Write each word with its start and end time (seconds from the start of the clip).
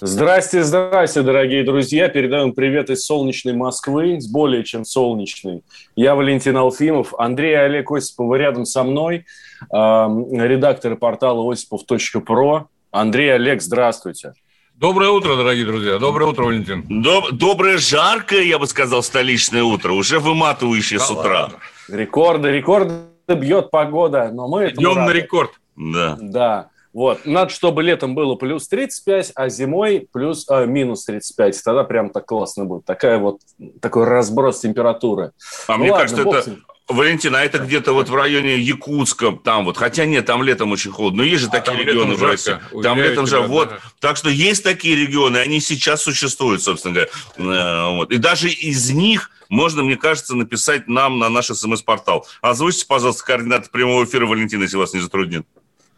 Здрасте, 0.00 0.62
здрасте, 0.62 1.22
дорогие 1.22 1.64
друзья. 1.64 2.08
Передаем 2.08 2.52
привет 2.52 2.90
из 2.90 3.06
солнечной 3.06 3.54
Москвы, 3.54 4.20
с 4.20 4.26
более 4.26 4.62
чем 4.62 4.84
солнечной. 4.84 5.62
Я 5.94 6.14
Валентин 6.14 6.56
Алфимов, 6.56 7.14
Андрей 7.18 7.52
и 7.52 7.54
Олег 7.54 7.90
Осипов 7.90 8.36
рядом 8.36 8.66
со 8.66 8.84
мной, 8.84 9.24
э, 9.72 9.74
редакторы 9.74 10.96
портала 10.96 11.50
осипов.про. 11.50 12.68
Андрей, 12.90 13.34
Олег, 13.34 13.62
здравствуйте. 13.62 14.34
Доброе 14.74 15.08
утро, 15.08 15.34
дорогие 15.34 15.64
друзья. 15.64 15.98
Доброе 15.98 16.26
утро, 16.26 16.44
Валентин. 16.44 16.84
Доб- 17.02 17.32
доброе, 17.32 17.78
жаркое, 17.78 18.42
я 18.42 18.58
бы 18.58 18.66
сказал, 18.66 19.02
столичное 19.02 19.62
утро. 19.62 19.92
Уже 19.92 20.18
выматывающее 20.18 21.00
с 21.00 21.10
утра. 21.10 21.52
Рекорды, 21.88 22.50
рекорды 22.50 22.94
бьет 23.28 23.70
погода, 23.70 24.30
но 24.30 24.46
мы... 24.46 24.68
Идем 24.68 25.06
на 25.06 25.10
рекорд. 25.10 25.52
Да. 25.74 26.18
Да. 26.20 26.68
Вот. 26.96 27.26
Надо, 27.26 27.50
чтобы 27.50 27.82
летом 27.82 28.14
было 28.14 28.36
плюс 28.36 28.68
35, 28.68 29.32
а 29.34 29.50
зимой 29.50 30.08
плюс 30.10 30.46
а, 30.48 30.64
минус 30.64 31.04
35. 31.04 31.62
Тогда 31.62 31.84
прям 31.84 32.08
так 32.08 32.24
классно 32.24 32.64
будет. 32.64 32.86
Такая 32.86 33.18
вот, 33.18 33.40
такой 33.82 34.06
разброс 34.06 34.60
температуры. 34.60 35.32
А 35.68 35.72
Ну 35.72 35.80
мне 35.80 35.92
ладно, 35.92 36.04
кажется, 36.04 36.24
бог 36.24 36.34
это... 36.36 36.42
с 36.44 36.46
ним. 36.46 36.64
Валентин, 36.88 37.34
а 37.36 37.44
это 37.44 37.58
где-то 37.58 37.92
вот 37.92 38.08
в 38.08 38.14
районе 38.14 38.56
Якутска, 38.58 39.32
там 39.44 39.66
вот, 39.66 39.76
хотя 39.76 40.06
нет, 40.06 40.24
там 40.24 40.42
летом 40.42 40.72
очень 40.72 40.90
холодно, 40.90 41.18
но 41.18 41.24
есть 41.24 41.42
же 41.42 41.48
А 41.48 41.50
такие 41.50 41.76
там 41.76 41.86
регионы 41.86 42.14
в 42.14 42.22
России. 42.22 42.52
жарко, 42.52 42.80
Там 42.80 42.92
уверяю 42.92 43.10
летом 43.10 43.26
же, 43.26 43.40
вот, 43.40 43.68
да. 43.70 43.78
так 44.00 44.16
что 44.16 44.30
есть 44.30 44.62
такие 44.64 44.96
регионы, 44.96 45.36
они 45.36 45.60
сейчас 45.60 46.00
существуют, 46.02 46.62
собственно 46.62 46.94
говоря. 46.94 47.10
Э, 47.36 47.96
Вот. 47.96 48.10
И 48.10 48.16
даже 48.16 48.48
из 48.48 48.90
них 48.92 49.32
можно, 49.50 49.82
мне 49.82 49.96
кажется, 49.96 50.34
написать 50.34 50.88
нам 50.88 51.18
на 51.18 51.28
наш 51.28 51.48
смс-портал. 51.48 52.26
Озвучьте, 52.40 52.86
пожалуйста, 52.86 53.22
координаты 53.22 53.68
прямого 53.68 54.04
эфира, 54.04 54.24
Валентин, 54.24 54.62
если 54.62 54.78
вас 54.78 54.94
не 54.94 55.00
затруднит. 55.00 55.44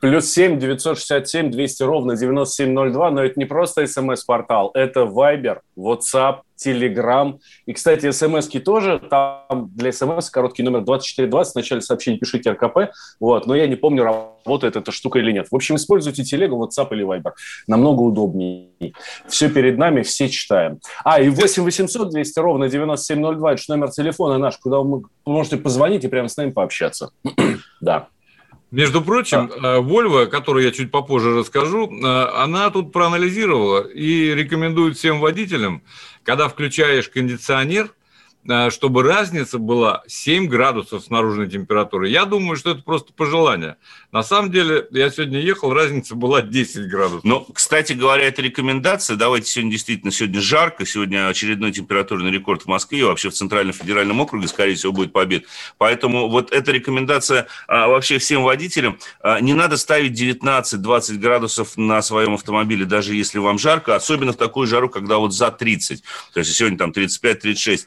Плюс 0.01 0.31
7 0.31 0.59
967 0.59 1.51
200 1.51 1.83
ровно 1.83 2.17
9702. 2.17 3.11
Но 3.11 3.25
это 3.25 3.39
не 3.39 3.47
просто 3.47 3.87
смс-портал, 3.87 4.71
это 4.75 5.01
Viber, 5.01 5.59
WhatsApp, 5.77 6.41
Telegram. 6.65 7.39
И, 7.67 7.73
кстати, 7.73 8.11
смс-ки 8.11 8.61
тоже. 8.61 9.01
Там 9.11 9.71
для 9.75 9.93
смс 9.93 10.31
короткий 10.31 10.63
номер 10.63 10.83
2420. 10.83 11.53
В 11.53 11.57
начале 11.57 11.81
сообщения 11.81 12.19
пишите 12.19 12.51
РКП. 12.51 12.93
Вот. 13.21 13.47
Но 13.47 13.55
я 13.55 13.67
не 13.67 13.77
помню, 13.77 14.05
работает 14.05 14.77
эта 14.77 14.93
штука 14.93 15.19
или 15.19 15.33
нет. 15.33 15.49
В 15.51 15.55
общем, 15.55 15.77
используйте 15.77 16.25
телегу, 16.25 16.65
WhatsApp 16.65 16.89
или 16.93 17.05
Viber. 17.05 17.33
Намного 17.67 18.03
удобнее. 18.03 18.71
Все 19.27 19.49
перед 19.49 19.79
нами, 19.79 20.03
все 20.03 20.29
читаем. 20.29 20.81
А, 21.05 21.21
и 21.21 21.29
8 21.29 21.63
800 21.63 22.11
200 22.11 22.39
ровно 22.39 22.69
9702. 22.69 23.53
Это 23.53 23.63
номер 23.69 23.91
телефона 23.91 24.39
наш, 24.39 24.59
куда 24.59 24.79
вы 24.79 25.03
можете 25.27 25.57
позвонить 25.57 26.05
и 26.05 26.09
прямо 26.09 26.29
с 26.29 26.37
нами 26.37 26.51
пообщаться. 26.51 27.11
Да. 27.81 28.09
Между 28.71 29.01
прочим, 29.01 29.51
э, 29.51 29.79
Volvo, 29.81 30.25
о 30.25 30.27
которой 30.27 30.65
я 30.65 30.73
чуть 30.73 30.91
попозже 30.91 31.35
расскажу, 31.35 31.91
э, 31.91 32.07
она 32.35 32.69
тут 32.71 32.93
проанализировала 32.93 33.81
и 33.81 34.35
рекомендует 34.35 34.99
всем 34.99 35.21
водителям, 35.21 35.83
когда 36.23 36.49
включаешь 36.49 37.09
кондиционер, 37.09 37.91
чтобы 38.71 39.03
разница 39.03 39.59
была 39.59 40.03
7 40.07 40.47
градусов 40.47 41.05
с 41.05 41.11
наружной 41.11 41.49
температуры. 41.49 42.09
Я 42.09 42.25
думаю, 42.25 42.57
что 42.57 42.71
это 42.71 42.83
просто 42.83 43.13
пожелание. 43.13 43.77
На 44.11 44.23
самом 44.23 44.51
деле, 44.51 44.87
я 44.91 45.11
сегодня 45.11 45.41
ехал, 45.41 45.73
разница 45.73 46.15
была 46.15 46.41
10 46.41 46.89
градусов. 46.89 47.25
Ну, 47.25 47.47
кстати 47.53 47.93
говоря, 47.93 48.25
это 48.25 48.41
рекомендация. 48.41 49.17
Давайте 49.17 49.51
сегодня 49.51 49.73
действительно, 49.73 50.11
сегодня 50.11 50.41
жарко, 50.41 50.87
сегодня 50.87 51.29
очередной 51.29 51.73
температурный 51.73 52.31
рекорд 52.31 52.63
в 52.63 52.67
Москве, 52.67 53.01
и 53.01 53.03
вообще 53.03 53.29
в 53.29 53.35
Центральном 53.35 53.75
федеральном 53.75 54.21
округе, 54.21 54.49
скорее 54.49 54.77
всего, 54.77 54.93
будет 54.93 55.13
побед. 55.13 55.45
Поэтому 55.77 56.29
вот 56.29 56.51
эта 56.53 56.73
рекомендация 56.73 57.49
а, 57.67 57.89
вообще 57.89 58.19
всем 58.19 58.43
водителям. 58.43 58.99
А, 59.21 59.41
не 59.41 59.53
надо 59.53 59.77
ставить 59.77 60.19
19-20 60.19 61.17
градусов 61.17 61.77
на 61.77 62.01
своем 62.01 62.35
автомобиле, 62.35 62.87
даже 62.87 63.15
если 63.15 63.39
вам 63.39 63.59
жарко, 63.59 63.95
особенно 63.95 64.33
в 64.33 64.37
такую 64.37 64.67
жару, 64.67 64.89
когда 64.89 65.19
вот 65.19 65.35
за 65.35 65.51
30. 65.51 66.03
То 66.33 66.41
есть 66.41 66.55
сегодня 66.55 66.79
там 66.79 66.91
35-36. 66.93 67.87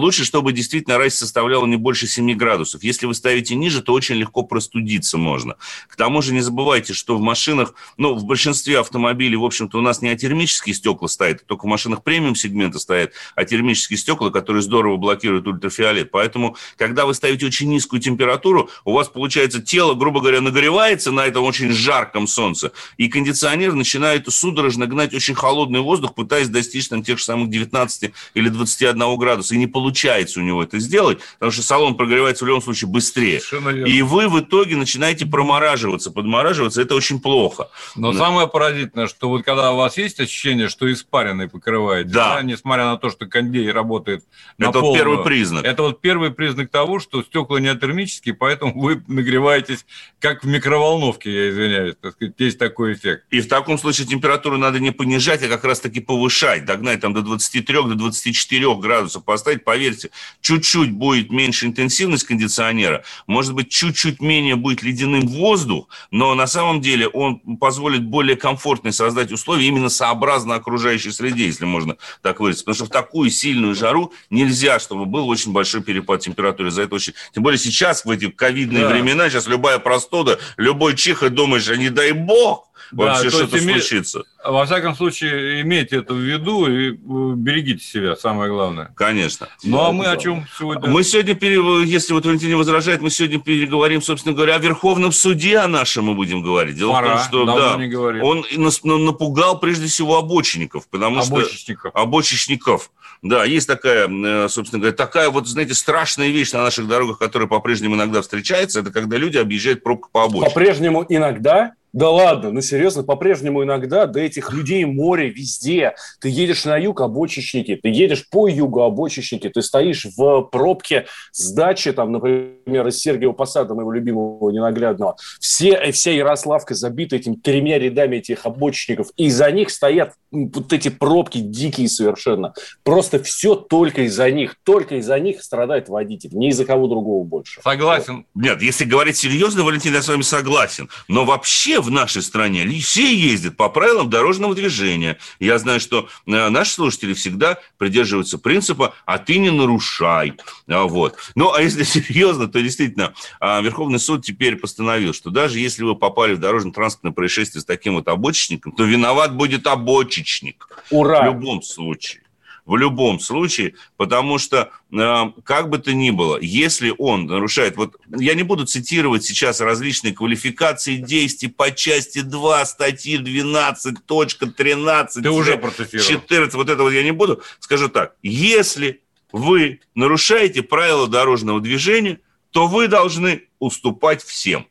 А, 0.00 0.02
лучше, 0.02 0.24
чтобы 0.24 0.52
действительно 0.52 0.98
разница 0.98 1.26
составляла 1.26 1.66
не 1.66 1.76
больше 1.76 2.06
7 2.06 2.34
градусов. 2.34 2.82
Если 2.82 3.06
вы 3.06 3.14
ставите 3.14 3.54
ниже, 3.54 3.82
то 3.82 3.92
очень 3.92 4.16
легко 4.16 4.42
простудиться 4.42 5.18
можно. 5.18 5.56
К 5.88 5.96
тому 5.96 6.22
же 6.22 6.32
не 6.32 6.40
забывайте, 6.40 6.94
что 6.94 7.16
в 7.16 7.20
машинах, 7.20 7.74
ну, 7.96 8.14
в 8.14 8.24
большинстве 8.24 8.78
автомобилей, 8.78 9.36
в 9.36 9.44
общем-то, 9.44 9.78
у 9.78 9.80
нас 9.82 10.00
не 10.00 10.08
атермические 10.08 10.74
стекла 10.74 11.08
стоят, 11.08 11.44
только 11.46 11.64
в 11.64 11.66
машинах 11.66 12.02
премиум-сегмента 12.02 12.78
стоят 12.78 13.12
атермические 13.34 13.98
стекла, 13.98 14.30
которые 14.30 14.62
здорово 14.62 14.96
блокируют 14.96 15.46
ультрафиолет. 15.46 16.10
Поэтому, 16.10 16.56
когда 16.76 17.04
вы 17.04 17.14
ставите 17.14 17.46
очень 17.46 17.68
низкую 17.68 18.00
температуру, 18.00 18.70
у 18.84 18.92
вас, 18.92 19.08
получается, 19.08 19.60
тело, 19.60 19.94
грубо 19.94 20.20
говоря, 20.20 20.40
нагревается 20.40 21.12
на 21.12 21.26
этом 21.26 21.44
очень 21.44 21.72
жарком 21.72 22.26
солнце, 22.26 22.72
и 22.96 23.08
кондиционер 23.08 23.74
начинает 23.74 24.30
судорожно 24.32 24.86
гнать 24.86 25.14
очень 25.14 25.34
холодный 25.34 25.80
воздух, 25.80 26.14
пытаясь 26.14 26.48
достичь 26.48 26.88
там 26.88 27.02
тех 27.02 27.18
же 27.18 27.24
самых 27.24 27.50
19 27.50 28.12
или 28.34 28.48
21 28.48 29.16
градуса. 29.18 29.54
И 29.54 29.58
не 29.58 29.66
получается 29.66 29.89
у 30.36 30.40
него 30.42 30.62
это 30.62 30.78
сделать, 30.78 31.18
потому 31.34 31.52
что 31.52 31.62
салон 31.62 31.94
прогревается 31.96 32.44
в 32.44 32.48
любом 32.48 32.62
случае 32.62 32.88
быстрее. 32.88 33.40
И 33.86 34.02
вы 34.02 34.28
в 34.28 34.40
итоге 34.40 34.76
начинаете 34.76 35.26
промораживаться, 35.26 36.10
подмораживаться. 36.10 36.82
Это 36.82 36.94
очень 36.94 37.20
плохо. 37.20 37.68
Но 37.96 38.12
Да. 38.12 38.18
самое 38.18 38.48
поразительное, 38.48 39.06
что 39.08 39.28
вот 39.28 39.44
когда 39.44 39.72
у 39.72 39.76
вас 39.76 39.96
есть 39.96 40.20
ощущение, 40.20 40.68
что 40.68 40.90
испаренный 40.92 41.48
покрывает, 41.48 42.10
Да. 42.10 42.40
несмотря 42.42 42.84
на 42.84 42.96
то, 42.96 43.10
что 43.10 43.26
кондей 43.26 43.70
работает 43.70 44.24
на 44.58 44.64
Это 44.64 44.78
вот 44.78 44.80
полную, 44.80 44.98
первый 44.98 45.24
признак. 45.24 45.64
Это 45.64 45.82
вот 45.82 46.00
первый 46.00 46.30
признак 46.30 46.70
того, 46.70 47.00
что 47.00 47.22
стекла 47.22 47.60
не 47.60 47.68
атермические, 47.68 48.34
поэтому 48.34 48.80
вы 48.80 49.02
нагреваетесь 49.08 49.84
как 50.20 50.44
в 50.44 50.46
микроволновке, 50.46 51.32
я 51.32 51.50
извиняюсь, 51.50 51.94
так 52.00 52.12
сказать, 52.12 52.34
есть 52.38 52.58
такой 52.58 52.94
эффект. 52.94 53.24
И 53.30 53.40
в 53.40 53.48
таком 53.48 53.78
случае 53.78 54.06
температуру 54.06 54.56
надо 54.58 54.78
не 54.80 54.90
понижать, 54.90 55.42
а 55.42 55.48
как 55.48 55.64
раз-таки 55.64 56.00
повышать, 56.00 56.64
догнать 56.64 57.00
там 57.00 57.14
до 57.14 57.22
23, 57.22 57.74
до 57.88 57.94
24 57.94 58.74
градусов 58.76 59.24
поставить. 59.24 59.64
Поверьте, 59.70 60.10
чуть-чуть 60.40 60.90
будет 60.90 61.30
меньше 61.30 61.64
интенсивность 61.66 62.24
кондиционера, 62.24 63.04
может 63.28 63.54
быть, 63.54 63.68
чуть-чуть 63.68 64.20
менее 64.20 64.56
будет 64.56 64.82
ледяным 64.82 65.28
воздух, 65.28 65.86
но 66.10 66.34
на 66.34 66.48
самом 66.48 66.80
деле 66.80 67.06
он 67.06 67.38
позволит 67.38 68.02
более 68.02 68.34
комфортно 68.34 68.90
создать 68.90 69.30
условия 69.30 69.68
именно 69.68 69.88
сообразно 69.88 70.56
окружающей 70.56 71.12
среде, 71.12 71.46
если 71.46 71.66
можно 71.66 71.98
так 72.20 72.40
выразиться. 72.40 72.64
Потому 72.64 72.74
что 72.74 72.86
в 72.86 72.88
такую 72.88 73.30
сильную 73.30 73.76
жару 73.76 74.12
нельзя, 74.28 74.80
чтобы 74.80 75.06
был 75.06 75.28
очень 75.28 75.52
большой 75.52 75.82
перепад 75.82 76.20
температуры. 76.20 76.72
За 76.72 76.82
это 76.82 76.96
очень... 76.96 77.12
Тем 77.32 77.44
более 77.44 77.58
сейчас, 77.58 78.04
в 78.04 78.10
эти 78.10 78.28
ковидные 78.28 78.88
Да. 78.88 78.88
времена, 78.88 79.30
сейчас 79.30 79.46
любая 79.46 79.78
простуда, 79.78 80.40
любой 80.56 80.96
чих, 80.96 81.22
и 81.22 81.28
думаешь, 81.28 81.68
а 81.68 81.76
не 81.76 81.90
дай 81.90 82.10
бог, 82.10 82.69
Да, 82.92 83.04
вообще 83.04 83.30
что-то 83.30 83.56
име- 83.58 83.80
случится. 83.80 84.22
Во 84.44 84.64
всяком 84.66 84.94
случае, 84.96 85.60
имейте 85.60 85.96
это 85.98 86.14
в 86.14 86.18
виду 86.18 86.66
и 86.66 86.92
э, 86.92 86.96
берегите 87.36 87.84
себя, 87.84 88.16
самое 88.16 88.50
главное. 88.50 88.92
Конечно. 88.96 89.48
Ну, 89.62 89.80
а 89.80 89.92
мы 89.92 90.06
о 90.06 90.16
чем 90.16 90.46
сегодня? 90.58 90.88
Мы 90.88 91.04
сегодня, 91.04 91.34
пере- 91.34 91.84
если 91.88 92.12
вот 92.14 92.24
Валентин 92.26 92.48
не 92.48 92.54
возражает, 92.54 93.00
мы 93.00 93.10
сегодня 93.10 93.38
переговорим, 93.38 94.02
собственно 94.02 94.34
говоря, 94.34 94.56
о 94.56 94.58
Верховном 94.58 95.12
суде 95.12 95.58
о 95.58 95.68
нашем 95.68 96.06
мы 96.06 96.14
будем 96.14 96.42
говорить. 96.42 96.76
Дело 96.76 96.92
Пора, 96.92 97.16
в 97.18 97.30
том, 97.30 97.46
что 97.46 97.76
да, 97.76 97.76
не 97.84 98.20
он 98.20 98.44
нас- 98.56 98.82
на- 98.82 98.98
напугал 98.98 99.60
прежде 99.60 99.86
всего 99.86 100.16
обочинников, 100.18 100.88
потому 100.88 101.22
что 101.22 101.34
Обочечников. 101.36 101.92
обочечников. 101.94 102.90
Да, 103.22 103.44
есть 103.44 103.66
такая, 103.66 104.08
э, 104.08 104.48
собственно 104.48 104.80
говоря, 104.80 104.96
такая 104.96 105.28
вот, 105.28 105.46
знаете, 105.46 105.74
страшная 105.74 106.28
вещь 106.30 106.52
на 106.52 106.62
наших 106.62 106.88
дорогах, 106.88 107.18
которая 107.18 107.46
по-прежнему 107.46 107.94
иногда 107.94 108.22
встречается, 108.22 108.80
это 108.80 108.90
когда 108.90 109.18
люди 109.18 109.36
объезжают 109.36 109.82
пробку 109.82 110.08
по 110.10 110.24
обочине. 110.24 110.48
По-прежнему 110.48 111.04
иногда, 111.06 111.74
да 111.92 112.08
ладно, 112.10 112.52
ну 112.52 112.60
серьезно, 112.60 113.02
по-прежнему 113.02 113.64
иногда, 113.64 114.06
да 114.06 114.20
этих 114.20 114.52
людей 114.52 114.84
море 114.84 115.28
везде. 115.28 115.94
Ты 116.20 116.28
едешь 116.28 116.64
на 116.64 116.76
юг, 116.76 117.00
обочечники, 117.00 117.76
ты 117.76 117.88
едешь 117.88 118.28
по 118.28 118.48
югу, 118.48 118.82
обочечники, 118.82 119.48
ты 119.48 119.62
стоишь 119.62 120.06
в 120.16 120.42
пробке 120.42 121.06
с 121.32 121.52
дачи, 121.52 121.92
там, 121.92 122.12
например, 122.12 122.86
из 122.86 122.98
Сергиева 122.98 123.32
Посада, 123.32 123.74
моего 123.74 123.92
любимого 123.92 124.50
ненаглядного. 124.50 125.16
Все, 125.40 125.90
вся 125.90 126.12
Ярославка 126.12 126.74
забита 126.74 127.16
этими 127.16 127.34
тремя 127.34 127.78
рядами 127.78 128.16
этих 128.16 128.46
обочечников, 128.46 129.08
и 129.16 129.28
за 129.30 129.50
них 129.50 129.70
стоят 129.70 130.12
вот 130.30 130.72
эти 130.72 130.90
пробки 130.90 131.38
дикие 131.38 131.88
совершенно. 131.88 132.54
Просто 132.84 133.20
все 133.22 133.56
только 133.56 134.02
из-за 134.02 134.30
них, 134.30 134.56
только 134.62 134.96
из-за 134.96 135.18
них 135.18 135.42
страдает 135.42 135.88
водитель, 135.88 136.30
не 136.32 136.50
из-за 136.50 136.64
кого 136.64 136.86
другого 136.86 137.24
больше. 137.24 137.60
Согласен. 137.62 138.26
Нет, 138.34 138.62
если 138.62 138.84
говорить 138.84 139.16
серьезно, 139.16 139.64
Валентин, 139.64 139.94
я 139.94 140.02
с 140.02 140.08
вами 140.08 140.22
согласен. 140.22 140.88
Но 141.08 141.24
вообще 141.24 141.79
все 141.80 141.82
в 141.82 141.90
нашей 141.90 142.22
стране, 142.22 142.66
все 142.80 143.14
ездят 143.14 143.56
по 143.56 143.68
правилам 143.68 144.10
дорожного 144.10 144.54
движения. 144.54 145.18
Я 145.38 145.58
знаю, 145.58 145.80
что 145.80 146.08
э, 146.26 146.48
наши 146.48 146.72
слушатели 146.72 147.14
всегда 147.14 147.58
придерживаются 147.78 148.38
принципа 148.38 148.94
«а 149.06 149.18
ты 149.18 149.38
не 149.38 149.50
нарушай». 149.50 150.34
А, 150.68 150.84
вот. 150.84 151.16
Ну, 151.34 151.52
а 151.52 151.62
если 151.62 151.82
серьезно, 151.84 152.48
то 152.48 152.60
действительно 152.60 153.14
а, 153.40 153.60
Верховный 153.60 153.98
суд 153.98 154.24
теперь 154.24 154.56
постановил, 154.56 155.12
что 155.12 155.30
даже 155.30 155.58
если 155.58 155.84
вы 155.84 155.94
попали 155.96 156.34
в 156.34 156.40
дорожно-транспортное 156.40 157.12
происшествие 157.12 157.62
с 157.62 157.64
таким 157.64 157.94
вот 157.94 158.08
обочечником, 158.08 158.72
то 158.72 158.84
виноват 158.84 159.34
будет 159.34 159.66
обочечник. 159.66 160.68
Ура! 160.90 161.22
В 161.22 161.24
любом 161.26 161.62
случае 161.62 162.22
в 162.66 162.76
любом 162.76 163.20
случае, 163.20 163.74
потому 163.96 164.38
что, 164.38 164.70
э, 164.92 165.24
как 165.44 165.68
бы 165.68 165.78
то 165.78 165.92
ни 165.92 166.10
было, 166.10 166.38
если 166.40 166.94
он 166.98 167.26
нарушает, 167.26 167.76
вот 167.76 167.96
я 168.16 168.34
не 168.34 168.42
буду 168.42 168.66
цитировать 168.66 169.24
сейчас 169.24 169.60
различные 169.60 170.14
квалификации 170.14 170.96
действий 170.96 171.48
по 171.48 171.70
части 171.70 172.20
2 172.20 172.64
статьи 172.66 173.16
12, 173.18 174.06
точка 174.06 174.46
13, 174.46 175.22
Ты 175.22 175.30
уже 175.30 175.56
процитировал. 175.56 176.08
14, 176.08 176.54
вот 176.54 176.68
это 176.68 176.82
вот 176.82 176.90
я 176.90 177.02
не 177.02 177.12
буду, 177.12 177.42
скажу 177.58 177.88
так, 177.88 178.14
если 178.22 179.02
вы 179.32 179.80
нарушаете 179.94 180.62
правила 180.62 181.06
дорожного 181.08 181.60
движения, 181.60 182.20
то 182.50 182.66
вы 182.66 182.88
должны 182.88 183.44
уступать 183.58 184.22
всем. 184.22 184.66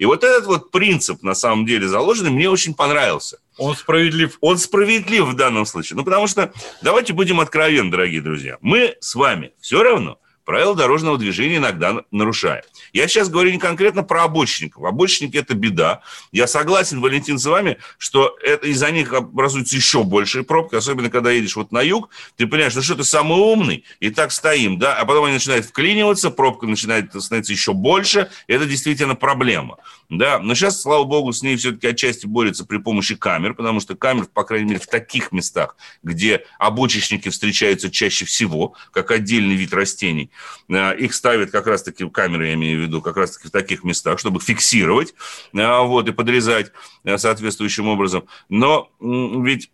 И 0.00 0.06
вот 0.06 0.24
этот 0.24 0.46
вот 0.46 0.70
принцип, 0.70 1.22
на 1.22 1.34
самом 1.34 1.66
деле, 1.66 1.86
заложенный, 1.86 2.30
мне 2.30 2.48
очень 2.48 2.72
понравился. 2.72 3.38
Он 3.58 3.76
справедлив. 3.76 4.38
Он 4.40 4.56
справедлив 4.56 5.26
в 5.26 5.36
данном 5.36 5.66
случае. 5.66 5.98
Ну, 5.98 6.04
потому 6.04 6.26
что, 6.26 6.54
давайте 6.80 7.12
будем 7.12 7.38
откровенны, 7.38 7.90
дорогие 7.90 8.22
друзья. 8.22 8.56
Мы 8.62 8.96
с 9.00 9.14
вами 9.14 9.52
все 9.60 9.82
равно 9.82 10.18
правила 10.50 10.74
дорожного 10.74 11.16
движения 11.16 11.58
иногда 11.58 12.02
нарушаем. 12.10 12.64
Я 12.92 13.06
сейчас 13.06 13.28
говорю 13.28 13.52
не 13.52 13.58
конкретно 13.58 14.02
про 14.02 14.24
обочинников. 14.24 14.82
Обочинники– 14.82 15.36
это 15.36 15.54
беда. 15.54 16.00
Я 16.32 16.48
согласен, 16.48 17.00
Валентин, 17.00 17.38
с 17.38 17.46
вами, 17.46 17.78
что 17.98 18.36
это, 18.42 18.66
из-за 18.66 18.90
них 18.90 19.12
образуется 19.12 19.76
еще 19.76 20.02
большая 20.02 20.42
пробка, 20.42 20.78
особенно 20.78 21.08
когда 21.08 21.30
едешь 21.30 21.54
вот 21.54 21.70
на 21.70 21.82
юг, 21.82 22.10
ты 22.36 22.48
понимаешь, 22.48 22.74
ну 22.74 22.82
что 22.82 22.96
ты 22.96 23.04
самый 23.04 23.38
умный, 23.38 23.84
и 24.00 24.10
так 24.10 24.32
стоим, 24.32 24.80
да, 24.80 24.96
а 24.96 25.04
потом 25.04 25.26
они 25.26 25.34
начинают 25.34 25.66
вклиниваться, 25.66 26.30
пробка 26.30 26.66
начинает 26.66 27.14
становиться 27.14 27.52
еще 27.52 27.72
больше, 27.72 28.28
это 28.48 28.66
действительно 28.66 29.14
проблема. 29.14 29.76
Да, 30.08 30.40
но 30.40 30.56
сейчас, 30.56 30.82
слава 30.82 31.04
богу, 31.04 31.32
с 31.32 31.42
ней 31.42 31.56
все-таки 31.56 31.86
отчасти 31.86 32.26
борется 32.26 32.64
при 32.64 32.78
помощи 32.78 33.14
камер, 33.14 33.54
потому 33.54 33.78
что 33.78 33.94
камер, 33.94 34.26
по 34.26 34.42
крайней 34.42 34.66
мере, 34.66 34.80
в 34.80 34.88
таких 34.88 35.30
местах, 35.30 35.76
где 36.02 36.44
обочечники 36.58 37.28
встречаются 37.28 37.88
чаще 37.88 38.24
всего, 38.24 38.74
как 38.92 39.12
отдельный 39.12 39.54
вид 39.54 39.72
растений, 39.72 40.32
их 40.68 41.14
ставят 41.14 41.50
как 41.50 41.66
раз-таки, 41.66 42.08
камеры 42.08 42.48
я 42.48 42.54
имею 42.54 42.80
в 42.80 42.82
виду, 42.82 43.02
как 43.02 43.16
раз-таки 43.16 43.48
в 43.48 43.50
таких 43.50 43.84
местах, 43.84 44.18
чтобы 44.18 44.40
фиксировать 44.40 45.14
э, 45.52 45.78
вот, 45.82 46.08
и 46.08 46.12
подрезать 46.12 46.72
э, 47.04 47.18
соответствующим 47.18 47.88
образом. 47.88 48.24
Но 48.48 48.90
ведь 49.00 49.70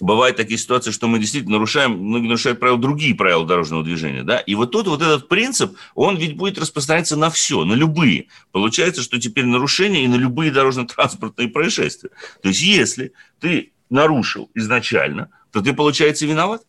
бывают 0.00 0.36
такие 0.36 0.58
ситуации, 0.58 0.90
что 0.90 1.08
мы 1.08 1.18
действительно 1.18 1.54
нарушаем, 1.54 1.92
многие 1.92 2.28
нарушают 2.28 2.60
правила, 2.60 2.78
другие 2.78 3.14
правила 3.14 3.46
дорожного 3.46 3.82
движения, 3.82 4.22
да, 4.22 4.38
и 4.38 4.54
вот 4.54 4.72
тут 4.72 4.86
вот 4.88 5.00
этот 5.00 5.28
принцип, 5.28 5.76
он 5.94 6.16
ведь 6.16 6.36
будет 6.36 6.58
распространяться 6.58 7.16
на 7.16 7.30
все, 7.30 7.64
на 7.64 7.72
любые. 7.72 8.26
Получается, 8.52 9.02
что 9.02 9.18
теперь 9.18 9.46
нарушения 9.46 10.04
и 10.04 10.08
на 10.08 10.16
любые 10.16 10.50
дорожно-транспортные 10.50 11.48
происшествия. 11.48 12.10
То 12.42 12.48
есть, 12.48 12.62
если 12.62 13.12
ты 13.40 13.72
нарушил 13.90 14.50
изначально, 14.54 15.30
то 15.52 15.60
ты, 15.60 15.72
получается, 15.72 16.26
виноват? 16.26 16.62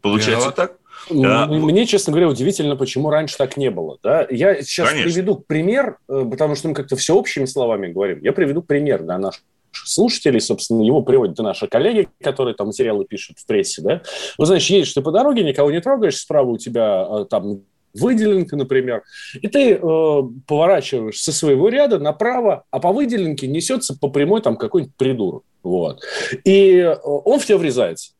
Получается 0.00 0.48
виноват. 0.48 0.56
так? 0.56 0.79
Да. 1.08 1.46
Мне, 1.46 1.86
честно 1.86 2.12
говоря, 2.12 2.28
удивительно, 2.28 2.76
почему 2.76 3.10
раньше 3.10 3.36
так 3.36 3.56
не 3.56 3.70
было. 3.70 3.98
Да? 4.02 4.26
Я 4.30 4.62
сейчас 4.62 4.90
Конечно. 4.90 5.10
приведу 5.10 5.36
пример, 5.36 5.98
э, 6.08 6.24
потому 6.30 6.54
что 6.54 6.68
мы 6.68 6.74
как-то 6.74 6.96
все 6.96 7.14
общими 7.14 7.46
словами 7.46 7.92
говорим. 7.92 8.20
Я 8.22 8.32
приведу 8.32 8.62
пример 8.62 9.02
да, 9.02 9.18
наш 9.18 9.42
слушателей, 9.72 10.40
собственно, 10.40 10.82
его 10.82 11.02
приводят 11.02 11.38
и 11.38 11.42
наши 11.42 11.66
коллеги, 11.66 12.08
которые 12.22 12.54
там 12.54 12.68
материалы 12.68 13.04
пишут 13.04 13.38
в 13.38 13.46
прессе, 13.46 13.82
да. 13.82 14.02
Вот, 14.36 14.46
знаешь, 14.46 14.66
едешь 14.66 14.92
ты 14.92 15.00
по 15.00 15.12
дороге, 15.12 15.44
никого 15.44 15.70
не 15.70 15.80
трогаешь, 15.80 16.18
справа 16.18 16.50
у 16.50 16.58
тебя 16.58 17.06
э, 17.08 17.24
там 17.28 17.62
выделенка, 17.94 18.56
например, 18.56 19.02
и 19.40 19.48
ты 19.48 19.74
э, 19.74 20.22
поворачиваешь 20.46 21.20
со 21.20 21.32
своего 21.32 21.68
ряда 21.68 21.98
направо, 21.98 22.64
а 22.70 22.78
по 22.78 22.92
выделенке 22.92 23.46
несется 23.46 23.98
по 23.98 24.08
прямой 24.08 24.42
там 24.42 24.56
какой-нибудь 24.56 24.94
придурок. 24.96 25.44
Вот. 25.62 26.02
И 26.44 26.76
э, 26.76 26.96
он 27.02 27.38
в 27.38 27.46
тебя 27.46 27.58
врезается. 27.58 28.12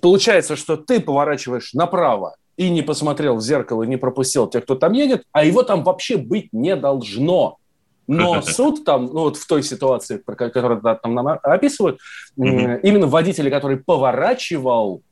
Получается, 0.00 0.56
что 0.56 0.76
ты 0.76 1.00
поворачиваешь 1.00 1.72
направо 1.74 2.36
и 2.56 2.70
не 2.70 2.82
посмотрел 2.82 3.36
в 3.36 3.42
зеркало, 3.42 3.82
не 3.82 3.96
пропустил 3.96 4.46
тех, 4.48 4.64
кто 4.64 4.74
там 4.74 4.92
едет, 4.92 5.24
а 5.32 5.44
его 5.44 5.62
там 5.62 5.84
вообще 5.84 6.16
быть 6.16 6.52
не 6.52 6.76
должно. 6.76 7.58
Но 8.06 8.40
суд 8.42 8.84
там, 8.84 9.06
ну 9.06 9.20
вот 9.20 9.36
в 9.36 9.46
той 9.46 9.62
ситуации, 9.62 10.18
которую 10.18 10.80
там 10.80 11.14
нам 11.14 11.26
описывают, 11.42 11.98
именно 12.36 13.06
водителя, 13.06 13.50
который 13.50 13.78
поворачивал, 13.78 15.02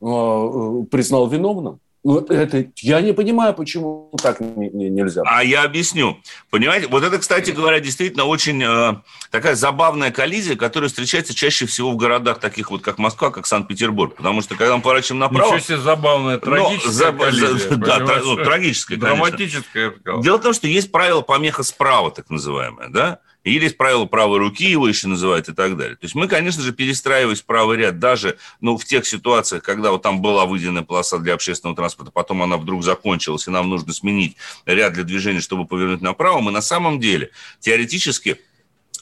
э, 0.00 0.06
э, 0.06 0.84
признал 0.90 1.26
виновным. 1.26 1.80
Ну, 2.04 2.18
это, 2.18 2.66
я 2.78 3.00
не 3.00 3.12
понимаю, 3.12 3.54
почему 3.54 4.10
так 4.20 4.40
не, 4.40 4.70
не, 4.70 4.90
нельзя. 4.90 5.22
А 5.24 5.44
я 5.44 5.62
объясню. 5.62 6.18
Понимаете, 6.50 6.88
вот 6.88 7.04
это, 7.04 7.18
кстати 7.18 7.52
говоря, 7.52 7.78
действительно 7.78 8.24
очень 8.24 8.60
э, 8.60 8.94
такая 9.30 9.54
забавная 9.54 10.10
коллизия, 10.10 10.56
которая 10.56 10.88
встречается 10.88 11.32
чаще 11.32 11.64
всего 11.66 11.92
в 11.92 11.96
городах 11.96 12.40
таких 12.40 12.72
вот, 12.72 12.82
как 12.82 12.98
Москва, 12.98 13.30
как 13.30 13.46
Санкт-Петербург. 13.46 14.16
Потому 14.16 14.42
что, 14.42 14.56
когда 14.56 14.76
мы 14.76 14.82
поворачиваем 14.82 15.20
направо... 15.20 15.54
Ничего 15.54 15.60
себе 15.60 15.78
забавная, 15.78 16.38
трагическая 16.38 16.90
за, 16.90 17.12
коллизия. 17.12 17.68
За, 17.68 17.76
да, 17.76 17.98
тра, 17.98 18.20
ну, 18.24 18.36
трагическая, 18.36 18.98
Драматическая. 18.98 19.94
Дело 20.22 20.38
в 20.38 20.42
том, 20.42 20.54
что 20.54 20.66
есть 20.66 20.90
правило 20.90 21.20
помеха 21.20 21.62
справа, 21.62 22.10
так 22.10 22.30
называемое, 22.30 22.88
да? 22.88 23.20
Или 23.44 23.68
правило 23.68 24.04
правой 24.04 24.38
руки, 24.38 24.70
его 24.70 24.86
еще 24.86 25.08
называют 25.08 25.48
и 25.48 25.52
так 25.52 25.76
далее. 25.76 25.96
То 25.96 26.04
есть 26.04 26.14
мы, 26.14 26.28
конечно 26.28 26.62
же, 26.62 26.72
перестраиваясь 26.72 27.40
в 27.40 27.44
правый 27.44 27.76
ряд, 27.76 27.98
даже 27.98 28.38
ну, 28.60 28.76
в 28.76 28.84
тех 28.84 29.04
ситуациях, 29.06 29.62
когда 29.62 29.90
вот 29.90 30.02
там 30.02 30.22
была 30.22 30.46
выделенная 30.46 30.82
полоса 30.82 31.18
для 31.18 31.34
общественного 31.34 31.76
транспорта, 31.76 32.12
потом 32.12 32.42
она 32.42 32.56
вдруг 32.56 32.84
закончилась, 32.84 33.48
и 33.48 33.50
нам 33.50 33.68
нужно 33.68 33.92
сменить 33.92 34.36
ряд 34.64 34.92
для 34.92 35.02
движения, 35.02 35.40
чтобы 35.40 35.66
повернуть 35.66 36.02
направо, 36.02 36.40
мы 36.40 36.52
на 36.52 36.62
самом 36.62 37.00
деле 37.00 37.30
теоретически 37.60 38.38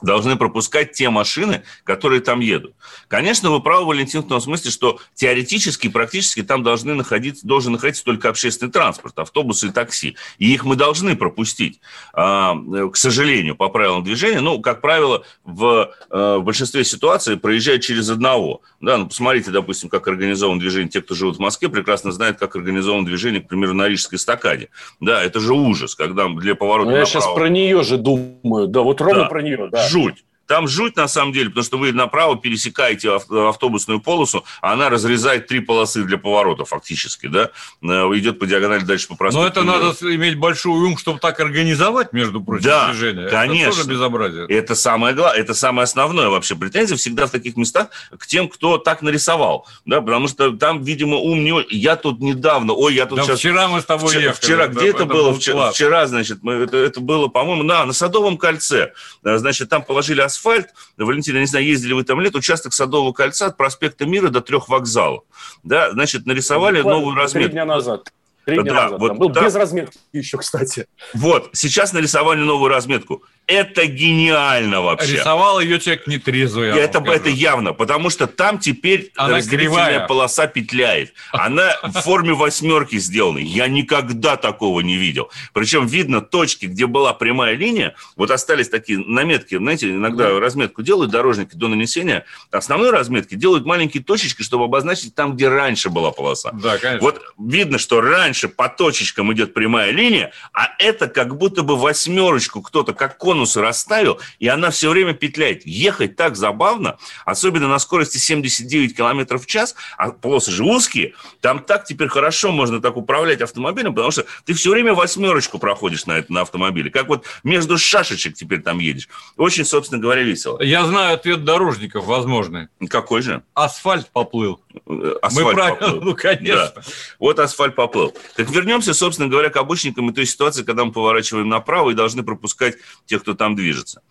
должны 0.02 0.36
пропускать 0.36 0.92
те 0.92 1.10
машины, 1.10 1.62
которые 1.84 2.20
там 2.20 2.40
едут. 2.40 2.74
Конечно, 3.08 3.50
вы 3.50 3.60
правы, 3.60 3.86
Валентин, 3.86 4.22
в 4.22 4.28
том 4.28 4.40
смысле, 4.40 4.70
что 4.70 4.98
теоретически 5.14 5.86
и 5.86 5.90
практически 5.90 6.42
там 6.42 6.62
должны 6.62 6.94
находиться, 6.94 7.46
должен 7.46 7.72
находиться 7.72 8.04
только 8.04 8.28
общественный 8.28 8.72
транспорт, 8.72 9.18
автобусы 9.18 9.68
и 9.68 9.70
такси. 9.70 10.16
И 10.38 10.52
их 10.52 10.64
мы 10.64 10.76
должны 10.76 11.16
пропустить, 11.16 11.80
а, 12.12 12.56
к 12.90 12.96
сожалению, 12.96 13.56
по 13.56 13.68
правилам 13.68 14.04
движения. 14.04 14.40
Ну, 14.40 14.60
как 14.60 14.80
правило, 14.80 15.24
в, 15.44 15.92
э, 16.10 16.36
в 16.36 16.42
большинстве 16.42 16.84
ситуаций 16.84 17.36
проезжают 17.36 17.82
через 17.82 18.08
одного. 18.08 18.62
Да, 18.80 18.96
ну, 18.96 19.06
посмотрите, 19.08 19.50
допустим, 19.50 19.88
как 19.88 20.08
организовано 20.08 20.60
движение. 20.60 20.88
Те, 20.88 21.02
кто 21.02 21.14
живут 21.14 21.36
в 21.36 21.40
Москве, 21.40 21.68
прекрасно 21.68 22.12
знают, 22.12 22.38
как 22.38 22.56
организовано 22.56 23.04
движение, 23.04 23.40
к 23.40 23.48
примеру, 23.48 23.74
на 23.74 23.88
Рижской 23.88 24.18
стакаде. 24.18 24.68
Да, 25.00 25.22
это 25.22 25.40
же 25.40 25.52
ужас, 25.52 25.94
когда 25.94 26.28
для 26.28 26.54
поворота 26.54 26.90
ну, 26.90 26.96
Я 26.96 27.02
направо... 27.02 27.22
сейчас 27.22 27.34
про 27.34 27.48
нее 27.48 27.82
же 27.82 27.98
думаю. 27.98 28.66
Да, 28.68 28.80
вот 28.80 29.00
ровно 29.00 29.22
да. 29.22 29.28
про 29.28 29.42
нее, 29.42 29.68
да 29.70 29.89
жуть. 29.90 30.24
Там 30.50 30.66
жуть 30.66 30.96
на 30.96 31.06
самом 31.06 31.32
деле, 31.32 31.50
потому 31.50 31.62
что 31.62 31.78
вы 31.78 31.92
направо 31.92 32.36
пересекаете 32.36 33.12
автобусную 33.14 34.00
полосу, 34.00 34.44
а 34.60 34.72
она 34.72 34.90
разрезает 34.90 35.46
три 35.46 35.60
полосы 35.60 36.02
для 36.02 36.18
поворота 36.18 36.64
фактически, 36.64 37.28
да, 37.28 37.50
э, 37.80 37.86
идет 37.86 38.40
по 38.40 38.46
диагонали 38.46 38.82
дальше 38.82 39.06
по 39.06 39.14
проспекту. 39.14 39.42
Но 39.42 39.46
это 39.46 39.62
надо 39.62 39.94
иметь 40.12 40.36
большой 40.38 40.72
ум, 40.72 40.98
чтобы 40.98 41.20
так 41.20 41.38
организовать, 41.38 42.12
между 42.12 42.40
прочим, 42.40 42.64
да, 42.64 42.90
движение. 42.90 43.28
конечно. 43.28 43.68
Это 43.68 43.76
тоже 43.76 43.88
безобразие. 43.90 44.46
Это 44.48 44.74
самое 44.74 45.14
главное, 45.14 45.40
это 45.40 45.54
самое 45.54 45.84
основное 45.84 46.30
вообще. 46.30 46.56
Претензия 46.56 46.96
всегда 46.96 47.28
в 47.28 47.30
таких 47.30 47.56
местах 47.56 47.90
к 48.18 48.26
тем, 48.26 48.48
кто 48.48 48.76
так 48.78 49.02
нарисовал, 49.02 49.68
да, 49.84 50.00
потому 50.00 50.26
что 50.26 50.50
там, 50.50 50.82
видимо, 50.82 51.14
ум 51.14 51.44
не... 51.44 51.64
Я 51.70 51.94
тут 51.94 52.18
недавно, 52.18 52.72
ой, 52.72 52.94
я 52.96 53.06
тут 53.06 53.18
да 53.18 53.24
сейчас... 53.24 53.38
вчера 53.38 53.68
мы 53.68 53.82
с 53.82 53.84
тобой 53.84 54.08
вчера, 54.08 54.24
ехали. 54.24 54.44
Вчера, 54.44 54.66
где 54.66 54.88
это, 54.88 54.96
это 54.96 55.06
было? 55.06 55.32
Вчера, 55.32 55.70
вчера, 55.70 56.06
значит, 56.08 56.38
мы, 56.42 56.54
это, 56.54 56.76
это 56.76 56.98
было, 56.98 57.28
по-моему, 57.28 57.62
на, 57.62 57.86
на 57.86 57.92
Садовом 57.92 58.36
кольце. 58.36 58.94
Значит, 59.22 59.68
там 59.68 59.84
положили 59.84 60.20
асфальт, 60.20 60.39
асфальт. 60.40 60.70
Валентин, 60.96 61.34
я 61.34 61.40
не 61.40 61.46
знаю, 61.46 61.66
ездили 61.66 61.92
вы 61.92 62.04
там 62.04 62.20
лет, 62.20 62.34
участок 62.34 62.72
Садового 62.72 63.12
кольца 63.12 63.46
от 63.46 63.56
проспекта 63.56 64.06
Мира 64.06 64.30
до 64.30 64.40
трех 64.40 64.68
вокзалов. 64.68 65.24
Да, 65.62 65.90
значит, 65.92 66.26
нарисовали 66.26 66.78
Буквально 66.78 66.98
новую 67.00 67.16
разметку. 67.16 67.48
Три 67.48 67.52
дня 67.52 67.64
назад. 67.64 68.12
Три 68.54 68.62
дня 68.62 68.72
да, 68.72 68.82
назад. 68.84 69.00
Вот, 69.00 69.16
был 69.16 69.28
да. 69.30 69.44
без 69.44 69.54
разметки 69.54 69.98
еще, 70.12 70.38
кстати. 70.38 70.86
Вот, 71.14 71.50
сейчас 71.52 71.92
нарисовали 71.92 72.40
новую 72.40 72.68
разметку. 72.70 73.22
Это 73.46 73.86
гениально 73.86 74.80
вообще. 74.80 75.16
Рисовал 75.16 75.58
ее 75.58 75.80
человек 75.80 76.06
нетрезвый. 76.06 76.68
Это, 76.68 77.00
это 77.00 77.28
явно, 77.28 77.72
потому 77.72 78.08
что 78.08 78.28
там 78.28 78.60
теперь 78.60 79.10
Она 79.16 79.38
разделительная 79.38 79.86
кривая. 79.86 80.06
полоса 80.06 80.46
петляет. 80.46 81.14
Она 81.32 81.72
в 81.82 82.00
форме 82.00 82.32
восьмерки 82.32 82.96
сделана. 82.98 83.38
Я 83.38 83.66
никогда 83.66 84.36
такого 84.36 84.80
не 84.82 84.96
видел. 84.96 85.30
Причем 85.52 85.88
видно 85.88 86.20
точки, 86.20 86.66
где 86.66 86.86
была 86.86 87.12
прямая 87.12 87.56
линия, 87.56 87.96
вот 88.14 88.30
остались 88.30 88.68
такие 88.68 89.00
наметки, 89.00 89.56
знаете, 89.56 89.90
иногда 89.90 90.28
да. 90.28 90.38
разметку 90.38 90.82
делают 90.82 91.10
дорожники 91.10 91.56
до 91.56 91.66
нанесения, 91.66 92.26
основной 92.52 92.90
разметки 92.90 93.34
делают 93.34 93.66
маленькие 93.66 94.04
точечки, 94.04 94.42
чтобы 94.42 94.64
обозначить 94.64 95.16
там, 95.16 95.34
где 95.34 95.48
раньше 95.48 95.90
была 95.90 96.12
полоса. 96.12 96.52
Да, 96.52 96.78
конечно. 96.78 97.04
Вот 97.04 97.20
видно, 97.36 97.78
что 97.78 98.00
раньше 98.00 98.39
дальше 98.40 98.48
по 98.48 98.68
точечкам 98.68 99.32
идет 99.32 99.54
прямая 99.54 99.90
линия, 99.90 100.32
а 100.52 100.68
это 100.78 101.08
как 101.08 101.36
будто 101.36 101.62
бы 101.62 101.76
восьмерочку 101.76 102.62
кто-то 102.62 102.92
как 102.92 103.18
конусы 103.18 103.60
расставил, 103.60 104.20
и 104.38 104.48
она 104.48 104.70
все 104.70 104.90
время 104.90 105.12
петляет. 105.12 105.66
Ехать 105.66 106.16
так 106.16 106.36
забавно, 106.36 106.96
особенно 107.24 107.68
на 107.68 107.78
скорости 107.78 108.18
79 108.18 108.96
км 108.96 109.38
в 109.38 109.46
час, 109.46 109.74
а 109.96 110.10
полосы 110.10 110.50
же 110.50 110.64
узкие, 110.64 111.14
там 111.40 111.60
так 111.60 111.84
теперь 111.84 112.08
хорошо 112.08 112.52
можно 112.52 112.80
так 112.80 112.96
управлять 112.96 113.40
автомобилем, 113.42 113.94
потому 113.94 114.10
что 114.10 114.24
ты 114.44 114.54
все 114.54 114.70
время 114.70 114.94
восьмерочку 114.94 115.58
проходишь 115.58 116.06
на, 116.06 116.12
это, 116.12 116.32
на 116.32 116.40
автомобиле, 116.42 116.90
как 116.90 117.08
вот 117.08 117.26
между 117.44 117.78
шашечек 117.78 118.34
теперь 118.34 118.62
там 118.62 118.78
едешь. 118.78 119.08
Очень, 119.36 119.64
собственно 119.64 120.00
говоря, 120.00 120.22
весело. 120.22 120.62
Я 120.62 120.86
знаю 120.86 121.14
ответ 121.14 121.44
дорожников 121.44 122.06
возможный. 122.06 122.68
Какой 122.88 123.22
же? 123.22 123.42
Асфальт 123.54 124.08
поплыл. 124.10 124.60
Э, 124.86 125.14
асфальт 125.22 125.46
Мы 125.48 125.54
правильно, 125.54 125.80
поплыл. 125.80 126.02
ну, 126.02 126.14
конечно. 126.14 126.72
Да. 126.74 126.82
Вот 127.18 127.38
асфальт 127.38 127.74
поплыл. 127.74 128.14
Так 128.36 128.50
вернемся, 128.50 128.94
собственно 128.94 129.28
говоря, 129.28 129.50
к 129.50 129.56
обычникам 129.56 130.10
и 130.10 130.12
той 130.12 130.26
ситуации, 130.26 130.62
когда 130.62 130.84
мы 130.84 130.92
поворачиваем 130.92 131.48
направо 131.48 131.90
и 131.90 131.94
должны 131.94 132.22
пропускать 132.22 132.76
тех, 133.06 133.22
кто 133.22 133.34
там 133.34 133.56
движется. 133.56 134.02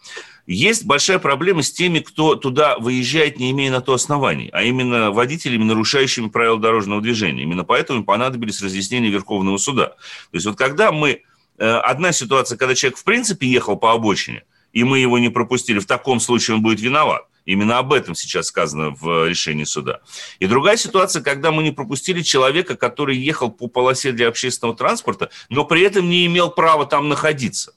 Есть 0.48 0.86
большая 0.86 1.20
проблема 1.20 1.62
с 1.62 1.72
теми, 1.72 2.00
кто 2.00 2.36
туда 2.36 2.78
выезжает, 2.78 3.38
не 3.40 3.52
имея 3.52 3.72
на 3.72 3.82
то 3.82 3.94
оснований, 3.94 4.50
а 4.52 4.64
именно 4.64 5.12
водителями, 5.12 5.64
нарушающими 5.64 6.28
правила 6.28 6.60
дорожного 6.60 7.02
движения. 7.02 7.44
Именно 7.44 7.64
поэтому 7.64 8.04
понадобились 8.04 8.62
разъяснения 8.62 9.10
Верховного 9.10 9.58
суда. 9.58 9.88
То 9.88 9.96
есть 10.34 10.46
вот 10.46 10.58
когда 10.58 10.92
мы... 10.92 11.22
Э, 11.58 11.78
одна 11.80 12.12
ситуация, 12.14 12.58
когда 12.58 12.74
человек 12.74 12.98
в 12.98 13.04
принципе 13.04 13.48
ехал 13.48 13.76
по 13.76 13.92
обочине, 13.92 14.44
и 14.72 14.84
мы 14.84 15.00
его 15.00 15.20
не 15.20 15.30
пропустили, 15.30 15.80
в 15.80 15.86
таком 15.86 16.20
случае 16.20 16.56
он 16.56 16.64
будет 16.64 16.80
виноват. 16.80 17.29
Именно 17.50 17.80
об 17.80 17.94
этом 17.94 18.14
сейчас 18.14 18.46
сказано 18.46 18.92
в 18.92 19.28
решении 19.28 19.64
суда. 19.64 20.02
И 20.38 20.46
другая 20.46 20.78
ситуация, 20.78 21.24
когда 21.24 21.50
мы 21.50 21.64
не 21.64 21.72
пропустили 21.72 22.22
человека, 22.22 22.78
который 22.78 23.18
ехал 23.18 23.50
по 23.50 23.68
полосе 23.68 24.12
для 24.12 24.28
общественного 24.28 24.78
транспорта, 24.78 25.32
но 25.50 25.66
при 25.66 25.82
этом 25.82 26.08
не 26.08 26.28
имел 26.28 26.52
права 26.52 26.86
там 26.86 27.10
находиться. 27.10 27.74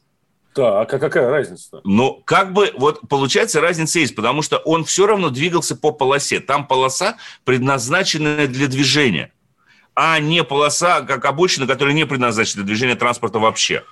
Так, 0.53 0.93
а 0.93 0.99
какая 0.99 1.31
разница? 1.31 1.81
Ну, 1.85 2.21
как 2.27 2.53
бы, 2.53 2.71
вот 2.77 3.01
получается, 3.09 3.63
разница 3.63 3.99
есть, 3.99 4.15
потому 4.15 4.43
что 4.43 4.59
он 4.59 4.85
все 4.85 5.07
равно 5.07 5.31
двигался 5.31 5.75
по 5.75 5.91
полосе. 5.91 6.41
Там 6.41 6.67
полоса, 6.67 7.17
предназначенная 7.45 8.49
для 8.49 8.67
движения, 8.67 9.33
а 9.95 10.19
не 10.19 10.45
полоса, 10.45 11.01
как 11.01 11.25
обочина, 11.25 11.67
которая 11.67 11.95
не 11.95 12.05
предназначена 12.05 12.63
для 12.63 12.67
движения 12.67 12.95
транспорта 12.95 13.39
вообще. 13.39 13.85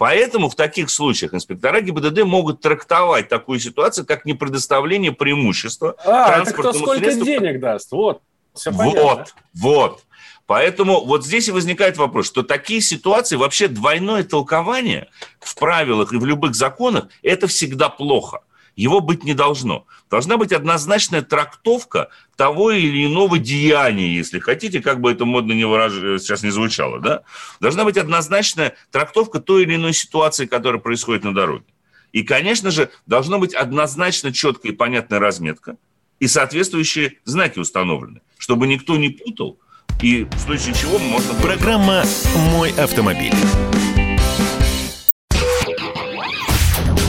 Поэтому 0.00 0.48
в 0.48 0.54
таких 0.54 0.88
случаях 0.88 1.34
инспектора 1.34 1.82
ГИБДД 1.82 2.24
могут 2.24 2.62
трактовать 2.62 3.28
такую 3.28 3.60
ситуацию 3.60 4.06
как 4.06 4.24
непредоставление 4.24 5.12
преимущества 5.12 5.94
а, 6.06 6.26
транспортному 6.26 6.70
это 6.70 6.78
кто 6.78 6.86
сколько 6.86 7.04
средству. 7.04 7.26
денег 7.26 7.60
даст? 7.60 7.92
Вот, 7.92 8.22
все 8.54 8.72
понятно. 8.72 9.02
Вот, 9.02 9.34
вот. 9.52 10.04
Поэтому 10.46 11.04
вот 11.04 11.26
здесь 11.26 11.48
и 11.48 11.52
возникает 11.52 11.98
вопрос, 11.98 12.28
что 12.28 12.42
такие 12.42 12.80
ситуации, 12.80 13.36
вообще 13.36 13.68
двойное 13.68 14.24
толкование 14.24 15.10
в 15.38 15.54
правилах 15.54 16.14
и 16.14 16.16
в 16.16 16.24
любых 16.24 16.54
законах, 16.54 17.08
это 17.22 17.46
всегда 17.46 17.90
плохо. 17.90 18.40
Его 18.76 19.00
быть 19.00 19.24
не 19.24 19.34
должно. 19.34 19.86
Должна 20.10 20.36
быть 20.36 20.52
однозначная 20.52 21.22
трактовка 21.22 22.08
того 22.36 22.70
или 22.70 23.06
иного 23.06 23.38
деяния, 23.38 24.14
если 24.14 24.38
хотите, 24.38 24.80
как 24.80 25.00
бы 25.00 25.12
это 25.12 25.24
модно 25.24 25.52
не 25.52 25.64
выраж... 25.64 25.92
сейчас 26.22 26.42
не 26.42 26.50
звучало. 26.50 27.00
Да? 27.00 27.22
Должна 27.60 27.84
быть 27.84 27.96
однозначная 27.96 28.74
трактовка 28.90 29.40
той 29.40 29.62
или 29.62 29.76
иной 29.76 29.92
ситуации, 29.92 30.46
которая 30.46 30.80
происходит 30.80 31.24
на 31.24 31.34
дороге. 31.34 31.64
И, 32.12 32.22
конечно 32.22 32.70
же, 32.70 32.90
должна 33.06 33.38
быть 33.38 33.54
однозначно 33.54 34.32
четкая 34.32 34.72
и 34.72 34.74
понятная 34.74 35.20
разметка 35.20 35.76
и 36.18 36.26
соответствующие 36.26 37.14
знаки 37.24 37.58
установлены, 37.58 38.20
чтобы 38.38 38.66
никто 38.66 38.96
не 38.96 39.08
путал, 39.08 39.58
и 40.02 40.24
в 40.24 40.38
случае 40.38 40.74
чего 40.74 40.98
можно... 40.98 41.34
Программа 41.34 42.04
«Мой 42.52 42.70
автомобиль». 42.72 43.34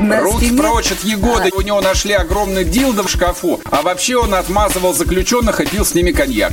Руки 0.00 0.46
спине... 0.46 0.62
прочь 0.62 0.92
от 0.92 1.04
Егоды. 1.04 1.50
А. 1.52 1.56
У 1.56 1.60
него 1.60 1.80
нашли 1.80 2.14
огромный 2.14 2.64
дилдо 2.64 3.02
в 3.02 3.10
шкафу. 3.10 3.60
А 3.70 3.82
вообще 3.82 4.16
он 4.16 4.34
отмазывал 4.34 4.94
заключенных 4.94 5.60
и 5.60 5.66
пил 5.66 5.84
с 5.84 5.94
ними 5.94 6.12
коньяк. 6.12 6.52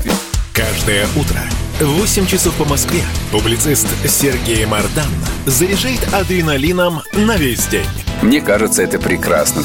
Каждое 0.54 1.08
утро 1.16 1.39
в 1.80 2.00
8 2.00 2.25
часов 2.25 2.56
по 2.56 2.66
Москве 2.66 3.04
публицист 3.32 3.88
Сергей 4.08 4.66
Мардан 4.66 5.06
заряжает 5.46 6.01
адреналином 6.13 7.04
на 7.13 7.38
весь 7.38 7.68
день. 7.68 7.86
Мне 8.22 8.42
кажется, 8.42 8.82
это 8.82 9.00
прекрасно. 9.00 9.63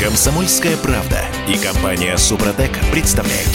Комсомольская 0.00 0.76
правда 0.76 1.20
и 1.48 1.56
компания 1.56 2.16
Супротек 2.16 2.72
представляют. 2.90 3.50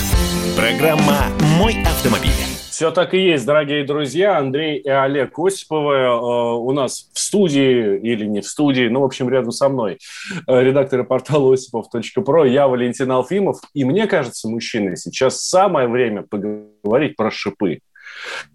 Программа 0.55 1.27
«Мой 1.57 1.83
автомобиль». 1.83 2.50
Все 2.81 2.89
так 2.89 3.13
и 3.13 3.19
есть, 3.19 3.45
дорогие 3.45 3.83
друзья. 3.83 4.39
Андрей 4.39 4.79
и 4.79 4.89
Олег 4.89 5.37
Осиповы 5.37 5.93
э, 5.97 6.09
у 6.09 6.71
нас 6.71 7.11
в 7.13 7.19
студии 7.19 7.99
или 7.99 8.25
не 8.25 8.41
в 8.41 8.47
студии, 8.47 8.87
ну, 8.87 9.01
в 9.01 9.03
общем, 9.03 9.29
рядом 9.29 9.51
со 9.51 9.69
мной. 9.69 9.99
Э, 10.47 10.63
редакторы 10.63 11.03
портала 11.03 11.53
осипов.про. 11.53 12.45
Я 12.45 12.67
Валентин 12.67 13.11
Алфимов. 13.11 13.59
И 13.75 13.85
мне 13.85 14.07
кажется, 14.07 14.49
мужчины, 14.49 14.97
сейчас 14.97 15.43
самое 15.43 15.87
время 15.87 16.23
поговорить 16.23 17.15
про 17.15 17.29
шипы. 17.29 17.81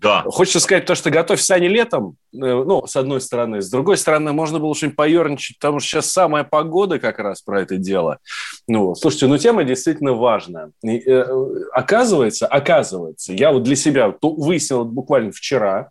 Да. 0.01 0.23
Хочется 0.27 0.61
сказать 0.61 0.87
то, 0.87 0.95
что 0.95 1.11
готовь 1.11 1.41
сани 1.41 1.67
летом, 1.67 2.17
э, 2.33 2.37
ну, 2.39 2.87
с 2.87 2.97
одной 2.97 3.21
стороны. 3.21 3.61
С 3.61 3.71
другой 3.71 3.97
стороны, 3.97 4.33
можно 4.33 4.59
было 4.59 4.75
что-нибудь 4.75 4.97
поерничать, 4.97 5.59
потому 5.59 5.81
что 5.81 5.89
сейчас 5.89 6.11
самая 6.11 6.45
погода 6.45 6.99
как 6.99 7.19
раз 7.19 7.43
про 7.43 7.63
это 7.63 7.77
дело. 7.77 8.19
Ну, 8.67 8.95
слушайте, 8.95 9.27
ну, 9.27 9.39
тема 9.39 9.65
действительно 9.65 10.13
важная. 10.13 10.71
И, 10.83 10.99
э, 10.99 11.25
оказывается, 11.73 12.47
оказывается, 12.47 13.33
я 13.33 13.53
вот 13.53 13.63
для 13.63 13.77
себя 13.77 14.15
выяснил 14.23 14.85
буквально 14.85 15.33
вчера, 15.33 15.91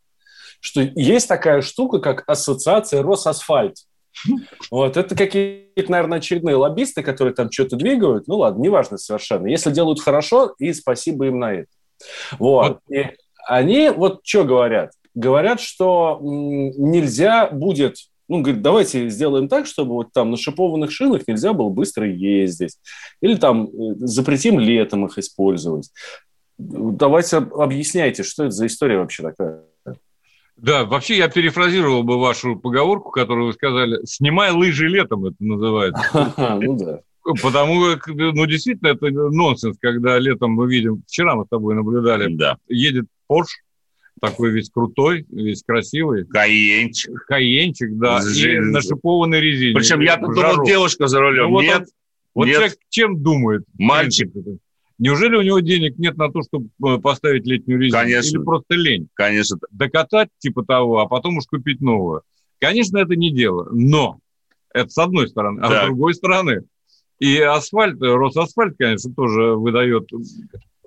что 0.60 0.82
есть 0.82 1.28
такая 1.28 1.62
штука, 1.62 2.00
как 2.00 2.24
ассоциация 2.28 3.04
Росасфальт. 3.04 3.76
Вот, 4.72 4.98
это 4.98 5.16
какие-то, 5.16 5.92
наверное, 5.92 6.20
очередные 6.20 6.56
лоббисты, 6.56 7.04
которые 7.04 7.34
там 7.34 7.52
что-то 7.52 7.76
двигают. 7.76 8.28
Ну 8.28 8.38
ладно, 8.38 8.62
неважно 8.62 8.98
совершенно. 8.98 9.48
Если 9.48 9.72
делают 9.72 10.00
хорошо, 10.02 10.56
и 10.58 10.74
спасибо 10.74 11.28
им 11.28 11.40
на 11.40 11.54
это. 11.54 11.68
Вот. 12.40 12.80
вот. 12.88 12.96
И 12.96 13.12
они 13.48 13.90
вот 13.90 14.22
что 14.24 14.44
говорят? 14.44 14.92
Говорят, 15.14 15.62
что 15.62 16.20
нельзя 16.22 17.50
будет 17.50 17.96
ну, 18.28 18.42
говорит, 18.42 18.62
давайте 18.64 19.08
сделаем 19.10 19.48
так, 19.48 19.68
чтобы 19.68 19.94
вот 19.94 20.12
там 20.12 20.32
на 20.32 20.38
шипованных 20.38 20.92
шинах 20.92 21.28
нельзя 21.28 21.54
было 21.54 21.70
быстро 21.70 22.08
ездить. 22.08 22.78
Или 23.22 23.36
там 23.36 23.66
э, 23.66 23.96
запретим 24.00 24.60
летом 24.60 25.06
их 25.06 25.20
использовать. 25.20 25.92
Давайте 26.58 27.38
объясняйте, 27.38 28.24
что 28.24 28.46
это 28.46 28.52
за 28.52 28.66
история 28.66 28.98
вообще 28.98 29.24
такая. 29.24 29.62
Да, 30.58 30.86
вообще 30.86 31.18
я 31.18 31.28
перефразировал 31.28 32.04
бы 32.04 32.18
вашу 32.18 32.56
поговорку, 32.56 33.12
которую 33.12 33.48
вы 33.48 33.54
сказали. 33.54 34.00
«Снимай 34.06 34.52
лыжи 34.52 34.88
летом» 34.88 35.26
это 35.26 35.36
называется. 35.40 36.34
Ну 36.62 36.78
да. 36.78 37.02
Потому 37.42 37.82
как, 37.96 38.08
ну, 38.08 38.46
действительно, 38.46 38.90
это 38.90 39.10
нонсенс, 39.10 39.78
когда 39.82 40.20
летом 40.20 40.52
мы 40.52 40.70
видим, 40.70 41.02
вчера 41.08 41.36
мы 41.36 41.46
с 41.46 41.50
тобой 41.50 41.74
наблюдали, 41.74 42.32
да. 42.34 42.58
едет 42.68 43.06
Порш, 43.28 43.50
такой 44.22 44.52
весь 44.52 44.70
крутой, 44.70 45.26
весь 45.30 45.64
красивый. 45.64 46.26
Каенчик. 46.26 47.26
Каенчик, 47.28 47.98
да, 47.98 48.22
Жизнь. 48.22 48.50
и 48.50 48.60
на 48.60 48.82
шипованной 48.82 49.42
резине. 49.42 49.76
Причем 49.76 50.00
я 50.02 50.18
думал, 50.18 50.66
девушка 50.66 51.08
за 51.08 51.20
рулем. 51.20 51.46
Ну, 51.46 51.52
вот 51.52 51.62
нет, 51.62 51.82
он, 51.82 51.86
вот 52.34 52.46
нет. 52.46 52.56
человек 52.56 52.78
чем 52.90 53.22
думает? 53.22 53.64
Мальчик. 53.78 54.32
Неужели 54.98 55.36
у 55.36 55.42
него 55.42 55.60
денег 55.60 55.98
нет 55.98 56.16
на 56.18 56.32
то, 56.32 56.42
чтобы 56.42 56.70
э, 56.86 56.98
поставить 57.00 57.46
летнюю 57.46 57.80
резину? 57.82 58.02
Конечно. 58.02 58.38
Или 58.38 58.44
просто 58.46 58.76
лень? 58.76 59.10
Конечно. 59.14 59.58
Докатать 59.72 60.30
типа 60.40 60.64
того, 60.64 61.00
а 61.00 61.08
потом 61.08 61.38
уж 61.38 61.46
купить 61.46 61.82
новую. 61.82 62.22
Конечно, 62.60 62.98
это 62.98 63.16
не 63.18 63.34
дело, 63.34 63.68
но 63.72 64.20
это 64.74 64.90
с 64.90 64.98
одной 64.98 65.28
стороны. 65.28 65.60
А 65.62 65.70
да. 65.70 65.84
с 65.84 65.86
другой 65.88 66.14
стороны, 66.14 66.64
и 67.20 67.40
асфальт, 67.40 68.02
Росасфальт, 68.02 68.76
конечно, 68.78 69.14
тоже 69.14 69.56
выдает 69.56 70.10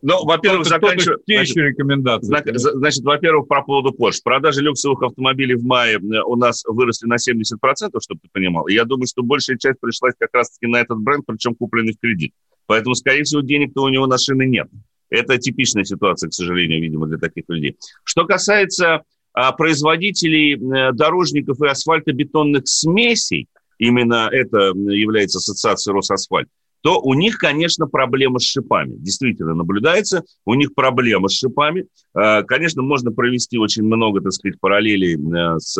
ну, 0.02 0.24
во-первых, 0.24 0.66
заканчиваю... 0.66 1.20
Значит, 1.26 1.56
рекомендации. 1.56 2.56
Значит, 2.56 3.04
во-первых, 3.04 3.48
про 3.48 3.62
поводу 3.62 3.94
Porsche. 3.98 4.20
Продажи 4.22 4.60
люксовых 4.62 5.02
автомобилей 5.02 5.54
в 5.54 5.64
мае 5.64 5.98
у 5.98 6.36
нас 6.36 6.64
выросли 6.66 7.06
на 7.06 7.16
70%, 7.16 7.56
чтобы 8.00 8.20
ты 8.22 8.28
понимал. 8.32 8.66
И 8.68 8.74
я 8.74 8.84
думаю, 8.84 9.06
что 9.06 9.22
большая 9.22 9.56
часть 9.58 9.80
пришлась 9.80 10.14
как 10.18 10.30
раз-таки 10.32 10.70
на 10.70 10.78
этот 10.80 10.98
бренд, 10.98 11.24
причем 11.26 11.54
купленный 11.54 11.92
в 11.92 12.00
кредит. 12.00 12.32
Поэтому, 12.66 12.94
скорее 12.94 13.24
всего, 13.24 13.40
денег-то 13.40 13.82
у 13.82 13.88
него 13.88 14.06
на 14.06 14.18
шины 14.18 14.46
нет. 14.46 14.68
Это 15.10 15.38
типичная 15.38 15.84
ситуация, 15.84 16.28
к 16.28 16.34
сожалению, 16.34 16.82
видимо, 16.82 17.06
для 17.06 17.18
таких 17.18 17.44
людей. 17.48 17.76
Что 18.04 18.26
касается 18.26 19.02
а, 19.32 19.52
производителей 19.52 20.54
э, 20.54 20.92
дорожников 20.92 21.62
и 21.62 21.66
асфальтобетонных 21.66 22.68
смесей, 22.68 23.48
именно 23.78 24.28
это 24.30 24.72
является 24.74 25.38
ассоциацией 25.38 25.94
Росасфальт, 25.94 26.48
то 26.82 27.00
у 27.00 27.14
них, 27.14 27.38
конечно, 27.38 27.86
проблема 27.86 28.38
с 28.38 28.44
шипами. 28.44 28.94
Действительно, 28.96 29.54
наблюдается, 29.54 30.24
у 30.44 30.54
них 30.54 30.74
проблема 30.74 31.28
с 31.28 31.38
шипами. 31.38 31.86
А, 32.14 32.42
конечно, 32.42 32.82
можно 32.82 33.10
провести 33.10 33.58
очень 33.58 33.84
много, 33.84 34.20
так 34.20 34.32
сказать, 34.32 34.60
параллелей 34.60 35.16
э, 35.16 35.58
с 35.58 35.78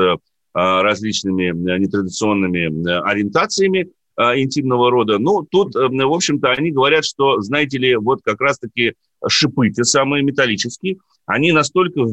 а, 0.55 0.83
различными 0.83 1.51
э, 1.51 1.79
нетрадиционными 1.79 3.09
ориентациями 3.09 3.91
интимного 4.35 4.91
рода. 4.91 5.21
Ну, 5.21 5.47
тут, 5.49 5.77
в 5.77 6.13
общем-то, 6.13 6.51
они 6.51 6.73
говорят, 6.73 7.05
что, 7.05 7.41
знаете 7.41 7.79
ли, 7.79 7.95
вот 7.95 8.19
как 8.25 8.41
раз-таки 8.41 8.95
шипы, 9.29 9.71
те 9.71 9.85
самые 9.85 10.25
металлические, 10.25 10.97
они 11.25 11.53
настолько 11.53 12.05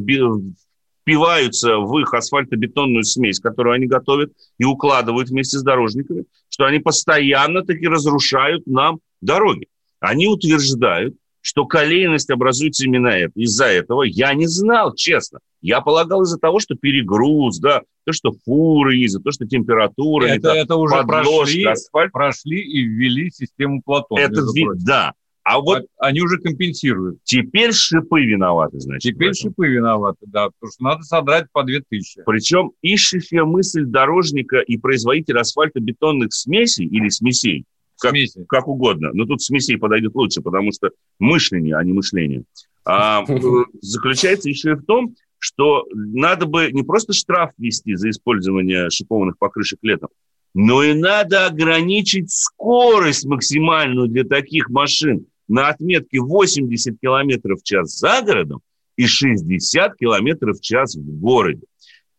впиваются 1.05 1.77
в 1.77 1.97
их 1.99 2.13
асфальтобетонную 2.13 3.03
смесь, 3.03 3.39
которую 3.39 3.73
они 3.73 3.87
готовят 3.87 4.33
и 4.57 4.65
укладывают 4.65 5.29
вместе 5.29 5.57
с 5.57 5.63
дорожниками, 5.63 6.25
что 6.55 6.63
они 6.63 6.79
постоянно 6.79 7.63
таки 7.63 7.85
разрушают 7.85 8.65
нам 8.65 8.99
дороги. 9.19 9.67
Они 9.99 10.25
утверждают, 10.25 11.13
что 11.41 11.65
колейность 11.65 12.29
образуется 12.29 12.85
именно 12.85 13.09
из-за 13.35 13.65
этого. 13.65 14.03
Я 14.03 14.33
не 14.33 14.47
знал, 14.47 14.95
честно. 14.95 15.39
Я 15.59 15.81
полагал 15.81 16.21
из-за 16.21 16.37
того, 16.37 16.61
что 16.61 16.75
перегруз, 16.75 17.59
да, 17.59 17.81
то, 18.05 18.13
что 18.13 18.31
фуры 18.45 18.99
из-за 18.99 19.19
то, 19.19 19.33
что 19.33 19.45
температура, 19.45 20.27
это, 20.27 20.47
это, 20.47 20.57
это 20.59 20.75
уже 20.77 21.03
прошли, 21.03 21.65
асфальт. 21.65 22.13
прошли 22.13 22.61
и 22.61 22.83
ввели 22.83 23.31
систему 23.31 23.81
Платона. 23.83 24.21
Это, 24.21 24.41
да, 24.75 25.13
а 25.45 25.59
вот 25.59 25.85
а, 25.99 26.07
они 26.07 26.21
уже 26.21 26.39
компенсируют. 26.39 27.19
Теперь 27.23 27.71
шипы 27.71 28.21
виноваты, 28.21 28.79
значит. 28.79 29.13
Теперь 29.13 29.35
шипы 29.35 29.67
виноваты, 29.67 30.25
да, 30.25 30.49
потому 30.49 30.71
что 30.71 30.83
надо 30.83 31.03
содрать 31.03 31.45
по 31.51 31.61
2000. 31.61 32.23
Причем 32.25 32.71
ищущая 32.81 33.43
мысль 33.43 33.85
дорожника 33.85 34.57
и 34.57 34.77
производителя 34.77 35.41
асфальтобетонных 35.41 36.33
смесей 36.33 36.87
или 36.87 37.09
смесей, 37.09 37.65
как, 37.99 38.11
Смеси. 38.11 38.43
как 38.49 38.67
угодно, 38.67 39.11
но 39.13 39.25
тут 39.25 39.43
смесей 39.43 39.77
подойдет 39.77 40.15
лучше, 40.15 40.41
потому 40.41 40.71
что 40.71 40.89
мышление, 41.19 41.75
а 41.75 41.83
не 41.83 41.93
мышление, 41.93 42.43
а, 42.83 43.23
заключается 43.81 44.49
еще 44.49 44.71
и 44.71 44.75
в 44.75 44.83
том, 44.83 45.15
что 45.37 45.85
надо 45.93 46.47
бы 46.47 46.71
не 46.71 46.81
просто 46.81 47.13
штраф 47.13 47.51
ввести 47.59 47.93
за 47.93 48.09
использование 48.09 48.89
шипованных 48.89 49.37
покрышек 49.37 49.77
летом, 49.83 50.09
но 50.55 50.81
и 50.81 50.95
надо 50.95 51.45
ограничить 51.45 52.31
скорость 52.31 53.25
максимальную 53.25 54.07
для 54.07 54.23
таких 54.23 54.69
машин 54.69 55.27
на 55.47 55.69
отметке 55.69 56.19
80 56.19 56.99
км 56.99 57.55
в 57.55 57.63
час 57.63 57.97
за 57.97 58.21
городом 58.21 58.61
и 58.95 59.05
60 59.05 59.95
км 59.95 60.53
в 60.53 60.61
час 60.61 60.95
в 60.95 61.19
городе. 61.19 61.65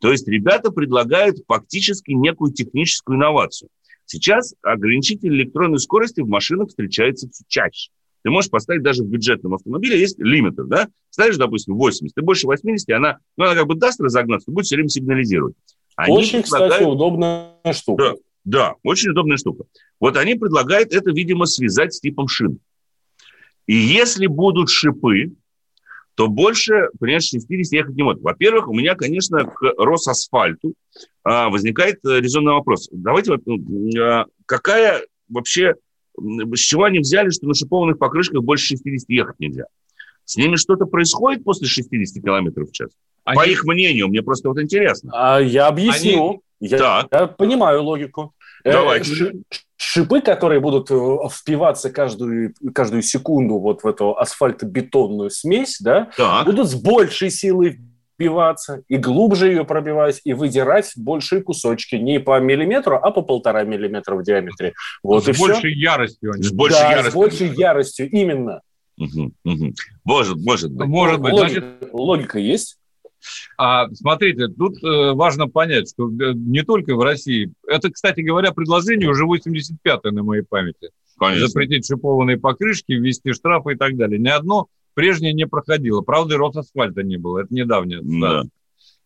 То 0.00 0.12
есть 0.12 0.28
ребята 0.28 0.70
предлагают 0.70 1.38
фактически 1.46 2.12
некую 2.12 2.52
техническую 2.52 3.16
инновацию. 3.16 3.70
Сейчас 4.04 4.54
ограничитель 4.62 5.34
электронной 5.34 5.80
скорости 5.80 6.20
в 6.20 6.28
машинах 6.28 6.68
встречается 6.68 7.28
все 7.28 7.44
чаще. 7.48 7.90
Ты 8.22 8.30
можешь 8.30 8.50
поставить 8.50 8.82
даже 8.82 9.04
в 9.04 9.06
бюджетном 9.06 9.54
автомобиле, 9.54 9.98
есть 9.98 10.18
лимитер, 10.18 10.64
да? 10.64 10.88
Ставишь, 11.10 11.36
допустим, 11.36 11.76
80, 11.76 12.14
ты 12.14 12.22
больше 12.22 12.46
80, 12.46 12.88
она, 12.90 13.18
ну, 13.36 13.44
она 13.44 13.54
как 13.54 13.66
бы 13.66 13.76
даст 13.76 14.00
разогнаться, 14.00 14.50
будет 14.50 14.66
все 14.66 14.76
время 14.76 14.88
сигнализировать. 14.88 15.54
Они 15.96 16.12
Очень, 16.12 16.42
предлагают... 16.42 16.72
кстати, 16.72 16.88
удобная 16.88 17.72
штука. 17.72 18.02
Да, 18.02 18.14
да, 18.44 18.74
очень 18.82 19.10
удобная 19.10 19.36
штука. 19.36 19.64
Вот 20.00 20.16
они 20.16 20.34
предлагают 20.34 20.92
это, 20.92 21.10
видимо, 21.10 21.46
связать 21.46 21.94
с 21.94 22.00
типом 22.00 22.28
шин. 22.28 22.58
И 23.66 23.74
если 23.74 24.26
будут 24.26 24.70
шипы, 24.70 25.32
то 26.14 26.28
больше, 26.28 26.88
понимаешь, 26.98 27.24
60 27.24 27.72
ехать 27.72 27.94
не 27.94 28.02
может. 28.02 28.22
Во-первых, 28.22 28.68
у 28.68 28.74
меня, 28.74 28.94
конечно, 28.94 29.44
к 29.44 29.74
Росасфальту 29.76 30.72
а, 31.22 31.50
возникает 31.50 31.98
э, 32.06 32.20
резонный 32.20 32.52
вопрос. 32.52 32.88
Давайте 32.90 33.34
а, 34.00 34.24
какая 34.46 35.02
вообще, 35.28 35.74
с 36.16 36.58
чего 36.58 36.84
они 36.84 37.00
взяли, 37.00 37.28
что 37.28 37.46
на 37.46 37.54
шипованных 37.54 37.98
покрышках 37.98 38.42
больше 38.42 38.68
60 38.68 39.08
ехать 39.10 39.38
нельзя? 39.38 39.64
С 40.24 40.36
ними 40.36 40.56
что-то 40.56 40.86
происходит 40.86 41.44
после 41.44 41.68
60 41.68 42.22
километров 42.24 42.70
в 42.70 42.72
час? 42.72 42.90
Они... 43.24 43.36
По 43.36 43.46
их 43.46 43.64
мнению, 43.64 44.08
мне 44.08 44.22
просто 44.22 44.48
вот 44.48 44.58
интересно. 44.58 45.10
А, 45.12 45.38
я 45.38 45.66
объясню. 45.66 46.30
Они... 46.30 46.40
Я, 46.60 47.06
я 47.12 47.26
понимаю 47.26 47.82
логику. 47.82 48.32
Э, 48.64 48.72
Давайте 48.72 49.34
шипы, 49.76 50.20
которые 50.20 50.60
будут 50.60 50.90
э, 50.90 50.94
впиваться 51.30 51.90
каждую, 51.90 52.54
каждую 52.74 53.02
секунду 53.02 53.58
вот 53.58 53.82
в 53.82 53.86
эту 53.86 54.16
асфальтобетонную 54.16 55.30
смесь, 55.30 55.78
да, 55.80 56.10
так. 56.16 56.46
будут 56.46 56.68
с 56.68 56.74
большей 56.74 57.30
силой 57.30 57.78
впиваться 58.14 58.82
и 58.88 58.96
глубже 58.96 59.48
ее 59.48 59.64
пробивать 59.64 60.22
и 60.24 60.32
выдирать 60.32 60.92
большие 60.96 61.42
кусочки 61.42 61.96
не 61.96 62.18
по 62.18 62.40
миллиметру, 62.40 62.96
а 62.96 63.10
по 63.10 63.20
полтора 63.20 63.64
миллиметра 63.64 64.16
в 64.16 64.22
диаметре. 64.22 64.72
Вот 65.02 65.24
с 65.24 65.28
и 65.28 65.38
большей 65.38 65.72
все. 65.72 65.80
яростью. 65.80 66.32
С 66.42 66.50
большей 66.50 66.80
да, 66.80 66.90
яростью. 66.90 67.10
с 67.10 67.14
большей 67.14 67.48
яростью, 67.54 68.10
именно. 68.10 68.62
Угу, 68.98 69.32
угу. 69.44 69.74
Может, 70.04 70.36
может 70.38 70.72
быть. 70.72 70.88
Может 70.88 71.20
быть. 71.20 71.32
Логика, 71.34 71.60
Значит, 71.60 71.92
логика 71.92 72.38
есть? 72.38 72.78
А 73.58 73.88
смотрите, 73.94 74.48
тут 74.48 74.82
э, 74.82 75.12
важно 75.12 75.48
понять, 75.48 75.90
что 75.90 76.08
э, 76.08 76.32
не 76.34 76.62
только 76.62 76.94
в 76.94 77.00
России. 77.00 77.52
Это, 77.66 77.90
кстати 77.90 78.20
говоря, 78.20 78.52
предложение 78.52 79.08
уже 79.08 79.24
85-е 79.24 80.12
на 80.12 80.22
моей 80.22 80.42
памяти. 80.42 80.90
Конечно. 81.18 81.48
Запретить 81.48 81.86
шипованные 81.86 82.38
покрышки, 82.38 82.92
ввести 82.92 83.32
штрафы 83.32 83.72
и 83.72 83.76
так 83.76 83.96
далее. 83.96 84.18
Ни 84.18 84.28
одно 84.28 84.68
прежнее 84.94 85.32
не 85.32 85.46
проходило. 85.46 86.02
Правда, 86.02 86.36
и 86.36 86.58
асфальта 86.58 87.02
не 87.02 87.16
было. 87.16 87.40
Это 87.40 87.54
недавнее. 87.54 88.00
Да. 88.02 88.44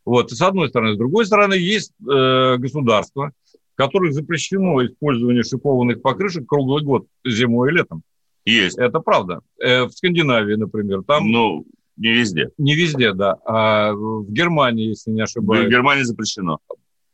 Вот, 0.04 0.30
с 0.30 0.40
одной 0.40 0.68
стороны. 0.68 0.94
С 0.94 0.98
другой 0.98 1.26
стороны, 1.26 1.54
есть 1.54 1.92
э, 2.00 2.56
государства, 2.56 3.32
в 3.74 3.76
которых 3.76 4.12
запрещено 4.12 4.84
использование 4.84 5.42
шипованных 5.42 6.02
покрышек 6.02 6.46
круглый 6.46 6.82
год, 6.82 7.06
зимой 7.24 7.70
и 7.70 7.74
летом. 7.74 8.02
Есть. 8.44 8.78
Это 8.78 9.00
правда. 9.00 9.40
Э, 9.62 9.84
в 9.84 9.92
Скандинавии, 9.92 10.54
например, 10.54 11.02
там... 11.06 11.30
Ну, 11.30 11.66
не 12.00 12.12
везде. 12.12 12.48
Не 12.56 12.74
везде, 12.74 13.12
да. 13.12 13.36
А 13.44 13.92
в 13.92 14.24
Германии, 14.30 14.88
если 14.88 15.10
не 15.10 15.20
ошибаюсь. 15.20 15.66
В 15.66 15.70
Германии 15.70 16.02
запрещено. 16.02 16.58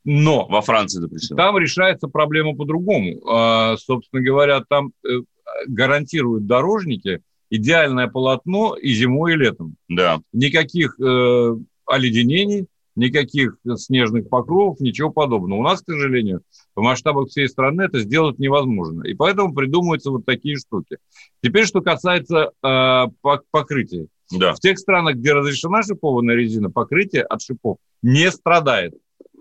Но 0.05 0.47
во 0.47 0.61
Франции 0.61 1.01
запрещено. 1.01 1.37
Там 1.37 1.59
решается 1.59 2.07
проблема 2.07 2.55
по-другому. 2.55 3.21
А, 3.29 3.77
собственно 3.79 4.23
говоря, 4.23 4.63
там 4.69 4.93
э, 5.05 5.23
гарантируют 5.67 6.47
дорожники 6.47 7.21
идеальное 7.51 8.07
полотно 8.07 8.77
и 8.77 8.93
зимой, 8.95 9.33
и 9.33 9.37
летом. 9.37 9.75
Да. 9.89 10.21
Никаких 10.33 11.01
э, 11.01 11.57
оледенений, 11.87 12.67
никаких 12.95 13.59
снежных 13.75 14.29
покровов, 14.29 14.79
ничего 14.79 15.11
подобного. 15.11 15.59
У 15.59 15.65
нас, 15.65 15.83
к 15.83 15.87
сожалению, 15.87 16.43
в 16.77 16.81
масштабах 16.81 17.29
всей 17.29 17.49
страны 17.49 17.83
это 17.83 17.99
сделать 17.99 18.39
невозможно. 18.39 19.03
И 19.03 19.15
поэтому 19.15 19.53
придумываются 19.53 20.13
вот 20.13 20.25
такие 20.25 20.57
штуки. 20.57 20.99
Теперь, 21.43 21.67
что 21.67 21.81
касается 21.81 22.53
э, 22.63 23.07
покрытия. 23.51 24.07
Да. 24.31 24.55
В 24.55 24.61
тех 24.61 24.79
странах, 24.79 25.17
где 25.17 25.33
разрешена 25.33 25.83
шипованная 25.83 26.35
резина, 26.35 26.71
покрытие 26.71 27.23
от 27.23 27.43
шипов 27.43 27.79
не 28.03 28.31
страдает. 28.31 28.95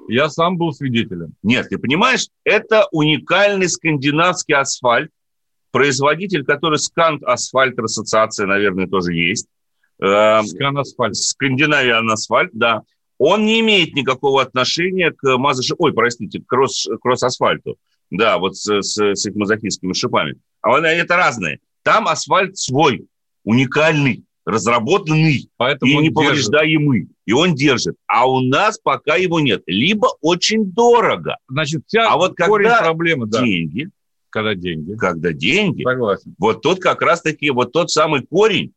Я 0.08 0.30
сам 0.30 0.58
был 0.58 0.72
свидетелем. 0.72 1.34
Нет, 1.42 1.70
ты 1.70 1.78
понимаешь, 1.78 2.28
это 2.44 2.88
уникальный 2.92 3.68
скандинавский 3.68 4.56
асфальт. 4.56 5.10
Производитель, 5.72 6.46
который 6.46 6.80
Сканд 6.80 7.22
Асфальт, 7.24 7.78
ассоциация, 7.78 8.46
наверное, 8.46 8.88
тоже 8.88 9.14
есть. 9.14 9.48
Эм, 10.00 10.46
Скан 10.46 10.78
Асфальт. 10.78 11.16
Скандинавиан 11.18 12.10
Асфальт, 12.10 12.52
да. 12.54 12.84
Он 13.18 13.46
не 13.46 13.60
имеет 13.60 13.94
никакого 13.94 14.42
отношения 14.42 15.12
к 15.12 15.38
мазо... 15.38 15.62
Ой, 15.78 15.94
простите, 15.94 16.40
к 16.40 16.46
кросс, 16.46 16.88
кросс-асфальту. 17.02 17.76
Да, 18.10 18.38
вот 18.38 18.56
с, 18.56 18.82
с, 18.82 18.96
с 18.96 19.26
этими 19.26 19.40
мазохистскими 19.40 19.92
шипами. 19.92 20.38
А 20.62 20.80
это 20.80 21.18
разные. 21.18 21.60
Там 21.84 22.08
асфальт 22.08 22.58
свой, 22.58 23.08
уникальный 23.44 24.24
разработанный 24.46 25.50
Поэтому 25.58 26.02
и 26.02 26.08
неповреждаемый. 26.08 27.00
Держит. 27.02 27.18
И 27.26 27.34
он 27.34 27.56
держит. 27.56 27.96
А 28.08 28.30
у 28.30 28.42
нас 28.42 28.78
пока 28.78 29.16
его 29.16 29.40
нет. 29.40 29.64
Либо 29.66 30.10
очень 30.22 30.72
дорого. 30.72 31.38
Значит, 31.50 31.84
вся 31.88 32.08
а 32.12 32.18
вот 32.18 32.36
когда 32.36 32.80
проблемы, 32.82 33.26
да. 33.26 33.44
деньги, 33.44 33.90
когда 34.30 34.54
деньги, 34.54 34.96
когда 34.96 35.34
деньги, 35.34 35.84
Согласен. 35.84 36.36
вот 36.38 36.62
тут 36.62 36.80
как 36.80 37.02
раз-таки 37.02 37.50
вот 37.50 37.72
тот 37.72 37.90
самый 37.90 38.22
корень 38.22 38.74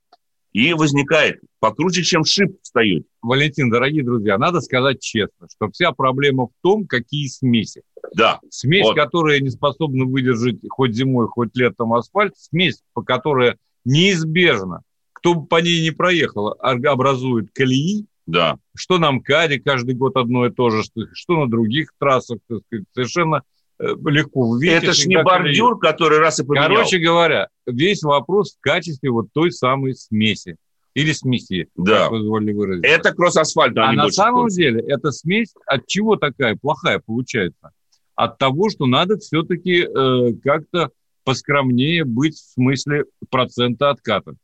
и 0.53 0.73
возникает. 0.73 1.41
Покруче, 1.61 2.03
чем 2.03 2.25
шип 2.25 2.57
встает. 2.63 3.05
Валентин, 3.21 3.69
дорогие 3.69 4.05
друзья, 4.05 4.39
надо 4.39 4.61
сказать 4.61 5.01
честно, 5.01 5.49
что 5.55 5.71
вся 5.71 5.93
проблема 5.93 6.47
в 6.47 6.53
том, 6.63 6.87
какие 6.87 7.27
смеси. 7.27 7.83
Да. 8.15 8.41
Смесь, 8.49 8.85
вот. 8.85 8.97
которая 8.97 9.41
не 9.41 9.51
способна 9.51 10.07
выдержать 10.07 10.57
хоть 10.71 10.95
зимой, 10.95 11.27
хоть 11.27 11.55
летом 11.55 11.93
асфальт, 11.93 12.35
смесь, 12.37 12.81
по 12.95 13.03
которой 13.03 13.57
неизбежно 13.85 14.83
кто 15.19 15.35
бы 15.35 15.47
по 15.47 15.61
ней 15.61 15.83
не 15.83 15.91
проехал, 15.91 16.55
образует 16.61 17.51
колеи. 17.53 18.07
Да. 18.27 18.59
Что 18.77 18.99
на 18.99 19.11
МКАДе 19.11 19.59
каждый 19.59 19.95
год 19.95 20.17
одно 20.17 20.47
и 20.47 20.51
то 20.51 20.71
же, 20.71 20.83
что, 21.13 21.41
на 21.41 21.51
других 21.51 21.91
трассах, 21.99 22.39
так 22.47 22.59
сказать, 22.67 22.87
совершенно 22.95 23.43
легко 23.81 24.57
ввесить. 24.57 24.83
Это 24.83 24.93
ж 24.93 25.07
не 25.07 25.23
бордюр, 25.23 25.79
который 25.79 26.19
раз 26.19 26.39
и 26.39 26.45
поменял. 26.45 26.69
Короче 26.69 26.99
говоря, 26.99 27.49
весь 27.67 28.03
вопрос 28.03 28.55
в 28.55 28.61
качестве 28.61 29.11
вот 29.11 29.29
той 29.33 29.51
самой 29.51 29.95
смеси. 29.95 30.57
Или 30.95 31.13
смеси, 31.13 31.69
да. 31.77 32.01
как 32.01 32.11
позволили 32.11 32.53
выразить. 32.53 32.85
Это 32.85 33.13
кросс-асфальт. 33.13 33.77
А, 33.79 33.91
а 33.91 33.93
на 33.93 34.11
самом 34.11 34.43
курс. 34.43 34.55
деле 34.55 34.81
эта 34.81 35.11
смесь 35.13 35.55
от 35.67 35.87
чего 35.87 36.17
такая 36.17 36.57
плохая 36.57 37.01
получается? 37.05 37.71
От 38.15 38.39
того, 38.39 38.69
что 38.69 38.87
надо 38.87 39.17
все-таки 39.19 39.83
э, 39.85 40.33
как-то 40.43 40.91
поскромнее 41.25 42.05
быть 42.05 42.35
в 42.35 42.53
смысле 42.55 43.05
процента 43.31 43.91
отката. 43.91 44.35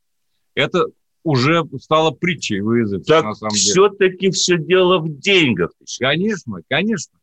Это 0.54 0.86
уже 1.24 1.64
стало 1.80 2.10
притчей 2.10 2.60
в 2.60 2.72
языке, 2.74 3.04
так 3.06 3.24
на 3.24 3.34
самом 3.34 3.54
все-таки 3.54 4.30
все 4.30 4.58
дело 4.58 4.98
в 4.98 5.18
деньгах. 5.18 5.70
Конечно, 5.98 6.60
конечно. 6.68 7.18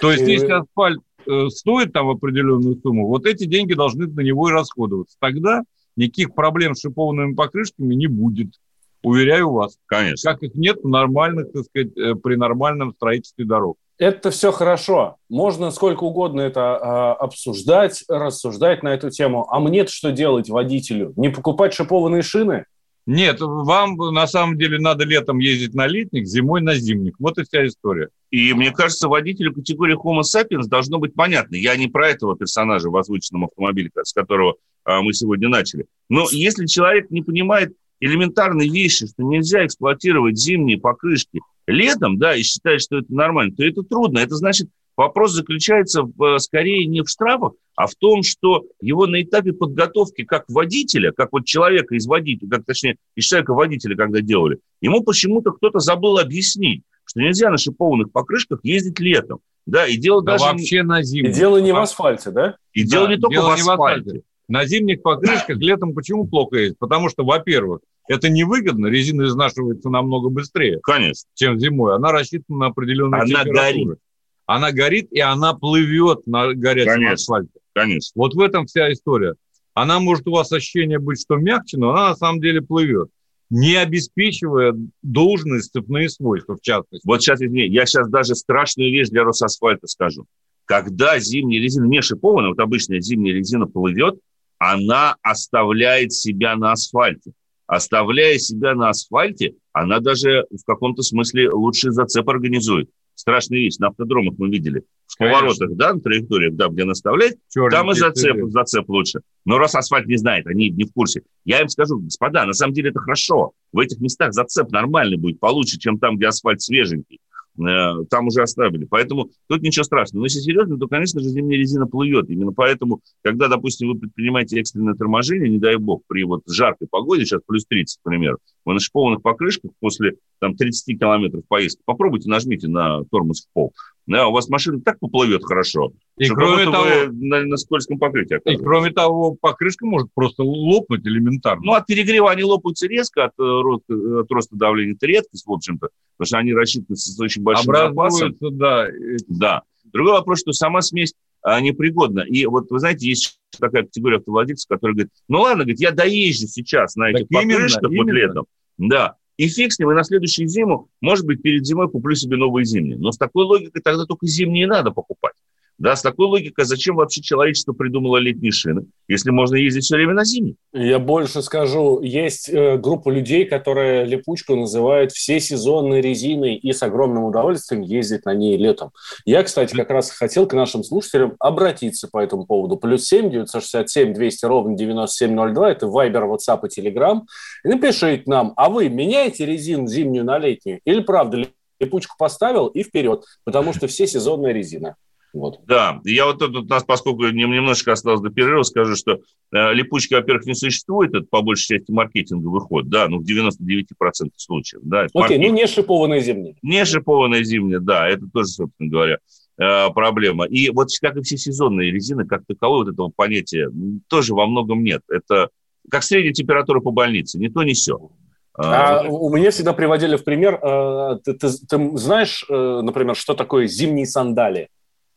То 0.00 0.12
есть, 0.12 0.26
если 0.26 0.52
асфальт 0.52 1.00
э, 1.26 1.48
стоит 1.48 1.92
там 1.92 2.08
определенную 2.08 2.78
сумму, 2.80 3.06
вот 3.06 3.26
эти 3.26 3.44
деньги 3.44 3.74
должны 3.74 4.06
на 4.06 4.20
него 4.20 4.48
и 4.48 4.52
расходоваться. 4.52 5.16
Тогда 5.18 5.62
никаких 5.96 6.34
проблем 6.34 6.74
с 6.74 6.80
шипованными 6.80 7.34
покрышками 7.34 7.94
не 7.94 8.06
будет. 8.06 8.54
Уверяю 9.02 9.50
вас. 9.50 9.78
Конечно. 9.86 10.32
Как 10.32 10.42
их 10.42 10.54
нет 10.54 10.84
нормальных, 10.84 11.52
так 11.52 11.64
сказать, 11.64 11.96
э, 11.96 12.14
при 12.14 12.36
нормальном 12.36 12.92
строительстве 12.94 13.44
дорог. 13.44 13.78
Это 14.00 14.30
все 14.30 14.50
хорошо. 14.50 15.16
Можно 15.28 15.70
сколько 15.70 16.04
угодно 16.04 16.40
это 16.40 16.60
э, 16.60 17.22
обсуждать, 17.22 18.02
рассуждать 18.08 18.82
на 18.82 18.94
эту 18.94 19.10
тему. 19.10 19.46
А 19.50 19.60
мне 19.60 19.86
что 19.86 20.10
делать 20.10 20.48
водителю? 20.48 21.12
Не 21.16 21.28
покупать 21.28 21.74
шипованные 21.74 22.22
шины? 22.22 22.64
Нет, 23.04 23.40
вам 23.40 23.96
на 23.96 24.26
самом 24.26 24.56
деле 24.56 24.78
надо 24.78 25.04
летом 25.04 25.38
ездить 25.38 25.74
на 25.74 25.86
летник, 25.86 26.24
зимой 26.24 26.62
на 26.62 26.76
зимник. 26.76 27.16
Вот 27.18 27.36
и 27.36 27.44
вся 27.44 27.66
история. 27.66 28.08
И 28.30 28.54
мне 28.54 28.70
кажется, 28.70 29.06
водителю 29.06 29.52
категории 29.52 29.98
Homo 29.98 30.22
sapiens 30.22 30.66
должно 30.66 30.98
быть 30.98 31.12
понятно. 31.14 31.56
Я 31.56 31.76
не 31.76 31.86
про 31.86 32.08
этого 32.08 32.38
персонажа 32.38 32.88
в 32.88 32.96
озвученном 32.96 33.44
автомобиле, 33.44 33.90
с 34.02 34.14
которого 34.14 34.54
а, 34.84 35.02
мы 35.02 35.12
сегодня 35.12 35.50
начали. 35.50 35.84
Но 36.08 36.26
если 36.30 36.64
человек 36.64 37.10
не 37.10 37.20
понимает 37.20 37.74
элементарные 38.00 38.68
вещи, 38.68 39.06
что 39.06 39.22
нельзя 39.22 39.64
эксплуатировать 39.66 40.38
зимние 40.38 40.78
покрышки 40.78 41.40
летом, 41.66 42.18
да, 42.18 42.34
и 42.34 42.42
считает, 42.42 42.80
что 42.80 42.98
это 42.98 43.12
нормально, 43.12 43.54
то 43.54 43.64
это 43.64 43.82
трудно. 43.82 44.18
Это 44.18 44.34
значит, 44.34 44.68
вопрос 44.96 45.32
заключается 45.32 46.02
в, 46.02 46.38
скорее 46.38 46.86
не 46.86 47.02
в 47.02 47.08
штрафах, 47.08 47.52
а 47.76 47.86
в 47.86 47.94
том, 47.94 48.22
что 48.22 48.64
его 48.80 49.06
на 49.06 49.22
этапе 49.22 49.52
подготовки 49.52 50.24
как 50.24 50.44
водителя, 50.48 51.12
как 51.12 51.30
вот 51.32 51.46
человека 51.46 51.94
из 51.94 52.06
водителя, 52.06 52.48
как 52.50 52.64
точнее 52.66 52.96
из 53.14 53.24
человека 53.24 53.54
водителя, 53.54 53.96
когда 53.96 54.20
делали, 54.20 54.58
ему 54.80 55.02
почему-то 55.02 55.52
кто-то 55.52 55.78
забыл 55.78 56.18
объяснить, 56.18 56.82
что 57.04 57.20
нельзя 57.20 57.50
на 57.50 57.56
шипованных 57.56 58.12
покрышках 58.12 58.60
ездить 58.62 59.00
летом. 59.00 59.40
Да, 59.66 59.86
и 59.86 59.96
дело 59.96 60.22
да 60.22 60.32
даже... 60.32 60.44
вообще 60.44 60.82
на 60.82 61.02
зиму. 61.02 61.28
И 61.28 61.32
дело 61.32 61.58
не 61.58 61.72
в 61.72 61.76
асфальте, 61.76 62.30
да? 62.30 62.56
И 62.72 62.84
да, 62.84 62.90
дело 62.90 63.08
не 63.08 63.16
только 63.16 63.34
дело 63.34 63.48
в 63.48 63.52
асфальте. 63.52 63.64
Не 63.64 63.66
в 63.66 63.80
асфальте. 63.80 64.22
На 64.50 64.66
зимних 64.66 65.02
покрышках 65.02 65.58
летом 65.58 65.94
почему 65.94 66.26
плохо 66.26 66.56
ездить? 66.56 66.78
Потому 66.78 67.08
что, 67.08 67.24
во-первых, 67.24 67.80
это 68.08 68.28
невыгодно, 68.28 68.88
резина 68.88 69.26
изнашивается 69.26 69.88
намного 69.88 70.28
быстрее, 70.28 70.80
Конечно. 70.82 71.28
чем 71.34 71.58
зимой. 71.60 71.94
Она 71.94 72.10
рассчитана 72.10 72.58
на 72.58 72.66
определенную 72.66 73.22
она 73.22 73.44
Горит. 73.44 73.98
Она 74.46 74.72
горит, 74.72 75.12
и 75.12 75.20
она 75.20 75.54
плывет 75.54 76.26
на 76.26 76.52
горячем 76.52 76.94
Конечно. 76.94 77.12
асфальте. 77.14 77.60
Конечно. 77.72 78.10
Вот 78.16 78.34
в 78.34 78.40
этом 78.40 78.66
вся 78.66 78.92
история. 78.92 79.36
Она 79.74 80.00
может 80.00 80.26
у 80.26 80.32
вас 80.32 80.50
ощущение 80.50 80.98
быть, 80.98 81.20
что 81.20 81.36
мягче, 81.36 81.78
но 81.78 81.90
она 81.90 82.08
на 82.08 82.16
самом 82.16 82.40
деле 82.40 82.60
плывет 82.60 83.08
не 83.50 83.74
обеспечивая 83.74 84.74
должные 85.02 85.60
сцепные 85.60 86.08
свойства, 86.08 86.56
в 86.56 86.60
частности. 86.60 87.04
Вот 87.04 87.20
сейчас, 87.20 87.40
извини, 87.40 87.66
я 87.66 87.84
сейчас 87.84 88.08
даже 88.08 88.36
страшную 88.36 88.92
вещь 88.92 89.08
для 89.08 89.24
Росасфальта 89.24 89.88
скажу. 89.88 90.26
Когда 90.64 91.18
зимняя 91.18 91.60
резина 91.60 91.86
не 91.86 92.00
шипованная, 92.00 92.50
вот 92.50 92.60
обычная 92.60 93.00
зимняя 93.00 93.34
резина 93.34 93.66
плывет, 93.66 94.20
она 94.60 95.16
оставляет 95.22 96.12
себя 96.12 96.54
на 96.54 96.72
асфальте. 96.72 97.32
Оставляя 97.66 98.36
себя 98.36 98.74
на 98.74 98.90
асфальте, 98.90 99.54
она 99.72 100.00
даже 100.00 100.44
в 100.50 100.64
каком-то 100.66 101.02
смысле 101.02 101.50
лучший 101.50 101.92
зацеп 101.92 102.28
организует. 102.28 102.90
Страшная 103.14 103.58
вещь. 103.58 103.78
На 103.78 103.88
автодромах 103.88 104.34
мы 104.38 104.50
видели. 104.50 104.82
В 105.06 105.16
Конечно. 105.16 105.40
поворотах, 105.40 105.76
да, 105.76 105.94
на 105.94 106.00
траекториях, 106.00 106.54
да, 106.54 106.68
где 106.68 106.84
наставлять, 106.84 107.36
Черный 107.48 107.70
там 107.70 107.90
и 107.90 107.94
зацеп, 107.94 108.36
зацеп 108.50 108.88
лучше. 108.88 109.20
Но 109.46 109.56
раз 109.56 109.74
асфальт 109.74 110.06
не 110.06 110.16
знает, 110.16 110.46
они 110.46 110.68
не 110.68 110.84
в 110.84 110.92
курсе. 110.92 111.22
Я 111.44 111.62
им 111.62 111.68
скажу, 111.68 111.98
господа, 111.98 112.44
на 112.44 112.52
самом 112.52 112.74
деле 112.74 112.90
это 112.90 113.00
хорошо. 113.00 113.52
В 113.72 113.78
этих 113.78 113.98
местах 114.00 114.34
зацеп 114.34 114.70
нормальный 114.70 115.16
будет, 115.16 115.40
получше, 115.40 115.78
чем 115.78 115.98
там, 115.98 116.16
где 116.16 116.26
асфальт 116.26 116.60
свеженький. 116.60 117.18
Э, 117.58 118.04
там 118.08 118.28
уже 118.28 118.42
оставили. 118.42 118.84
Поэтому 118.84 119.30
тут 119.48 119.62
ничего 119.62 119.84
страшного. 119.84 120.20
Но 120.20 120.26
если 120.26 120.40
серьезно, 120.40 120.78
то, 120.78 120.86
конечно 120.88 121.20
же, 121.20 121.28
зимняя 121.28 121.58
резина 121.58 121.86
плывет. 121.86 122.30
Именно 122.30 122.52
поэтому, 122.52 123.00
когда, 123.22 123.48
допустим, 123.48 123.88
вы 123.88 123.98
предпринимаете 123.98 124.60
экстренное 124.60 124.94
торможение, 124.94 125.50
не 125.50 125.58
дай 125.58 125.76
бог, 125.76 126.02
при 126.06 126.24
вот 126.24 126.42
жаркой 126.46 126.88
погоде, 126.88 127.24
сейчас 127.24 127.42
плюс 127.46 127.66
30, 127.66 127.98
к 127.98 128.08
примеру, 128.08 128.38
вы 128.64 128.74
на 128.74 128.80
шипованных 128.80 129.22
покрышках 129.22 129.70
после 129.80 130.16
там, 130.38 130.56
30 130.56 130.98
километров 130.98 131.42
поездки, 131.48 131.82
попробуйте, 131.84 132.28
нажмите 132.28 132.68
на 132.68 133.04
тормоз 133.04 133.42
в 133.42 133.52
пол. 133.52 133.72
Да, 134.06 134.26
у 134.26 134.32
вас 134.32 134.48
машина 134.48 134.80
так 134.80 134.98
поплывет 134.98 135.44
хорошо, 135.44 135.92
и 136.16 136.24
что 136.24 136.34
кроме 136.34 136.64
того, 136.64 136.84
вы 136.84 137.12
на, 137.12 137.44
на 137.44 137.56
скользком 137.56 137.98
покрытии 137.98 138.40
И 138.44 138.56
кроме 138.56 138.90
того, 138.90 139.36
покрышка 139.40 139.86
может 139.86 140.08
просто 140.14 140.42
лопнуть 140.42 141.06
элементарно. 141.06 141.62
Ну, 141.64 141.72
от 141.74 141.86
перегрева 141.86 142.30
они 142.30 142.42
лопаются 142.42 142.88
резко, 142.88 143.26
от, 143.26 143.32
э, 143.38 144.20
от 144.20 144.30
роста 144.30 144.56
давления 144.56 144.94
это 144.94 145.06
редкость, 145.06 145.46
в 145.46 145.52
общем-то, 145.52 145.90
потому 146.16 146.26
что 146.26 146.38
они 146.38 146.52
рассчитаны 146.52 146.96
с 146.96 147.20
очень 147.20 147.42
большим 147.42 147.72
запасом. 147.74 148.34
да. 148.40 148.88
Да. 149.28 149.62
Другой 149.92 150.12
вопрос, 150.12 150.40
что 150.40 150.52
сама 150.52 150.82
смесь 150.82 151.14
непригодна. 151.44 152.20
И 152.20 152.46
вот, 152.46 152.70
вы 152.70 152.78
знаете, 152.78 153.08
есть 153.08 153.38
такая 153.58 153.84
категория 153.84 154.18
автовладельцев, 154.18 154.68
которые 154.68 154.94
говорят, 154.94 155.12
ну 155.28 155.40
ладно, 155.40 155.64
говорит, 155.64 155.80
я 155.80 155.90
доезжу 155.90 156.46
сейчас 156.46 156.96
на 156.96 157.10
этих 157.10 157.28
так 157.28 157.42
покрышках 157.42 157.90
именно, 157.90 158.02
вот 158.02 158.08
именно. 158.08 158.16
летом. 158.16 158.46
Да, 158.78 159.16
и 159.40 159.48
фиг 159.48 159.72
с 159.72 159.78
ним, 159.78 159.90
и 159.90 159.94
на 159.94 160.04
следующую 160.04 160.48
зиму, 160.48 160.90
может 161.00 161.24
быть, 161.24 161.40
перед 161.40 161.64
зимой 161.64 161.90
куплю 161.90 162.14
себе 162.14 162.36
новые 162.36 162.66
зимние. 162.66 162.98
Но 162.98 163.10
с 163.10 163.16
такой 163.16 163.46
логикой 163.46 163.80
тогда 163.80 164.04
только 164.04 164.26
зимние 164.26 164.66
надо 164.66 164.90
покупать. 164.90 165.32
Да, 165.80 165.96
с 165.96 166.02
такой 166.02 166.26
логикой, 166.26 166.66
зачем 166.66 166.96
вообще 166.96 167.22
человечество 167.22 167.72
придумало 167.72 168.18
летние 168.18 168.52
шины, 168.52 168.84
если 169.08 169.30
можно 169.30 169.56
ездить 169.56 169.84
все 169.84 169.96
время 169.96 170.12
на 170.12 170.26
зимней? 170.26 170.56
Я 170.74 170.98
больше 170.98 171.40
скажу, 171.40 172.02
есть 172.02 172.50
э, 172.50 172.76
группа 172.76 173.08
людей, 173.08 173.46
которые 173.46 174.04
липучку 174.04 174.56
называют 174.56 175.12
все 175.12 175.40
сезонной 175.40 176.02
резиной 176.02 176.56
и 176.56 176.74
с 176.74 176.82
огромным 176.82 177.24
удовольствием 177.24 177.80
ездят 177.80 178.26
на 178.26 178.34
ней 178.34 178.58
летом. 178.58 178.90
Я, 179.24 179.42
кстати, 179.42 179.74
как 179.74 179.88
раз 179.88 180.10
хотел 180.10 180.46
к 180.46 180.52
нашим 180.52 180.84
слушателям 180.84 181.34
обратиться 181.38 182.08
по 182.12 182.18
этому 182.18 182.44
поводу. 182.44 182.76
Плюс 182.76 183.06
семь 183.06 183.30
девятьсот 183.30 183.64
семь 183.88 184.12
двести 184.12 184.44
ровно 184.44 184.76
девяносто 184.76 185.16
семь 185.16 185.32
ноль 185.32 185.54
два. 185.54 185.70
Это 185.70 185.86
Вайбер, 185.86 186.24
WhatsApp 186.24 186.60
и 186.68 186.80
Telegram. 186.80 187.22
И 187.64 187.68
напишите 187.68 188.24
нам, 188.26 188.52
а 188.56 188.68
вы 188.68 188.90
меняете 188.90 189.46
резину 189.46 189.86
зимнюю 189.86 190.26
на 190.26 190.38
летнюю? 190.38 190.80
Или 190.84 191.00
правда 191.00 191.46
липучку 191.80 192.16
поставил 192.18 192.66
и 192.66 192.82
вперед? 192.82 193.24
Потому 193.44 193.72
что 193.72 193.86
все 193.86 194.06
сезонная 194.06 194.52
резина. 194.52 194.96
Вот. 195.32 195.60
Да, 195.66 196.00
я 196.04 196.26
вот 196.26 196.38
тут 196.38 196.56
у 196.56 196.62
нас, 196.64 196.84
поскольку 196.84 197.26
немножко 197.28 197.92
осталось 197.92 198.20
до 198.20 198.30
перерыва, 198.30 198.62
скажу, 198.62 198.96
что 198.96 199.20
э, 199.52 199.74
липучки, 199.74 200.14
во-первых, 200.14 200.46
не 200.46 200.54
существует, 200.54 201.14
это 201.14 201.26
по 201.30 201.40
большей 201.42 201.78
части 201.78 201.90
маркетинговый 201.90 202.60
ход, 202.60 202.88
да, 202.88 203.08
ну 203.08 203.18
в 203.18 203.22
99% 203.22 204.30
случаев. 204.36 204.82
Да, 204.84 205.02
Окей, 205.02 205.10
маркетинг. 205.14 205.46
ну 205.46 205.54
не 205.54 205.66
шипованная 205.66 206.20
зимняя. 206.20 206.56
Не 206.62 206.84
шипованная 206.84 207.44
зимняя, 207.44 207.80
да, 207.80 208.08
это 208.08 208.26
тоже, 208.32 208.48
собственно 208.48 208.90
говоря, 208.90 209.18
э, 209.58 209.90
проблема. 209.90 210.46
И 210.46 210.70
вот 210.70 210.88
как 211.00 211.16
и 211.16 211.22
все 211.22 211.36
сезонные 211.36 211.90
резины, 211.90 212.26
как 212.26 212.42
таковой, 212.46 212.84
вот 212.84 212.92
этого 212.92 213.12
понятия 213.14 213.70
тоже 214.08 214.34
во 214.34 214.46
многом 214.46 214.82
нет. 214.82 215.02
Это 215.08 215.50
как 215.90 216.02
средняя 216.02 216.32
температура 216.32 216.80
по 216.80 216.90
больнице, 216.90 217.38
не 217.38 217.48
то, 217.48 217.62
не 217.62 217.74
все. 217.74 218.10
А, 218.54 219.04
у 219.08 219.34
меня 219.34 219.50
всегда 219.50 219.72
приводили 219.72 220.16
в 220.16 220.24
пример, 220.24 220.58
э, 220.62 221.18
ты, 221.24 221.34
ты, 221.34 221.48
ты 221.48 221.96
знаешь, 221.96 222.44
э, 222.48 222.80
например, 222.82 223.14
что 223.14 223.34
такое 223.34 223.66
зимние 223.66 224.06
сандали? 224.06 224.68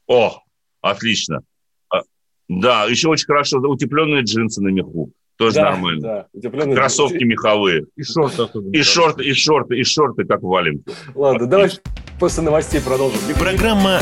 О, 0.07 0.41
отлично. 0.81 1.41
А, 1.89 2.01
да, 2.49 2.85
еще 2.85 3.09
очень 3.09 3.25
хорошо 3.25 3.59
утепленные 3.59 4.23
джинсы 4.23 4.61
на 4.61 4.69
меху. 4.69 5.11
Тоже 5.37 5.55
да, 5.55 5.71
нормально. 5.71 6.01
Да, 6.01 6.27
утепленные 6.33 6.75
Кроссовки 6.75 7.13
джинсы. 7.13 7.25
меховые. 7.25 7.85
И 7.95 8.03
шорты 8.03 8.43
И 8.71 8.81
шорты, 8.83 9.23
и 9.25 9.33
шорты, 9.33 9.79
и 9.79 9.83
шорты, 9.83 10.25
как 10.25 10.41
валенки. 10.43 10.85
Ладно, 11.15 11.47
давай 11.47 11.71
после 12.19 12.43
новостей 12.43 12.81
продолжим. 12.81 13.19
Программа 13.39 13.99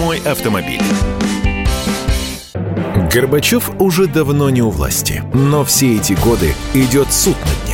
«Мой 0.00 0.18
автомобиль». 0.26 0.80
Горбачев 3.12 3.70
уже 3.80 4.06
давно 4.08 4.50
не 4.50 4.60
у 4.62 4.70
власти, 4.70 5.22
но 5.32 5.64
все 5.64 5.96
эти 5.96 6.14
годы 6.14 6.52
идет 6.74 7.12
суд 7.12 7.36
над 7.36 7.68
ним. 7.68 7.73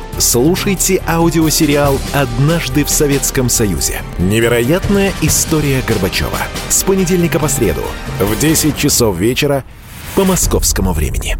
Слушайте 0.21 1.01
аудиосериал 1.07 1.99
«Однажды 2.13 2.85
в 2.85 2.89
Советском 2.89 3.49
Союзе». 3.49 4.01
Невероятная 4.19 5.11
история 5.21 5.81
Горбачева. 5.85 6.37
С 6.69 6.83
понедельника 6.83 7.39
по 7.39 7.47
среду 7.47 7.83
в 8.19 8.39
10 8.39 8.77
часов 8.77 9.17
вечера 9.17 9.63
по 10.15 10.23
московскому 10.23 10.93
времени. 10.93 11.37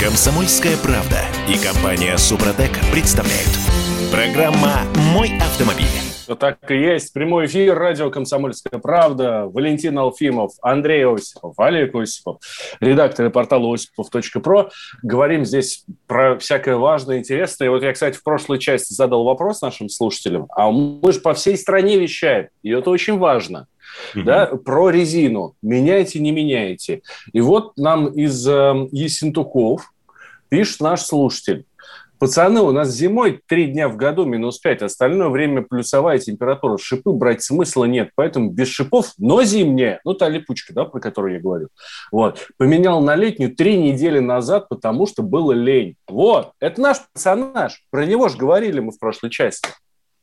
Комсомольская 0.00 0.76
правда 0.76 1.20
и 1.48 1.56
компания 1.58 2.16
«Супротек» 2.16 2.78
представляют. 2.92 3.50
Программа 4.10 4.82
«Мой 5.12 5.36
автомобиль». 5.38 6.03
Так 6.26 6.70
и 6.70 6.76
есть. 6.76 7.12
Прямой 7.12 7.46
эфир, 7.46 7.78
радио 7.78 8.10
«Комсомольская 8.10 8.80
правда». 8.80 9.46
Валентин 9.46 9.98
Алфимов, 9.98 10.52
Андрей 10.62 11.06
Осипов, 11.06 11.54
Олег 11.58 11.94
Осипов, 11.94 12.38
редакторы 12.80 13.30
портала 13.30 13.74
осипов.про. 13.74 14.70
Говорим 15.02 15.44
здесь 15.44 15.84
про 16.06 16.38
всякое 16.38 16.76
важное, 16.76 17.18
интересное. 17.18 17.66
И 17.66 17.68
вот 17.68 17.82
я, 17.82 17.92
кстати, 17.92 18.16
в 18.16 18.22
прошлой 18.22 18.58
части 18.58 18.94
задал 18.94 19.24
вопрос 19.24 19.60
нашим 19.60 19.88
слушателям. 19.88 20.46
А 20.56 20.70
мы 20.70 21.12
же 21.12 21.20
по 21.20 21.34
всей 21.34 21.58
стране 21.58 21.98
вещаем, 21.98 22.48
и 22.62 22.70
это 22.70 22.90
очень 22.90 23.18
важно. 23.18 23.66
Mm-hmm. 24.14 24.22
Да, 24.24 24.46
про 24.46 24.90
резину. 24.90 25.54
Меняете, 25.62 26.20
не 26.20 26.32
меняете. 26.32 27.02
И 27.32 27.40
вот 27.40 27.76
нам 27.76 28.06
из 28.06 28.46
э, 28.48 28.88
Ессентуков 28.92 29.92
пишет 30.48 30.80
наш 30.80 31.02
слушатель. 31.02 31.66
Пацаны, 32.18 32.60
у 32.60 32.70
нас 32.70 32.90
зимой 32.90 33.40
три 33.46 33.66
дня 33.66 33.88
в 33.88 33.96
году 33.96 34.24
минус 34.24 34.58
5, 34.58 34.82
остальное 34.82 35.28
время 35.28 35.62
плюсовая 35.62 36.18
температура. 36.18 36.78
Шипы 36.78 37.10
брать 37.12 37.42
смысла 37.42 37.84
нет, 37.84 38.10
поэтому 38.14 38.50
без 38.50 38.68
шипов, 38.68 39.12
но 39.18 39.42
зимняя, 39.42 40.00
ну 40.04 40.14
та 40.14 40.28
липучка, 40.28 40.72
да, 40.72 40.84
про 40.84 41.00
которую 41.00 41.34
я 41.34 41.40
говорил. 41.40 41.68
Вот. 42.12 42.46
Поменял 42.56 43.00
на 43.00 43.16
летнюю 43.16 43.54
три 43.54 43.76
недели 43.76 44.20
назад, 44.20 44.68
потому 44.68 45.06
что 45.06 45.22
было 45.22 45.52
лень. 45.52 45.96
Вот, 46.08 46.52
это 46.60 46.80
наш 46.80 46.98
персонаж. 47.12 47.82
Про 47.90 48.06
него 48.06 48.28
же 48.28 48.36
говорили 48.36 48.80
мы 48.80 48.92
в 48.92 48.98
прошлой 48.98 49.30
части. 49.30 49.68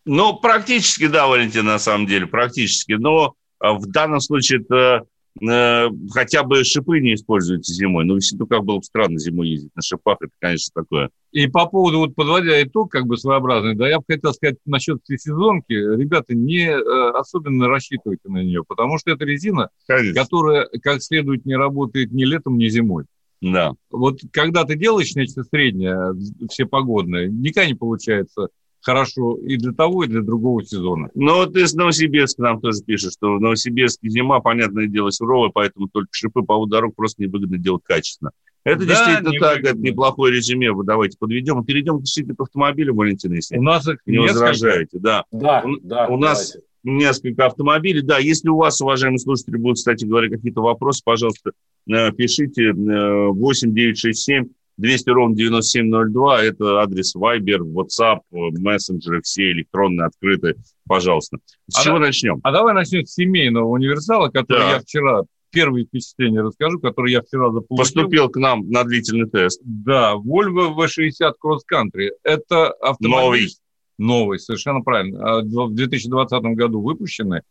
Ну, 0.06 0.34
практически, 0.34 1.08
да, 1.08 1.28
Валентин, 1.28 1.66
на 1.66 1.78
самом 1.78 2.08
деле, 2.08 2.26
практически. 2.26 2.94
Но 2.94 3.34
а, 3.60 3.74
в 3.74 3.86
данном 3.86 4.20
случае 4.20 4.62
это 4.62 5.06
Э, 5.40 5.88
хотя 6.12 6.44
бы 6.44 6.64
шипы 6.64 7.00
не 7.00 7.14
используются 7.14 7.74
зимой. 7.74 8.06
Ну, 8.06 8.20
как 8.48 8.64
было 8.64 8.78
бы 8.78 8.84
странно 8.84 9.18
зимой 9.18 9.50
ездить 9.50 9.76
на 9.76 9.82
шипах, 9.82 10.18
это, 10.20 10.32
конечно, 10.40 10.72
такое. 10.76 11.10
И 11.32 11.48
по 11.48 11.66
поводу, 11.68 12.00
вот 12.00 12.16
подводя 12.16 12.62
итог, 12.62 12.92
как 12.92 13.06
бы 13.06 13.18
своеобразный, 13.18 13.76
да, 13.76 13.88
я 13.88 14.00
бы 14.00 14.04
хотел 14.08 14.34
сказать 14.34 14.58
насчет 14.66 15.00
сезонки, 15.08 15.72
ребята, 15.72 16.36
не 16.36 16.66
э, 16.66 17.12
особенно 17.12 17.70
рассчитывайте 17.70 18.28
на 18.28 18.44
нее, 18.44 18.64
потому 18.68 18.98
что 18.98 19.12
это 19.12 19.24
резина, 19.24 19.70
конечно. 19.88 20.22
которая 20.22 20.68
как 20.82 21.02
следует 21.02 21.46
не 21.46 21.56
работает 21.56 22.12
ни 22.12 22.26
летом, 22.26 22.58
ни 22.58 22.68
зимой. 22.68 23.06
Да. 23.42 23.74
Вот 23.90 24.20
когда 24.32 24.66
ты 24.66 24.76
делаешь 24.76 25.16
нечто 25.16 25.44
среднее, 25.44 26.14
все 26.50 26.66
погодное, 26.66 27.28
никогда 27.28 27.68
не 27.68 27.74
получается 27.74 28.50
хорошо 28.82 29.38
и 29.38 29.58
для 29.58 29.72
того, 29.72 30.04
и 30.04 30.08
для 30.08 30.22
другого 30.22 30.64
сезона. 30.64 31.10
Ну, 31.14 31.36
вот 31.36 31.56
из 31.56 31.74
Новосибирска 31.74 32.42
нам 32.42 32.62
тоже 32.62 32.84
пишут, 32.84 33.14
что 33.14 33.36
в 33.36 33.42
Новосибирске 33.42 34.10
зима, 34.10 34.40
понятное 34.40 34.88
дело, 34.88 35.12
суровая, 35.12 35.52
поэтому 35.54 35.88
только 35.88 36.10
шипы 36.12 36.42
по 36.42 36.66
дорог 36.66 36.96
просто 36.96 37.24
невыгодно 37.24 37.58
делать 37.58 37.84
качественно. 37.86 38.32
Это 38.64 38.86
да, 38.86 38.86
действительно 38.86 39.40
так, 39.40 39.60
это 39.60 39.78
неплохое 39.78 40.36
резюме. 40.36 40.72
Вы 40.72 40.84
давайте 40.84 41.18
подведем. 41.18 41.64
Перейдем 41.64 42.00
действительно 42.00 42.36
к 42.36 42.42
автомобилю, 42.42 42.94
Валентин, 42.94 43.34
если 43.34 43.58
у 43.58 43.64
нас 43.64 43.88
их 43.88 44.00
не 44.06 44.18
несколько. 44.18 44.34
возражаете. 44.34 45.00
Да, 45.00 45.26
да, 45.32 45.64
у, 45.66 45.80
да 45.82 46.08
у 46.08 46.18
нас 46.18 46.52
давайте. 46.52 46.68
несколько 46.84 47.46
автомобилей. 47.48 48.02
Да, 48.04 48.20
если 48.20 48.50
у 48.50 48.58
вас, 48.58 48.80
уважаемые 48.80 49.18
слушатели, 49.18 49.58
будут, 49.58 49.78
кстати 49.78 50.06
говоря, 50.06 50.30
какие-то 50.30 50.62
вопросы, 50.62 51.02
пожалуйста, 51.04 51.54
э, 51.90 52.12
пишите 52.12 52.72
8 52.74 53.74
967 53.74 54.50
200 54.78 55.10
ровно 55.10 55.36
9702, 55.36 56.44
это 56.44 56.82
адрес 56.82 57.16
Viber, 57.16 57.60
WhatsApp, 57.60 58.22
мессенджеры 58.32 59.22
все 59.22 59.52
электронные, 59.52 60.08
открытые, 60.08 60.56
пожалуйста. 60.88 61.38
С 61.68 61.80
а 61.80 61.84
чего 61.84 62.00
да, 62.00 62.06
начнем? 62.08 62.40
А 62.44 62.52
давай 62.52 62.74
начнем 62.74 63.06
с 63.06 63.14
семейного 63.14 63.66
универсала, 63.66 64.30
который 64.30 64.60
да. 64.60 64.72
я 64.74 64.80
вчера, 64.80 65.22
первые 65.52 65.86
впечатления 65.86 66.42
расскажу, 66.42 66.80
который 66.80 67.12
я 67.12 67.22
вчера 67.22 67.52
заполучил. 67.52 67.78
Поступил 67.78 68.30
к 68.30 68.38
нам 68.38 68.70
на 68.70 68.84
длительный 68.84 69.30
тест. 69.30 69.62
Да, 69.64 70.14
Volvo 70.16 70.76
V60 70.76 71.34
Cross 71.44 71.60
Country. 71.72 72.10
Это 72.24 72.70
автомобиль... 72.72 73.22
Новый. 73.22 73.50
Новый, 73.98 74.40
совершенно 74.40 74.82
правильно. 74.82 75.38
А, 75.38 75.42
в 75.42 75.76
2020 75.76 76.42
году 76.56 76.82
выпущенный. 76.82 77.42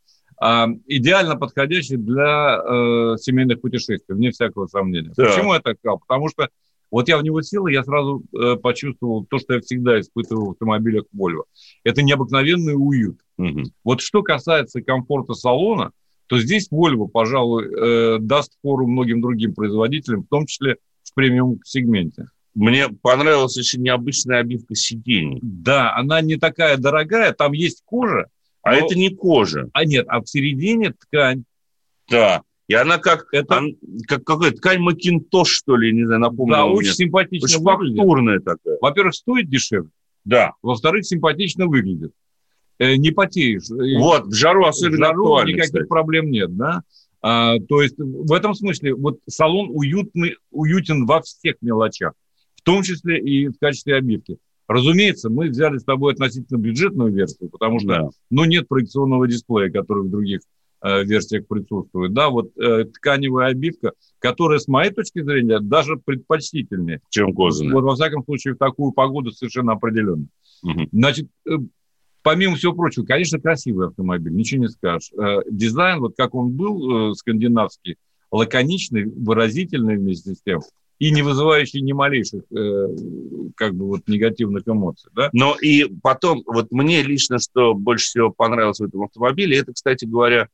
А, 0.40 0.66
идеально 0.86 1.36
подходящий 1.36 1.96
для 1.96 2.58
э, 2.58 3.16
семейных 3.18 3.60
путешествий, 3.60 4.16
вне 4.16 4.30
всякого 4.30 4.66
сомнения. 4.66 5.12
Да. 5.16 5.26
Почему 5.26 5.52
я 5.52 5.60
так 5.60 5.78
сказал? 5.78 6.00
Потому 6.00 6.28
что 6.28 6.48
вот 6.90 7.08
я 7.08 7.18
в 7.18 7.22
него 7.22 7.42
сел, 7.42 7.66
и 7.66 7.72
я 7.72 7.84
сразу 7.84 8.22
э, 8.32 8.56
почувствовал 8.56 9.24
то, 9.24 9.38
что 9.38 9.54
я 9.54 9.60
всегда 9.60 10.00
испытывал 10.00 10.46
в 10.46 10.50
автомобилях 10.50 11.04
Volvo. 11.16 11.44
Это 11.84 12.02
необыкновенный 12.02 12.74
уют. 12.74 13.20
Угу. 13.38 13.62
Вот 13.84 14.00
что 14.00 14.22
касается 14.22 14.82
комфорта 14.82 15.34
салона, 15.34 15.92
то 16.26 16.38
здесь 16.38 16.68
Volvo, 16.72 17.08
пожалуй, 17.08 17.66
э, 17.66 18.18
даст 18.20 18.52
фору 18.62 18.86
многим 18.86 19.20
другим 19.20 19.54
производителям, 19.54 20.22
в 20.22 20.28
том 20.28 20.46
числе 20.46 20.76
в 21.02 21.14
премиум-сегменте. 21.14 22.26
Мне 22.54 22.88
понравилась 22.88 23.56
очень 23.56 23.82
необычная 23.82 24.38
обивка 24.38 24.74
сидений. 24.74 25.38
Да, 25.42 25.94
она 25.94 26.20
не 26.20 26.36
такая 26.36 26.76
дорогая, 26.76 27.32
там 27.32 27.52
есть 27.52 27.82
кожа. 27.84 28.26
А 28.62 28.72
но... 28.72 28.78
это 28.78 28.96
не 28.96 29.10
кожа. 29.10 29.68
А 29.72 29.84
нет, 29.84 30.06
а 30.08 30.20
в 30.20 30.28
середине 30.28 30.92
ткань. 30.92 31.44
Да. 32.08 32.42
И 32.70 32.74
она 32.74 32.98
как, 32.98 33.26
это... 33.32 33.56
он, 33.56 33.76
как 34.06 34.22
какая 34.22 34.52
ткань 34.52 34.78
Макинтош, 34.78 35.48
что 35.50 35.74
ли, 35.74 35.92
не 35.92 36.04
знаю, 36.04 36.20
напомню. 36.20 36.54
Да, 36.54 36.66
очень 36.66 36.92
симпатично 36.92 37.46
Очень 37.46 37.64
фактурная 37.64 38.38
такая. 38.38 38.78
Во-первых, 38.80 39.12
стоит 39.12 39.50
дешевле. 39.50 39.90
Да. 40.24 40.52
Во-вторых, 40.62 41.04
симпатично 41.04 41.66
выглядит. 41.66 42.12
Э, 42.78 42.94
не 42.94 43.10
потеешь. 43.10 43.64
Вот, 43.98 44.26
в 44.26 44.34
жару 44.34 44.66
особенно 44.66 45.06
в 45.06 45.08
жару 45.08 45.24
актуально, 45.24 45.48
никаких 45.48 45.72
кстати. 45.72 45.88
проблем 45.88 46.30
нет, 46.30 46.56
да. 46.56 46.82
А, 47.22 47.58
то 47.58 47.82
есть 47.82 47.96
в 47.98 48.32
этом 48.32 48.54
смысле 48.54 48.94
вот 48.94 49.18
салон 49.28 49.70
уютный, 49.72 50.36
уютен 50.52 51.06
во 51.06 51.22
всех 51.22 51.56
мелочах, 51.62 52.12
в 52.54 52.62
том 52.62 52.84
числе 52.84 53.18
и 53.18 53.48
в 53.48 53.58
качестве 53.58 53.96
обивки. 53.96 54.38
Разумеется, 54.68 55.28
мы 55.28 55.48
взяли 55.48 55.78
с 55.78 55.82
тобой 55.82 56.12
относительно 56.12 56.58
бюджетную 56.58 57.12
версию, 57.12 57.50
потому 57.50 57.80
что 57.80 57.88
да. 57.88 58.08
ну, 58.30 58.44
нет 58.44 58.68
проекционного 58.68 59.26
дисплея, 59.26 59.72
который 59.72 60.04
в 60.04 60.10
других 60.10 60.42
версиях 60.82 61.46
присутствует. 61.46 62.12
Да, 62.12 62.30
вот 62.30 62.56
э, 62.56 62.84
тканевая 62.84 63.48
обивка, 63.48 63.92
которая, 64.18 64.58
с 64.58 64.68
моей 64.68 64.92
точки 64.92 65.22
зрения, 65.22 65.60
даже 65.60 65.96
предпочтительнее. 65.96 67.00
Чем 67.10 67.34
кожаная. 67.34 67.74
Вот, 67.74 67.84
во 67.84 67.94
всяком 67.94 68.24
случае, 68.24 68.54
в 68.54 68.58
такую 68.58 68.92
погоду 68.92 69.30
совершенно 69.30 69.72
определенно. 69.72 70.26
Угу. 70.62 70.88
Значит, 70.92 71.28
э, 71.48 71.56
помимо 72.22 72.56
всего 72.56 72.72
прочего, 72.72 73.04
конечно, 73.04 73.40
красивый 73.40 73.88
автомобиль, 73.88 74.32
ничего 74.32 74.62
не 74.62 74.68
скажешь. 74.68 75.10
Э, 75.12 75.38
дизайн, 75.50 76.00
вот 76.00 76.14
как 76.16 76.34
он 76.34 76.50
был, 76.50 77.10
э, 77.10 77.14
скандинавский, 77.14 77.96
лаконичный, 78.30 79.04
выразительный 79.04 79.96
вместе 79.96 80.34
с 80.34 80.42
тем, 80.42 80.60
и 80.98 81.10
не 81.10 81.22
вызывающий 81.22 81.80
ни 81.80 81.92
малейших 81.92 82.42
э, 82.52 82.88
как 83.56 83.74
бы 83.74 83.86
вот 83.86 84.06
негативных 84.06 84.68
эмоций. 84.68 85.10
Да? 85.14 85.30
Но 85.32 85.56
и 85.60 85.84
потом, 86.02 86.42
вот 86.46 86.70
мне 86.70 87.02
лично, 87.02 87.38
что 87.38 87.74
больше 87.74 88.06
всего 88.06 88.30
понравилось 88.30 88.80
в 88.80 88.84
этом 88.84 89.04
автомобиле, 89.04 89.58
это, 89.58 89.72
кстати 89.72 90.04
говоря, 90.04 90.48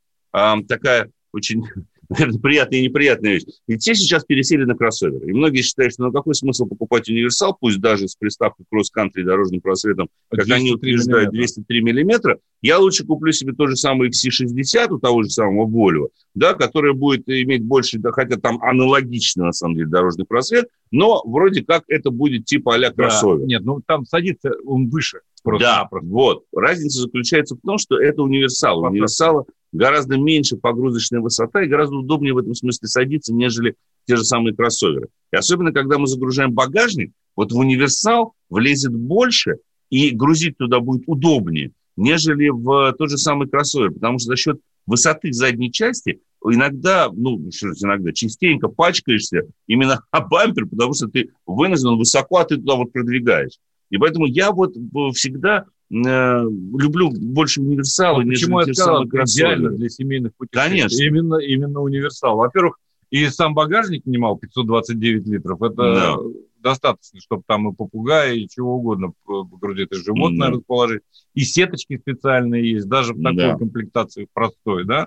такая 0.68 1.10
очень 1.32 1.64
наверное, 2.08 2.38
приятная 2.38 2.78
и 2.80 2.82
неприятная 2.82 3.32
вещь. 3.34 3.44
Ведь 3.66 3.82
все 3.82 3.94
сейчас 3.94 4.24
пересели 4.24 4.64
на 4.64 4.74
кроссоверы. 4.74 5.28
И 5.28 5.32
многие 5.32 5.62
считают, 5.62 5.92
что 5.92 6.04
ну 6.04 6.12
какой 6.12 6.34
смысл 6.34 6.66
покупать 6.66 7.08
универсал, 7.08 7.56
пусть 7.58 7.80
даже 7.80 8.08
с 8.08 8.16
приставкой 8.16 8.66
кросс-кантри 8.70 9.22
дорожным 9.22 9.60
просветом, 9.60 10.08
как 10.30 10.48
они 10.50 10.72
утверждают, 10.72 11.30
203 11.30 11.80
миллиметра. 11.82 12.38
Я 12.62 12.78
лучше 12.78 13.04
куплю 13.04 13.32
себе 13.32 13.52
то 13.52 13.66
же 13.66 13.76
самое 13.76 14.10
XC60 14.10 14.92
у 14.92 14.98
того 14.98 15.22
же 15.22 15.30
самого 15.30 15.66
Volvo, 15.66 16.08
да, 16.34 16.54
которое 16.54 16.92
будет 16.94 17.28
иметь 17.28 17.64
больше, 17.64 17.98
да, 17.98 18.12
хотя 18.12 18.36
там 18.36 18.62
аналогично, 18.62 19.46
на 19.46 19.52
самом 19.52 19.74
деле, 19.74 19.88
дорожный 19.88 20.24
просвет, 20.24 20.68
но 20.90 21.22
вроде 21.24 21.64
как 21.64 21.84
это 21.88 22.10
будет 22.10 22.44
типа 22.44 22.74
а-ля 22.74 22.90
кроссовер. 22.90 23.40
Да, 23.40 23.46
нет, 23.46 23.62
ну 23.64 23.80
там 23.86 24.04
садится 24.04 24.52
он 24.64 24.88
выше. 24.88 25.20
Просто. 25.46 25.64
Да, 25.64 25.88
вот. 26.02 26.42
Разница 26.52 27.02
заключается 27.02 27.54
в 27.54 27.60
том, 27.64 27.78
что 27.78 28.00
это 28.00 28.20
универсал. 28.20 28.80
У 28.80 28.86
универсала 28.86 29.44
гораздо 29.70 30.18
меньше 30.18 30.56
погрузочная 30.56 31.20
высота 31.20 31.62
и 31.62 31.68
гораздо 31.68 31.94
удобнее 31.94 32.34
в 32.34 32.38
этом 32.38 32.52
смысле 32.54 32.88
садиться, 32.88 33.32
нежели 33.32 33.76
те 34.08 34.16
же 34.16 34.24
самые 34.24 34.56
кроссоверы. 34.56 35.06
И 35.32 35.36
особенно, 35.36 35.72
когда 35.72 35.98
мы 35.98 36.08
загружаем 36.08 36.52
багажник, 36.52 37.12
вот 37.36 37.52
в 37.52 37.58
универсал 37.58 38.32
влезет 38.50 38.92
больше, 38.92 39.58
и 39.88 40.10
грузить 40.10 40.58
туда 40.58 40.80
будет 40.80 41.04
удобнее, 41.06 41.70
нежели 41.96 42.48
в 42.48 42.92
тот 42.98 43.08
же 43.08 43.16
самый 43.16 43.48
кроссовер, 43.48 43.92
потому 43.92 44.18
что 44.18 44.30
за 44.30 44.36
счет 44.36 44.60
высоты 44.84 45.32
задней 45.32 45.70
части 45.70 46.18
иногда, 46.44 47.08
ну, 47.12 47.38
иногда, 47.38 48.12
частенько 48.12 48.66
пачкаешься 48.66 49.42
именно 49.68 50.02
о 50.10 50.20
бампер, 50.22 50.66
потому 50.66 50.92
что 50.94 51.06
ты 51.06 51.30
вынужден 51.46 51.96
высоко, 51.96 52.38
а 52.38 52.44
ты 52.44 52.56
туда 52.56 52.74
вот 52.74 52.92
продвигаешь. 52.92 53.58
И 53.90 53.98
поэтому 53.98 54.26
я 54.26 54.52
вот 54.52 54.74
всегда 55.14 55.64
э, 55.90 55.94
люблю 55.94 57.10
больше 57.10 57.60
универсалы, 57.60 58.24
вот 58.24 58.30
Почему 58.30 58.60
я 58.60 58.72
сказал, 58.72 59.04
идеально 59.04 59.70
для 59.70 59.88
семейных 59.88 60.34
путешествий. 60.36 60.78
Конечно. 60.78 61.02
Именно, 61.02 61.36
именно 61.36 61.80
универсал. 61.80 62.36
Во-первых, 62.36 62.78
и 63.10 63.28
сам 63.28 63.54
багажник 63.54 64.04
немал 64.04 64.36
529 64.36 65.26
литров. 65.26 65.62
Это, 65.62 65.76
да. 65.76 66.16
достаточно, 66.58 67.20
чтобы 67.20 67.44
там 67.46 67.68
и 67.68 67.74
попугая, 67.74 68.34
и 68.34 68.48
чего 68.48 68.76
угодно 68.76 69.12
погрузить, 69.24 69.92
и 69.92 69.96
животное 69.96 70.48
mm-hmm. 70.48 70.52
расположить. 70.52 71.02
И 71.34 71.42
сеточки 71.42 71.98
специальные 71.98 72.72
есть, 72.72 72.88
даже 72.88 73.14
в 73.14 73.22
такой 73.22 73.36
да. 73.36 73.56
комплектации 73.56 74.26
простой, 74.32 74.84
да. 74.84 75.06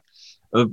Э, 0.52 0.66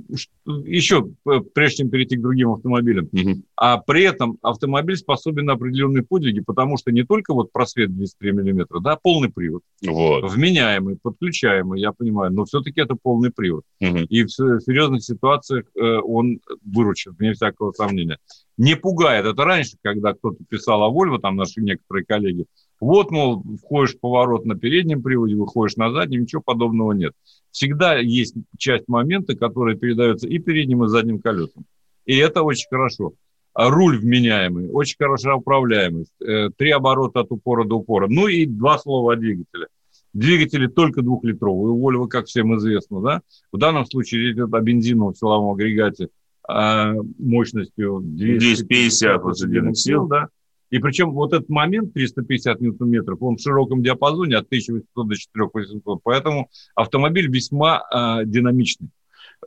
еще, 0.45 1.07
э, 1.29 1.39
прежде 1.53 1.77
чем 1.77 1.89
перейти 1.89 2.17
к 2.17 2.21
другим 2.21 2.51
автомобилям. 2.51 3.09
Угу. 3.11 3.41
А 3.55 3.77
при 3.77 4.03
этом 4.03 4.39
автомобиль 4.41 4.97
способен 4.97 5.45
на 5.45 5.53
определенные 5.53 6.03
подвиги, 6.03 6.39
потому 6.39 6.77
что 6.77 6.91
не 6.91 7.03
только 7.03 7.33
вот 7.33 7.51
просвет 7.51 7.93
203 7.93 8.31
миллиметра, 8.31 8.79
да, 8.79 8.95
полный 8.95 9.29
привод. 9.29 9.61
Вот. 9.85 10.31
Вменяемый, 10.31 10.97
подключаемый, 10.99 11.79
я 11.79 11.91
понимаю, 11.91 12.33
но 12.33 12.45
все-таки 12.45 12.81
это 12.81 12.95
полный 12.99 13.31
привод. 13.31 13.65
Угу. 13.79 13.97
И 14.09 14.23
в 14.23 14.29
серьезных 14.29 15.03
ситуациях 15.03 15.65
э, 15.75 15.99
он 16.03 16.39
выручит, 16.65 17.13
вне 17.17 17.33
всякого 17.33 17.71
сомнения. 17.71 18.17
Не 18.57 18.75
пугает. 18.75 19.25
Это 19.25 19.43
раньше, 19.43 19.77
когда 19.83 20.13
кто-то 20.13 20.43
писал 20.49 20.81
о 20.83 20.91
Volvo, 20.91 21.19
там 21.19 21.35
наши 21.35 21.61
некоторые 21.61 22.03
коллеги, 22.03 22.45
вот, 22.79 23.11
мол, 23.11 23.43
входишь 23.63 23.95
в 23.95 23.99
поворот 23.99 24.45
на 24.45 24.55
переднем 24.55 25.01
приводе, 25.01 25.35
выходишь 25.35 25.77
на 25.77 25.91
заднем, 25.91 26.21
ничего 26.21 26.41
подобного 26.41 26.91
нет. 26.91 27.13
Всегда 27.51 27.97
есть 27.97 28.35
часть 28.57 28.87
момента, 28.87 29.35
которая 29.35 29.75
передается 29.75 30.27
и 30.27 30.37
передним, 30.37 30.83
и 30.83 30.87
задним 30.87 31.19
колесам. 31.19 31.65
И 32.05 32.15
это 32.15 32.43
очень 32.43 32.67
хорошо. 32.69 33.13
А 33.53 33.71
руль 33.71 33.97
вменяемый, 33.97 34.69
очень 34.69 34.97
хорошая 34.99 35.33
управляемость, 35.33 36.13
э, 36.21 36.49
три 36.55 36.69
оборота 36.69 37.21
от 37.21 37.31
упора 37.31 37.63
до 37.63 37.77
упора. 37.77 38.07
Ну 38.07 38.27
и 38.27 38.45
два 38.45 38.77
слова 38.77 39.13
о 39.13 39.15
двигателе. 39.15 39.67
Двигатели 40.13 40.67
только 40.67 41.01
двухлитровые, 41.01 41.73
у 41.73 41.79
Volvo, 41.79 42.07
как 42.07 42.27
всем 42.27 42.55
известно, 42.57 43.01
да. 43.01 43.21
В 43.51 43.57
данном 43.57 43.85
случае 43.87 44.21
речь 44.21 44.35
идет 44.35 44.53
о 44.53 44.61
бензиновом 44.61 45.15
силовом 45.15 45.53
агрегате 45.53 46.09
а, 46.47 46.93
мощностью 47.17 48.01
250 48.03 49.23
лошадиных 49.23 49.77
сил, 49.77 50.07
да. 50.07 50.29
И 50.69 50.79
причем 50.79 51.11
вот 51.11 51.33
этот 51.33 51.49
момент 51.49 51.93
350 51.93 52.59
ньютон-метров, 52.61 53.21
он 53.21 53.37
в 53.37 53.41
широком 53.41 53.81
диапазоне 53.81 54.37
от 54.37 54.47
1800 54.47 55.07
до 55.07 55.15
4800. 55.15 55.99
Поэтому 56.03 56.49
автомобиль 56.75 57.29
весьма 57.29 57.83
э, 57.91 58.25
динамичный. 58.25 58.89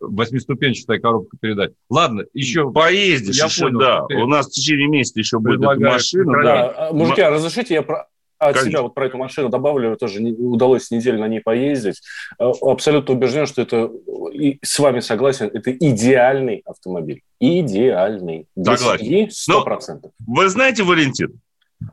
Восьмиступенчатая 0.01 0.99
коробка 1.01 1.37
передач. 1.41 1.73
Ладно, 1.91 2.25
еще... 2.33 2.73
Поездишь 2.73 3.37
я 3.37 3.47
еще, 3.47 3.65
понял, 3.65 3.81
да. 3.81 4.05
У 4.05 4.27
нас 4.27 4.47
в 4.47 4.51
течение 4.51 4.89
месяца 4.89 5.19
еще 5.19 5.41
будет 5.41 5.61
эта 5.61 5.79
машина. 5.79 6.43
Да. 6.43 6.73
Да. 6.73 6.93
Мужики, 6.93 7.21
а 7.21 7.31
разрешите 7.31 7.75
я 7.75 7.83
про 7.83 8.07
от 8.41 8.55
Конечно. 8.55 8.71
себя 8.71 8.83
вот 8.83 8.95
про 8.95 9.07
эту 9.07 9.19
машину 9.19 9.51
добавлю, 9.51 9.97
тоже 9.97 10.23
не, 10.23 10.33
удалось 10.33 10.91
неделю 10.91 11.21
на 11.21 11.29
ней 11.29 11.41
поездить. 11.41 12.01
Э, 12.39 12.51
абсолютно 12.63 13.15
убежден, 13.15 13.47
что 13.47 13.61
это, 13.63 13.91
и 14.33 14.59
с 14.63 14.79
вами 14.79 15.01
согласен, 15.01 15.51
это 15.53 15.71
идеальный 15.73 16.63
автомобиль. 16.65 17.23
Идеальный. 17.39 18.47
Согласен. 18.57 19.31
Сто 19.31 19.63
процентов. 19.63 20.13
Вы 20.27 20.49
знаете, 20.49 20.83
Валентин, 20.83 21.39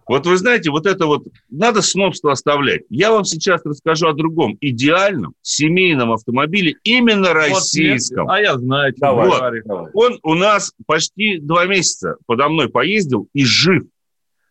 вот 0.08 0.26
вы 0.26 0.38
знаете, 0.38 0.70
вот 0.70 0.86
это 0.86 1.06
вот, 1.06 1.26
надо 1.50 1.82
снобство 1.82 2.32
оставлять. 2.32 2.82
Я 2.90 3.12
вам 3.12 3.26
сейчас 3.26 3.62
расскажу 3.66 4.08
о 4.08 4.14
другом 4.14 4.58
идеальном 4.62 5.34
семейном 5.42 6.12
автомобиле, 6.12 6.76
именно 6.84 7.34
российском. 7.34 8.26
Вот, 8.26 8.34
а 8.34 8.40
я 8.40 8.58
знаю. 8.58 8.94
Давай, 8.98 9.28
вот. 9.28 9.40
давай. 9.66 9.92
Он 9.94 10.20
у 10.24 10.34
нас 10.34 10.74
почти 10.86 11.40
два 11.40 11.66
месяца 11.66 12.16
подо 12.26 12.50
мной 12.50 12.70
поездил 12.70 13.28
и 13.34 13.44
жив. 13.44 13.84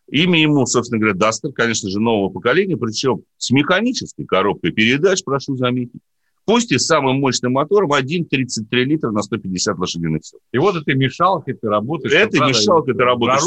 Имя 0.09 0.41
ему, 0.41 0.65
собственно 0.65 0.99
говоря, 0.99 1.15
Дастер, 1.15 1.51
конечно 1.51 1.89
же, 1.89 1.99
нового 1.99 2.29
поколения, 2.29 2.77
причем 2.77 3.23
с 3.37 3.51
механической 3.51 4.25
коробкой 4.25 4.71
передач, 4.71 5.23
прошу 5.23 5.57
заметить. 5.57 6.01
Пусть 6.45 6.71
и 6.71 6.77
с 6.77 6.85
самым 6.85 7.19
мощным 7.19 7.51
мотором 7.51 7.91
1,33 7.91 8.65
литра 8.85 9.11
на 9.11 9.21
150 9.21 9.77
лошадиных 9.77 10.23
сил. 10.25 10.39
И 10.53 10.57
вот 10.57 10.77
этой 10.77 10.95
мешалкой 10.95 11.55
ты 11.55 11.67
работаешь. 11.67 12.13
Этой 12.13 12.39
мешалкой 12.39 12.93
ты 12.93 13.03
работаешь. 13.03 13.41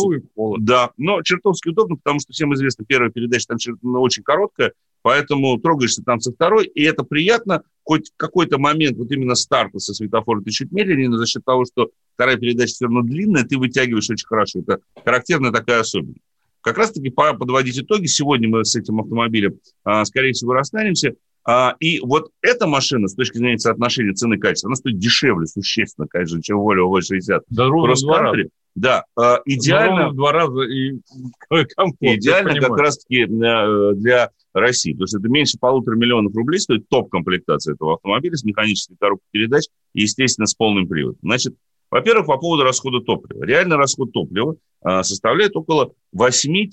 Да, 0.59 0.91
но 0.99 1.23
чертовски 1.23 1.71
удобно, 1.71 1.97
потому 1.97 2.21
что 2.21 2.35
всем 2.35 2.53
известно, 2.53 2.85
первая 2.85 3.11
передача 3.11 3.47
там 3.49 3.57
ну, 3.81 4.03
очень 4.03 4.23
короткая, 4.23 4.75
поэтому 5.01 5.59
трогаешься 5.59 6.03
там 6.03 6.21
со 6.21 6.31
второй, 6.31 6.67
и 6.67 6.83
это 6.83 7.03
приятно, 7.03 7.63
хоть 7.85 8.11
в 8.11 8.17
какой-то 8.19 8.59
момент 8.59 8.99
вот 8.99 9.11
именно 9.11 9.35
старта 9.35 9.79
со 9.79 9.95
светофора 9.95 10.43
ты 10.43 10.51
чуть 10.51 10.71
медленнее, 10.71 11.09
но 11.09 11.17
за 11.17 11.25
счет 11.25 11.43
того, 11.43 11.65
что 11.65 11.93
вторая 12.17 12.37
передача 12.37 12.75
все 12.75 12.85
равно 12.85 13.01
длинная, 13.01 13.45
ты 13.45 13.57
вытягиваешь 13.57 14.11
очень 14.11 14.27
хорошо. 14.27 14.59
Это 14.59 14.81
характерная 15.03 15.53
такая 15.53 15.81
особенность. 15.81 16.21
Как 16.63 16.79
раз-таки 16.79 17.11
пора 17.11 17.35
подводить 17.35 17.79
итоги. 17.79 18.07
Сегодня 18.07 18.49
мы 18.49 18.65
с 18.65 18.75
этим 18.77 19.01
автомобилем, 19.01 19.59
а, 19.85 20.05
скорее 20.05 20.33
всего, 20.33 20.53
расстанемся. 20.53 21.15
А, 21.45 21.75
и 21.81 22.01
вот 22.01 22.31
эта 22.43 22.67
машина, 22.67 23.09
с 23.09 23.15
точки 23.15 23.39
зрения 23.39 23.59
соотношения 23.59 24.13
цены 24.13 24.35
и 24.35 24.39
качества, 24.39 24.69
она 24.69 24.77
стоит 24.77 24.99
дешевле 24.99 25.47
существенно, 25.47 26.07
конечно, 26.07 26.43
чем 26.43 26.59
Volvo 26.59 26.99
V60. 26.99 27.41
Да, 27.49 27.67
ровно 27.67 27.95
в 27.95 28.01
два 28.01 28.21
раза. 28.21 28.43
Да, 28.77 29.05
идеально. 29.47 30.11
в 30.11 30.15
два 30.15 30.33
раза 30.33 30.63
и 30.63 31.01
комфорт. 31.49 31.97
Идеально 32.01 32.55
как 32.61 32.79
раз-таки 32.79 33.27
для 33.27 34.31
России. 34.53 34.95
То 34.95 35.05
есть 35.05 35.15
это 35.15 35.29
меньше 35.29 35.59
полутора 35.59 35.97
миллионов 35.97 36.35
рублей 36.35 36.61
стоит 36.61 36.89
топ-комплектация 36.89 37.75
этого 37.75 37.95
автомобиля 37.95 38.37
с 38.37 38.45
механической 38.45 38.97
коробкой 38.99 39.27
передач 39.31 39.65
и, 39.93 40.03
естественно, 40.03 40.47
с 40.47 40.55
полным 40.55 40.89
приводом. 40.89 41.19
Значит, 41.23 41.55
во-первых, 41.91 42.27
по 42.27 42.39
поводу 42.39 42.63
расхода 42.63 43.01
топлива. 43.01 43.45
Реальный 43.45 43.77
расход 43.77 44.13
топлива 44.13 44.57
а, 44.83 45.03
составляет 45.03 45.57
около 45.57 45.93
8-9 46.17 46.69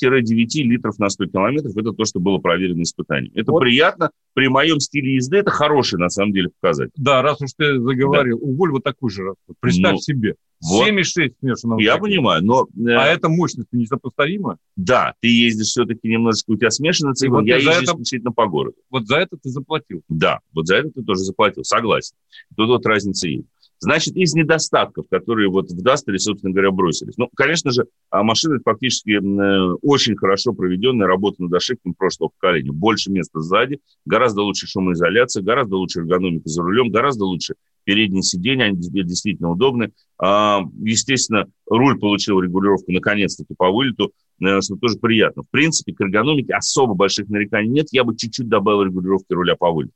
литров 0.63 0.97
на 0.99 1.09
100 1.09 1.25
километров. 1.27 1.75
Это 1.75 1.91
то, 1.91 2.05
что 2.05 2.19
было 2.19 2.37
проверено 2.37 2.83
испытанием. 2.83 3.31
Это 3.35 3.51
вот. 3.51 3.59
приятно. 3.59 4.11
При 4.33 4.47
моем 4.47 4.79
стиле 4.79 5.15
езды 5.15 5.37
это 5.37 5.51
хороший, 5.51 5.97
на 5.99 6.09
самом 6.09 6.33
деле, 6.33 6.49
показатель. 6.61 6.91
Да, 6.95 7.21
раз 7.21 7.41
уж 7.41 7.49
ты 7.57 7.79
заговорил, 7.79 8.39
да. 8.39 8.45
у 8.45 8.55
Volvo 8.55 8.79
такой 8.79 9.09
же 9.09 9.23
расход. 9.23 9.55
Представь 9.59 9.93
ну, 9.93 9.99
себе. 9.99 10.35
Вот. 10.61 10.87
7,6 10.87 11.33
смешанного. 11.39 11.79
Я 11.79 11.97
понимаю, 11.97 12.43
но... 12.43 12.67
Э, 12.77 12.93
а 12.93 13.05
эта 13.07 13.29
мощность 13.29 13.67
несопоставима? 13.71 14.57
Да, 14.75 15.13
ты 15.19 15.27
ездишь 15.27 15.67
все-таки 15.67 16.07
немножечко, 16.07 16.51
у 16.51 16.55
тебя 16.55 16.71
смешанный 16.71 17.13
цикл, 17.13 17.35
вот 17.35 17.45
я 17.45 17.57
езжу 17.57 17.71
это... 17.71 17.83
исключительно 17.85 18.31
по 18.31 18.47
городу. 18.47 18.75
Вот 18.89 19.05
за 19.05 19.17
это 19.17 19.37
ты 19.37 19.49
заплатил? 19.49 20.01
Да, 20.09 20.39
вот 20.53 20.67
за 20.67 20.77
это 20.77 20.89
ты 20.91 21.03
тоже 21.03 21.21
заплатил, 21.21 21.63
согласен. 21.63 22.15
Тут 22.55 22.69
вот 22.69 22.85
разница 22.85 23.27
есть. 23.27 23.47
Значит, 23.79 24.15
из 24.15 24.33
недостатков, 24.33 25.05
которые 25.09 25.49
вот 25.49 25.69
в 25.69 25.81
Дастере, 25.81 26.17
собственно 26.17 26.51
говоря, 26.51 26.71
бросились. 26.71 27.15
Ну, 27.17 27.29
конечно 27.35 27.71
же, 27.71 27.85
а 28.09 28.23
машина 28.23 28.59
фактически 28.63 29.11
э, 29.11 29.77
очень 29.83 30.15
хорошо 30.15 30.53
проведенная 30.53 31.07
работа 31.07 31.43
над 31.43 31.53
ошибками 31.53 31.93
прошлого 31.93 32.29
поколения. 32.29 32.71
Больше 32.71 33.11
места 33.11 33.39
сзади, 33.39 33.79
гораздо 34.05 34.41
лучше 34.41 34.65
шумоизоляция, 34.65 35.43
гораздо 35.43 35.75
лучше 35.77 35.99
эргономика 35.99 36.49
за 36.49 36.63
рулем, 36.63 36.89
гораздо 36.89 37.25
лучше 37.25 37.53
передние 37.83 38.23
сиденья, 38.23 38.65
они 38.65 38.77
действительно 38.77 39.51
удобны. 39.51 39.91
А, 40.19 40.61
естественно, 40.83 41.45
руль 41.69 41.99
получил 41.99 42.41
регулировку 42.41 42.91
наконец-таки 42.91 43.53
по 43.55 43.71
вылету, 43.71 44.11
э, 44.41 44.59
что 44.59 44.75
тоже 44.75 44.97
приятно. 44.97 45.43
В 45.43 45.49
принципе, 45.51 45.93
к 45.93 46.01
эргономике 46.01 46.53
особо 46.53 46.95
больших 46.95 47.29
нареканий 47.29 47.69
нет. 47.69 47.87
Я 47.91 48.03
бы 48.03 48.17
чуть-чуть 48.17 48.49
добавил 48.49 48.81
регулировки 48.83 49.31
руля 49.33 49.55
по 49.55 49.71
вылету. 49.71 49.93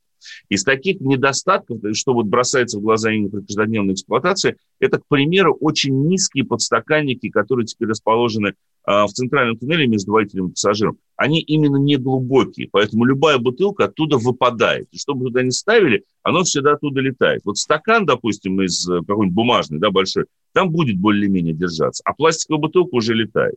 Из 0.48 0.64
таких 0.64 1.00
недостатков, 1.00 1.78
что 1.94 2.14
вот 2.14 2.26
бросается 2.26 2.78
в 2.78 2.82
глаза 2.82 3.12
именно 3.12 3.30
при 3.30 3.40
каждодневной 3.40 3.94
эксплуатации, 3.94 4.56
это, 4.80 4.98
к 4.98 5.06
примеру, 5.08 5.56
очень 5.60 6.06
низкие 6.06 6.44
подстаканники, 6.44 7.28
которые 7.28 7.66
теперь 7.66 7.88
расположены 7.88 8.54
в 8.84 9.08
центральном 9.08 9.56
туннеле 9.56 9.86
между 9.86 10.12
водителем 10.12 10.48
и 10.48 10.50
пассажиром. 10.50 10.98
Они 11.16 11.40
именно 11.40 11.76
не 11.76 11.96
глубокие, 11.96 12.68
поэтому 12.70 13.04
любая 13.04 13.38
бутылка 13.38 13.84
оттуда 13.84 14.16
выпадает. 14.16 14.88
И 14.90 14.98
чтобы 14.98 15.26
туда 15.26 15.42
не 15.42 15.52
ставили, 15.52 16.04
оно 16.22 16.42
всегда 16.42 16.72
оттуда 16.72 17.00
летает. 17.00 17.42
Вот 17.44 17.58
стакан, 17.58 18.06
допустим, 18.06 18.60
из 18.60 18.88
э, 18.88 19.00
какой-нибудь 19.06 19.34
бумажный, 19.34 19.78
да, 19.78 19.90
большой, 19.90 20.24
там 20.52 20.70
будет 20.70 20.98
более-менее 20.98 21.54
держаться, 21.54 22.02
а 22.04 22.12
пластиковая 22.14 22.60
бутылка 22.60 22.94
уже 22.94 23.14
летает. 23.14 23.54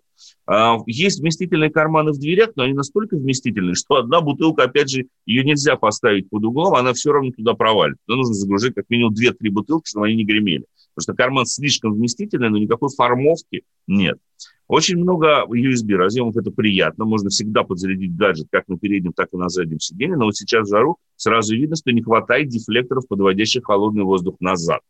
А, 0.48 0.78
есть 0.86 1.20
вместительные 1.20 1.70
карманы 1.70 2.12
в 2.12 2.20
дверях, 2.20 2.52
но 2.56 2.64
они 2.64 2.74
настолько 2.74 3.18
вместительные, 3.18 3.76
что 3.76 3.96
одна 3.96 4.22
бутылка, 4.22 4.64
опять 4.64 4.90
же, 4.90 5.08
ее 5.26 5.44
нельзя 5.44 5.76
поставить 5.76 6.30
под 6.30 6.44
углом, 6.44 6.76
она 6.76 6.94
все 6.94 7.12
равно 7.12 7.32
туда 7.32 7.54
провалит. 7.54 7.98
Туда 8.06 8.18
нужно 8.18 8.34
загружать 8.34 8.76
как 8.76 8.86
минимум 8.90 9.14
2-3 9.14 9.50
бутылки, 9.50 9.90
чтобы 9.90 10.08
они 10.08 10.16
не 10.16 10.26
гремели. 10.26 10.66
Потому 10.96 11.04
что 11.04 11.14
карман 11.14 11.46
слишком 11.46 11.94
вместительный, 11.94 12.50
но 12.50 12.58
никакой 12.58 12.90
формовки 12.90 13.64
нет. 13.86 14.18
Очень 14.68 14.98
много 14.98 15.46
USB 15.48 15.94
разъемов, 15.96 16.38
это 16.38 16.50
приятно. 16.50 17.06
Можно 17.06 17.30
всегда 17.30 17.64
подзарядить 17.64 18.16
гаджет 18.16 18.48
как 18.50 18.68
на 18.68 18.78
переднем, 18.80 19.14
так 19.14 19.30
и 19.32 19.38
на 19.38 19.50
заднем 19.50 19.80
сиденье. 19.80 20.18
Но 20.18 20.26
вот 20.26 20.36
сейчас 20.36 20.68
в 20.68 20.72
жару 20.72 20.98
сразу 21.16 21.56
видно, 21.56 21.76
что 21.76 21.92
не 21.92 22.02
хватает 22.02 22.48
дефлекторов, 22.48 23.08
подводящих 23.08 23.66
холодный 23.66 24.04
воздух 24.04 24.38
назад. 24.40 24.82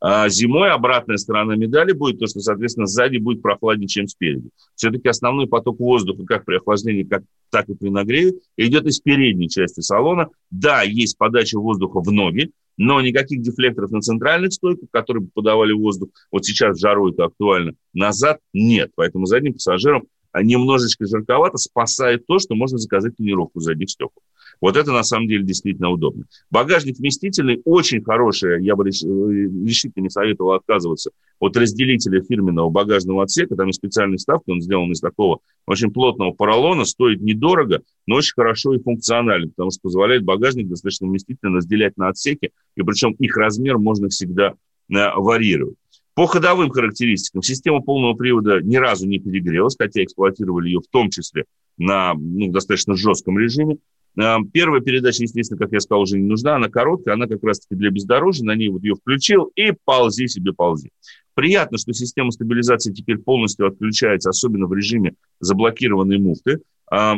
А 0.00 0.30
зимой 0.30 0.70
обратная 0.70 1.18
сторона 1.18 1.56
медали 1.56 1.92
будет 1.92 2.18
то, 2.18 2.26
что, 2.26 2.40
соответственно, 2.40 2.86
сзади 2.86 3.18
будет 3.18 3.42
прохладнее, 3.42 3.86
чем 3.86 4.08
спереди. 4.08 4.48
Все-таки 4.74 5.08
основной 5.08 5.46
поток 5.46 5.78
воздуха, 5.78 6.24
как 6.24 6.46
при 6.46 6.56
охлаждении, 6.56 7.02
как, 7.02 7.22
так 7.50 7.68
и 7.68 7.74
при 7.74 7.90
нагреве, 7.90 8.32
идет 8.56 8.86
из 8.86 9.00
передней 9.00 9.50
части 9.50 9.80
салона. 9.80 10.28
Да, 10.50 10.82
есть 10.82 11.18
подача 11.18 11.58
воздуха 11.58 12.00
в 12.00 12.10
ноги, 12.10 12.50
но 12.78 13.02
никаких 13.02 13.42
дефлекторов 13.42 13.90
на 13.90 14.00
центральных 14.00 14.54
стойках, 14.54 14.88
которые 14.90 15.24
бы 15.24 15.30
подавали 15.34 15.72
воздух, 15.72 16.08
вот 16.32 16.46
сейчас 16.46 16.80
жару 16.80 17.10
это 17.10 17.26
актуально, 17.26 17.74
назад 17.92 18.38
нет. 18.54 18.92
Поэтому 18.94 19.26
задним 19.26 19.52
пассажирам 19.52 20.04
немножечко 20.34 21.04
жарковато 21.06 21.58
спасает 21.58 22.26
то, 22.26 22.38
что 22.38 22.54
можно 22.54 22.78
заказать 22.78 23.16
тонировку 23.16 23.60
задних 23.60 23.90
стекол. 23.90 24.22
Вот 24.60 24.76
это 24.76 24.92
на 24.92 25.02
самом 25.02 25.26
деле 25.26 25.44
действительно 25.44 25.90
удобно. 25.90 26.24
Багажник 26.50 26.98
вместительный, 26.98 27.62
очень 27.64 28.02
хороший. 28.02 28.62
Я 28.62 28.76
бы 28.76 28.86
э, 28.86 28.90
решительно 28.90 30.02
не 30.02 30.10
советовал 30.10 30.52
отказываться 30.52 31.10
от 31.38 31.56
разделителя 31.56 32.22
фирменного 32.22 32.68
багажного 32.68 33.22
отсека. 33.22 33.56
Там 33.56 33.68
есть 33.68 33.78
специальный 33.78 34.18
вставки, 34.18 34.50
он 34.50 34.60
сделан 34.60 34.92
из 34.92 35.00
такого 35.00 35.40
очень 35.66 35.90
плотного 35.90 36.32
поролона, 36.32 36.84
стоит 36.84 37.20
недорого, 37.20 37.82
но 38.06 38.16
очень 38.16 38.34
хорошо 38.34 38.74
и 38.74 38.82
функционально, 38.82 39.48
потому 39.48 39.70
что 39.70 39.80
позволяет 39.82 40.24
багажник 40.24 40.68
достаточно 40.68 41.08
вместительно 41.08 41.56
разделять 41.56 41.96
на 41.96 42.08
отсеки, 42.08 42.50
и 42.76 42.82
причем 42.82 43.12
их 43.12 43.36
размер 43.36 43.78
можно 43.78 44.08
всегда 44.08 44.54
э, 44.90 44.94
варьировать. 45.16 45.76
По 46.14 46.26
ходовым 46.26 46.70
характеристикам 46.70 47.42
система 47.42 47.80
полного 47.80 48.14
привода 48.14 48.60
ни 48.60 48.76
разу 48.76 49.06
не 49.06 49.18
перегрелась, 49.18 49.76
хотя 49.78 50.04
эксплуатировали 50.04 50.68
ее 50.68 50.80
в 50.80 50.90
том 50.90 51.08
числе 51.08 51.44
на 51.78 52.12
ну, 52.14 52.48
достаточно 52.48 52.94
жестком 52.94 53.38
режиме. 53.38 53.78
Первая 54.14 54.80
передача, 54.80 55.22
естественно, 55.22 55.58
как 55.58 55.72
я 55.72 55.80
сказал, 55.80 56.02
уже 56.02 56.18
не 56.18 56.26
нужна, 56.26 56.56
она 56.56 56.68
короткая, 56.68 57.14
она 57.14 57.26
как 57.26 57.42
раз-таки 57.44 57.74
для 57.74 57.90
бездорожья, 57.90 58.44
на 58.44 58.54
ней 58.54 58.68
вот 58.68 58.82
ее 58.82 58.94
включил 58.94 59.50
и 59.54 59.72
ползи 59.84 60.26
себе 60.26 60.52
ползи. 60.52 60.90
Приятно, 61.34 61.78
что 61.78 61.92
система 61.92 62.32
стабилизации 62.32 62.92
теперь 62.92 63.18
полностью 63.18 63.66
отключается, 63.66 64.30
особенно 64.30 64.66
в 64.66 64.74
режиме 64.74 65.14
заблокированной 65.38 66.18
муфты, 66.18 66.58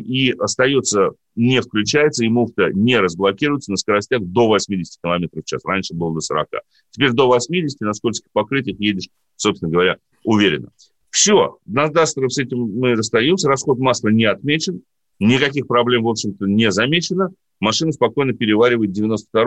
и 0.05 0.33
остается, 0.39 1.13
не 1.35 1.63
включается, 1.63 2.27
и 2.27 2.29
муфта 2.29 2.71
не 2.75 2.99
разблокируется 2.99 3.71
на 3.71 3.79
скоростях 3.79 4.21
до 4.23 4.47
80 4.49 5.01
км 5.03 5.41
в 5.41 5.45
час. 5.45 5.65
Раньше 5.65 5.95
было 5.95 6.13
до 6.15 6.21
40. 6.21 6.47
Теперь 6.91 7.13
до 7.13 7.27
80 7.27 7.81
на 7.81 7.95
скользких 7.95 8.31
покрытиях 8.33 8.79
едешь, 8.79 9.09
собственно 9.37 9.73
говоря, 9.73 9.97
уверенно. 10.25 10.69
Все, 11.09 11.57
на 11.65 11.89
Дастеров 11.89 12.33
с 12.35 12.39
этим 12.39 12.59
мы 12.59 12.95
расстаемся, 12.95 13.49
расход 13.49 13.79
масла 13.79 14.09
не 14.09 14.27
отмечен, 14.27 14.83
Никаких 15.19 15.67
проблем, 15.67 16.03
в 16.03 16.09
общем-то, 16.09 16.47
не 16.47 16.71
замечено. 16.71 17.31
Машина 17.61 17.93
спокойно 17.93 18.33
переваривает 18.33 18.91
92 18.91 19.45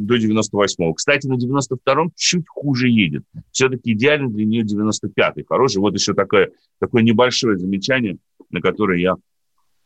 до 0.00 0.16
98 0.18 0.92
Кстати, 0.92 1.26
на 1.26 1.34
92-м 1.34 2.12
чуть 2.14 2.46
хуже 2.46 2.88
едет. 2.88 3.22
Все-таки 3.52 3.92
идеально 3.92 4.28
для 4.28 4.44
нее 4.44 4.64
95-й. 4.64 5.44
Хороший. 5.48 5.78
Вот 5.78 5.94
еще 5.94 6.12
такое, 6.12 6.50
такое 6.78 7.02
небольшое 7.02 7.56
замечание, 7.56 8.18
на 8.50 8.60
которое 8.60 9.00
я 9.00 9.14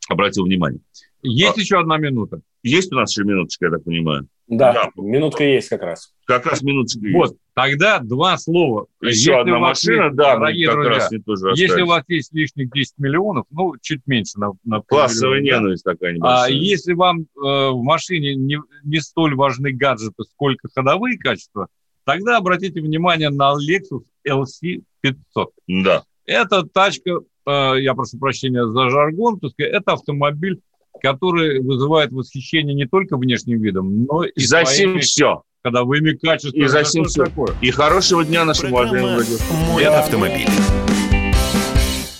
обратил 0.08 0.44
внимание. 0.44 0.80
Есть 1.22 1.56
а, 1.56 1.60
еще 1.60 1.78
одна 1.78 1.98
минута. 1.98 2.40
Есть 2.64 2.92
у 2.92 2.96
нас 2.96 3.12
еще 3.12 3.24
минуточка, 3.24 3.66
я 3.66 3.70
так 3.70 3.84
понимаю. 3.84 4.26
Да, 4.48 4.72
да, 4.72 4.90
минутка 4.96 5.44
есть 5.44 5.68
как 5.68 5.82
раз. 5.82 6.12
Как 6.26 6.46
раз 6.46 6.62
минуточка 6.62 7.00
вот, 7.12 7.30
есть. 7.30 7.40
тогда 7.54 8.00
два 8.00 8.36
слова. 8.36 8.86
Еще 9.00 9.10
если 9.10 9.32
одна 9.32 9.58
машина, 9.58 10.04
есть, 10.04 10.16
да, 10.16 10.34
дорогие 10.34 10.66
как 10.66 10.74
друзья, 10.74 10.94
раз 10.94 11.10
не 11.10 11.18
тоже 11.18 11.52
Если 11.54 11.82
у 11.82 11.86
вас 11.86 12.04
есть 12.08 12.32
лишних 12.34 12.70
10 12.70 12.98
миллионов, 12.98 13.46
ну, 13.50 13.74
чуть 13.80 14.06
меньше 14.06 14.38
на, 14.38 14.52
на 14.64 14.80
Классовая 14.82 15.40
ненависть 15.40 15.84
да. 15.84 15.92
такая 15.92 16.14
небольшая. 16.14 16.44
А 16.44 16.50
если 16.50 16.92
вам 16.92 17.20
э, 17.20 17.24
в 17.36 17.82
машине 17.82 18.34
не, 18.34 18.58
не 18.82 19.00
столь 19.00 19.34
важны 19.36 19.72
гаджеты, 19.72 20.24
сколько 20.24 20.68
ходовые 20.74 21.18
качества, 21.18 21.68
тогда 22.04 22.36
обратите 22.36 22.80
внимание 22.80 23.30
на 23.30 23.54
Lexus 23.54 24.02
LC500. 24.26 25.46
Да. 25.68 26.04
Это 26.26 26.64
тачка, 26.64 27.20
э, 27.46 27.74
я 27.80 27.94
прошу 27.94 28.18
прощения 28.18 28.66
за 28.66 28.90
жаргон, 28.90 29.40
это 29.56 29.92
автомобиль 29.92 30.60
который 31.02 31.60
вызывает 31.60 32.12
восхищение 32.12 32.74
не 32.74 32.86
только 32.86 33.16
внешним 33.16 33.60
видом, 33.60 34.04
но 34.04 34.24
и 34.24 34.40
за 34.40 34.64
своими 34.64 35.00
все. 35.00 35.42
ходовыми 35.62 36.12
качествами. 36.12 36.64
И 36.64 36.68
за 36.68 36.84
всем 36.84 37.04
все. 37.04 37.24
Такое. 37.24 37.54
И 37.60 37.70
хорошего 37.70 38.24
дня 38.24 38.44
нашим 38.44 38.72
уважаемым 38.72 39.24
Мой 39.68 39.84
автомобиль. 39.84 40.48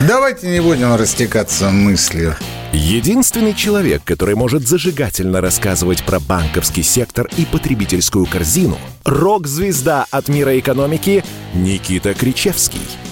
Давайте 0.01 0.49
не 0.49 0.61
будем 0.61 0.95
растекаться 0.97 1.71
мыслью. 1.71 2.35
Единственный 2.73 3.55
человек, 3.55 4.03
который 4.03 4.35
может 4.35 4.67
зажигательно 4.67 5.41
рассказывать 5.41 6.05
про 6.05 6.19
банковский 6.19 6.83
сектор 6.83 7.29
и 7.37 7.45
потребительскую 7.45 8.27
корзину– 8.27 8.79
рок-звезда 9.05 10.07
от 10.11 10.29
мира 10.29 10.59
экономики 10.59 11.23
Никита 11.55 12.15
Кричевский– 12.15 12.81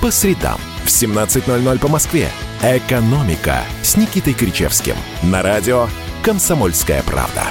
По 0.00 0.10
средам 0.10 0.58
в 0.84 0.88
17.00 0.88 1.78
по 1.78 1.88
Москве. 1.88 2.30
«Экономика» 2.62 3.62
с 3.82 3.96
Никитой 3.96 4.34
Кричевским. 4.34 4.96
На 5.22 5.42
радио 5.42 5.88
«Комсомольская 6.22 7.02
правда». 7.02 7.44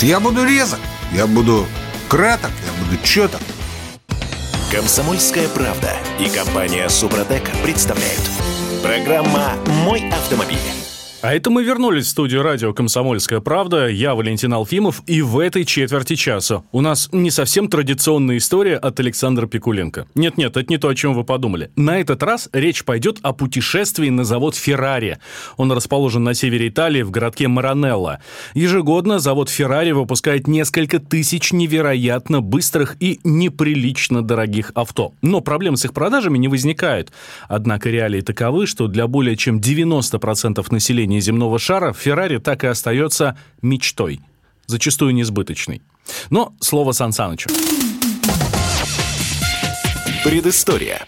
Я 0.00 0.20
буду 0.20 0.44
резок, 0.44 0.80
я 1.12 1.26
буду 1.26 1.66
краток, 2.08 2.50
я 2.66 2.84
буду 2.84 3.02
четок. 3.02 3.40
«Комсомольская 4.70 5.48
правда» 5.48 5.92
и 6.20 6.28
компания 6.28 6.88
«Супротек» 6.88 7.50
представляют. 7.62 8.22
Программа 8.82 9.54
«Мой 9.84 10.08
автомобиль». 10.10 10.87
А 11.20 11.34
это 11.34 11.50
мы 11.50 11.64
вернулись 11.64 12.06
в 12.06 12.10
студию 12.10 12.42
радио 12.42 12.72
«Комсомольская 12.72 13.40
правда». 13.40 13.88
Я 13.88 14.14
Валентин 14.14 14.52
Алфимов. 14.52 15.02
И 15.08 15.20
в 15.20 15.40
этой 15.40 15.64
четверти 15.64 16.14
часа 16.14 16.62
у 16.70 16.80
нас 16.80 17.08
не 17.10 17.32
совсем 17.32 17.66
традиционная 17.66 18.36
история 18.36 18.76
от 18.76 19.00
Александра 19.00 19.48
Пикуленко. 19.48 20.06
Нет-нет, 20.14 20.56
это 20.56 20.70
не 20.70 20.78
то, 20.78 20.88
о 20.88 20.94
чем 20.94 21.14
вы 21.14 21.24
подумали. 21.24 21.72
На 21.74 21.98
этот 21.98 22.22
раз 22.22 22.48
речь 22.52 22.84
пойдет 22.84 23.18
о 23.22 23.32
путешествии 23.32 24.10
на 24.10 24.22
завод 24.22 24.54
«Феррари». 24.54 25.18
Он 25.56 25.72
расположен 25.72 26.22
на 26.22 26.34
севере 26.34 26.68
Италии, 26.68 27.02
в 27.02 27.10
городке 27.10 27.48
Маранелло. 27.48 28.20
Ежегодно 28.54 29.18
завод 29.18 29.50
«Феррари» 29.50 29.90
выпускает 29.90 30.46
несколько 30.46 31.00
тысяч 31.00 31.52
невероятно 31.52 32.42
быстрых 32.42 32.96
и 33.00 33.18
неприлично 33.24 34.22
дорогих 34.22 34.70
авто. 34.76 35.14
Но 35.20 35.40
проблем 35.40 35.74
с 35.74 35.84
их 35.84 35.92
продажами 35.94 36.38
не 36.38 36.46
возникает. 36.46 37.10
Однако 37.48 37.90
реалии 37.90 38.20
таковы, 38.20 38.68
что 38.68 38.86
для 38.86 39.08
более 39.08 39.34
чем 39.34 39.58
90% 39.58 40.64
населения 40.70 41.07
населения 41.08 41.20
земного 41.20 41.58
шара 41.58 41.92
Феррари 41.92 42.38
так 42.38 42.64
и 42.64 42.66
остается 42.66 43.36
мечтой, 43.62 44.20
зачастую 44.66 45.14
несбыточной. 45.14 45.82
Но 46.30 46.52
слово 46.60 46.92
Сан 46.92 47.12
Санычу. 47.12 47.48
Предыстория. 50.24 51.06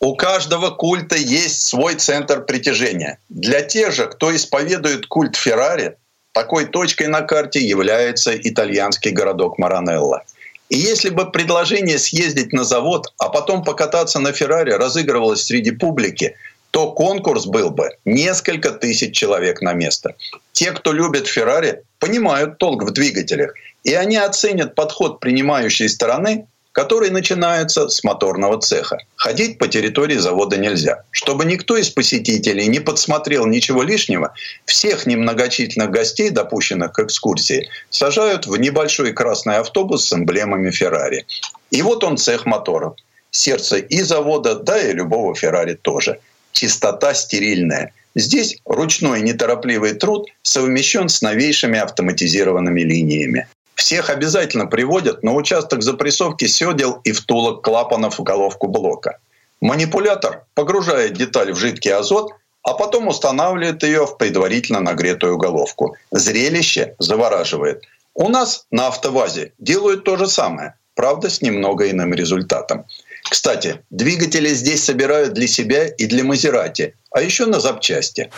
У 0.00 0.14
каждого 0.14 0.70
культа 0.70 1.16
есть 1.16 1.62
свой 1.62 1.94
центр 1.94 2.44
притяжения. 2.44 3.18
Для 3.28 3.62
тех 3.62 3.92
же, 3.92 4.06
кто 4.06 4.34
исповедует 4.34 5.06
культ 5.06 5.36
Феррари, 5.36 5.96
такой 6.32 6.66
точкой 6.66 7.08
на 7.08 7.22
карте 7.22 7.60
является 7.60 8.32
итальянский 8.34 9.10
городок 9.10 9.58
Маранелло. 9.58 10.22
И 10.68 10.76
если 10.76 11.10
бы 11.10 11.30
предложение 11.30 11.98
съездить 11.98 12.52
на 12.52 12.64
завод, 12.64 13.06
а 13.18 13.28
потом 13.28 13.64
покататься 13.64 14.20
на 14.20 14.32
Феррари 14.32 14.72
разыгрывалось 14.72 15.42
среди 15.42 15.70
публики, 15.70 16.36
то 16.70 16.92
конкурс 16.92 17.46
был 17.46 17.70
бы 17.70 17.90
несколько 18.04 18.70
тысяч 18.70 19.16
человек 19.16 19.62
на 19.62 19.72
место. 19.72 20.14
Те, 20.52 20.72
кто 20.72 20.92
любит 20.92 21.26
Феррари, 21.26 21.82
понимают 21.98 22.58
толк 22.58 22.84
в 22.84 22.90
двигателях, 22.90 23.54
и 23.84 23.94
они 23.94 24.16
оценят 24.16 24.74
подход 24.74 25.20
принимающей 25.20 25.88
стороны, 25.88 26.46
который 26.72 27.10
начинается 27.10 27.88
с 27.88 28.04
моторного 28.04 28.60
цеха. 28.60 28.98
Ходить 29.16 29.58
по 29.58 29.66
территории 29.66 30.16
завода 30.16 30.56
нельзя. 30.56 31.02
Чтобы 31.10 31.44
никто 31.44 31.76
из 31.76 31.90
посетителей 31.90 32.68
не 32.68 32.78
подсмотрел 32.78 33.46
ничего 33.46 33.82
лишнего, 33.82 34.32
всех 34.64 35.06
немногочисленных 35.06 35.90
гостей, 35.90 36.30
допущенных 36.30 36.92
к 36.92 37.00
экскурсии, 37.00 37.68
сажают 37.90 38.46
в 38.46 38.56
небольшой 38.56 39.12
красный 39.12 39.56
автобус 39.56 40.06
с 40.06 40.12
эмблемами 40.12 40.70
Феррари. 40.70 41.26
И 41.72 41.82
вот 41.82 42.04
он 42.04 42.16
цех 42.16 42.46
моторов. 42.46 42.94
Сердце 43.30 43.78
и 43.78 44.02
завода, 44.02 44.54
да 44.54 44.80
и 44.80 44.92
любого 44.92 45.34
Феррари 45.34 45.74
тоже– 45.74 46.20
чистота 46.58 47.14
стерильная. 47.14 47.92
Здесь 48.16 48.56
ручной 48.64 49.20
неторопливый 49.20 49.92
труд 49.92 50.28
совмещен 50.42 51.08
с 51.08 51.22
новейшими 51.22 51.78
автоматизированными 51.78 52.80
линиями. 52.80 53.46
Всех 53.76 54.10
обязательно 54.10 54.66
приводят 54.66 55.22
на 55.22 55.34
участок 55.34 55.82
запрессовки 55.82 56.46
седел 56.46 57.00
и 57.04 57.12
втулок 57.12 57.62
клапанов 57.62 58.18
в 58.18 58.24
головку 58.24 58.66
блока. 58.66 59.18
Манипулятор 59.60 60.46
погружает 60.54 61.12
деталь 61.12 61.52
в 61.52 61.56
жидкий 61.56 61.92
азот, 61.92 62.32
а 62.64 62.74
потом 62.74 63.06
устанавливает 63.06 63.84
ее 63.84 64.04
в 64.04 64.16
предварительно 64.16 64.80
нагретую 64.80 65.36
головку. 65.36 65.94
Зрелище 66.10 66.96
завораживает. 66.98 67.84
У 68.14 68.28
нас 68.28 68.66
на 68.72 68.88
автовазе 68.88 69.52
делают 69.60 70.02
то 70.02 70.16
же 70.16 70.26
самое, 70.26 70.74
правда 70.96 71.30
с 71.30 71.40
немного 71.40 71.88
иным 71.88 72.12
результатом. 72.14 72.84
Кстати, 73.30 73.80
двигатели 73.90 74.48
здесь 74.48 74.84
собирают 74.84 75.34
для 75.34 75.46
себя 75.46 75.86
и 75.86 76.06
для 76.06 76.24
Мазерати, 76.24 76.94
а 77.10 77.20
еще 77.20 77.46
на 77.46 77.60
запчасти. 77.60 78.30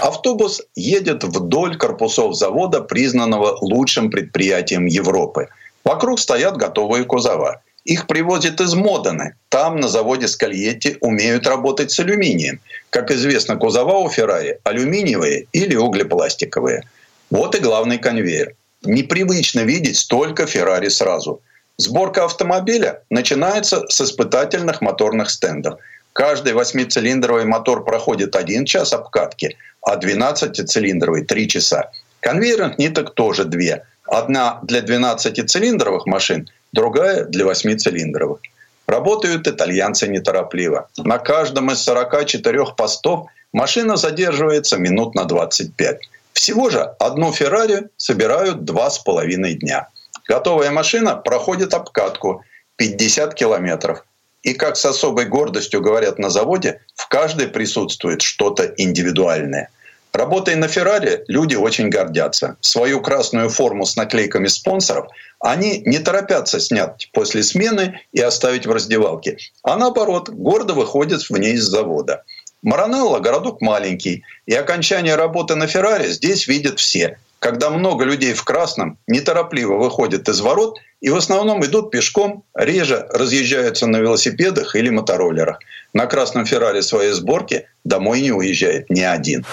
Автобус 0.00 0.62
едет 0.74 1.24
вдоль 1.24 1.76
корпусов 1.76 2.34
завода, 2.34 2.80
признанного 2.82 3.58
лучшим 3.60 4.10
предприятием 4.10 4.86
Европы. 4.86 5.48
Вокруг 5.84 6.20
стоят 6.20 6.56
готовые 6.56 7.04
кузова. 7.04 7.62
Их 7.84 8.06
привозят 8.06 8.60
из 8.60 8.74
Модены. 8.74 9.36
Там, 9.48 9.80
на 9.80 9.88
заводе 9.88 10.28
Скальетти, 10.28 10.98
умеют 11.00 11.46
работать 11.46 11.90
с 11.90 11.98
алюминием. 11.98 12.60
Как 12.90 13.10
известно, 13.10 13.56
кузова 13.56 13.98
у 13.98 14.10
Феррари 14.10 14.58
алюминиевые 14.64 15.46
или 15.52 15.76
углепластиковые. 15.76 16.82
Вот 17.30 17.54
и 17.54 17.60
главный 17.60 17.98
конвейер. 17.98 18.54
Непривычно 18.82 19.60
видеть 19.60 19.96
столько 19.96 20.46
Феррари 20.46 20.88
сразу. 20.88 21.40
Сборка 21.80 22.26
автомобиля 22.26 23.00
начинается 23.08 23.86
с 23.88 24.02
испытательных 24.02 24.82
моторных 24.82 25.30
стендов. 25.30 25.78
Каждый 26.12 26.52
восьмицилиндровый 26.52 27.46
мотор 27.46 27.84
проходит 27.84 28.36
один 28.36 28.66
час 28.66 28.92
обкатки, 28.92 29.56
а 29.80 29.96
12-цилиндровый– 29.96 31.24
три 31.26 31.48
часа. 31.48 31.90
Конвейерных 32.20 32.76
ниток 32.76 33.14
тоже 33.14 33.46
две. 33.46 33.86
Одна 34.04 34.60
для 34.62 34.80
12-цилиндровых 34.80 36.02
машин, 36.04 36.50
другая 36.72 37.24
для 37.24 37.46
8-цилиндровых. 37.46 38.40
Работают 38.86 39.48
итальянцы 39.48 40.06
неторопливо. 40.06 40.86
На 40.98 41.16
каждом 41.16 41.70
из 41.70 41.80
44 41.82 42.74
постов 42.76 43.28
машина 43.54 43.96
задерживается 43.96 44.76
минут 44.76 45.14
на 45.14 45.24
25. 45.24 45.98
Всего 46.34 46.68
же 46.68 46.80
одну 46.98 47.32
Феррари 47.32 47.88
собирают 47.96 48.66
два 48.66 48.90
с 48.90 48.98
половиной 48.98 49.54
дня. 49.54 49.88
Готовая 50.28 50.70
машина 50.70 51.16
проходит 51.16 51.74
обкатку 51.74 52.44
50 52.76 53.34
километров. 53.34 54.04
И 54.42 54.54
как 54.54 54.76
с 54.76 54.84
особой 54.84 55.26
гордостью 55.26 55.82
говорят 55.82 56.18
на 56.18 56.30
заводе, 56.30 56.80
в 56.94 57.08
каждой 57.08 57.48
присутствует 57.48 58.22
что-то 58.22 58.64
индивидуальное– 58.76 59.68
Работая 60.12 60.56
на 60.56 60.66
Феррари, 60.66 61.24
люди 61.28 61.54
очень 61.54 61.88
гордятся. 61.88 62.56
Свою 62.60 63.00
красную 63.00 63.48
форму 63.48 63.86
с 63.86 63.94
наклейками 63.94 64.48
спонсоров 64.48 65.06
они 65.38 65.82
не 65.86 65.98
торопятся 66.00 66.58
снять 66.58 67.08
после 67.12 67.42
смены 67.42 68.00
и 68.12 68.20
оставить 68.20 68.66
в 68.66 68.72
раздевалке, 68.72 69.38
а 69.62 69.76
наоборот, 69.76 70.28
гордо 70.28 70.74
выходят 70.74 71.22
в 71.22 71.36
ней 71.36 71.54
из 71.54 71.64
завода. 71.64 72.24
Маранелло– 72.62 73.18
городок 73.20 73.60
маленький, 73.62 74.24
и 74.46 74.54
окончание 74.54 75.14
работы 75.14 75.54
на 75.54 75.66
Феррари 75.66 76.08
здесь 76.08 76.48
видят 76.48 76.78
все. 76.80 77.18
Когда 77.40 77.70
много 77.70 78.04
людей 78.04 78.34
в 78.34 78.44
красном 78.44 78.98
неторопливо 79.06 79.78
выходят 79.78 80.28
из 80.28 80.40
ворот 80.40 80.78
и 81.00 81.08
в 81.08 81.16
основном 81.16 81.64
идут 81.64 81.90
пешком, 81.90 82.44
реже 82.54 83.06
разъезжаются 83.10 83.86
на 83.86 83.96
велосипедах 83.96 84.76
или 84.76 84.90
мотороллерах. 84.90 85.58
На 85.94 86.04
красном 86.04 86.44
Феррари 86.44 86.82
своей 86.82 87.12
сборки 87.12 87.66
домой 87.82 88.20
не 88.20 88.30
уезжает 88.30 88.90
ни 88.90 89.00
один. 89.00 89.46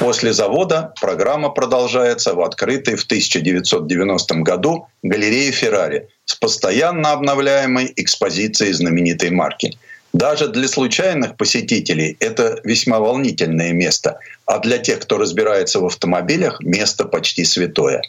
После 0.00 0.34
завода 0.34 0.92
программа 1.00 1.48
продолжается 1.48 2.34
в 2.34 2.42
открытой 2.42 2.96
в 2.96 3.04
1990 3.04 4.34
году 4.42 4.88
галерее 5.02 5.50
Феррари 5.50 6.08
с 6.26 6.34
постоянно 6.34 7.12
обновляемой 7.12 7.90
экспозицией 7.96 8.74
знаменитой 8.74 9.30
марки– 9.30 9.78
даже 10.14 10.46
для 10.46 10.68
случайных 10.68 11.36
посетителей 11.36 12.16
это 12.20 12.60
весьма 12.62 13.00
волнительное 13.00 13.72
место, 13.72 14.20
а 14.46 14.60
для 14.60 14.78
тех, 14.78 15.00
кто 15.00 15.18
разбирается 15.18 15.80
в 15.80 15.86
автомобилях, 15.86 16.60
место 16.60 17.04
почти 17.04 17.44
святое. 17.44 18.00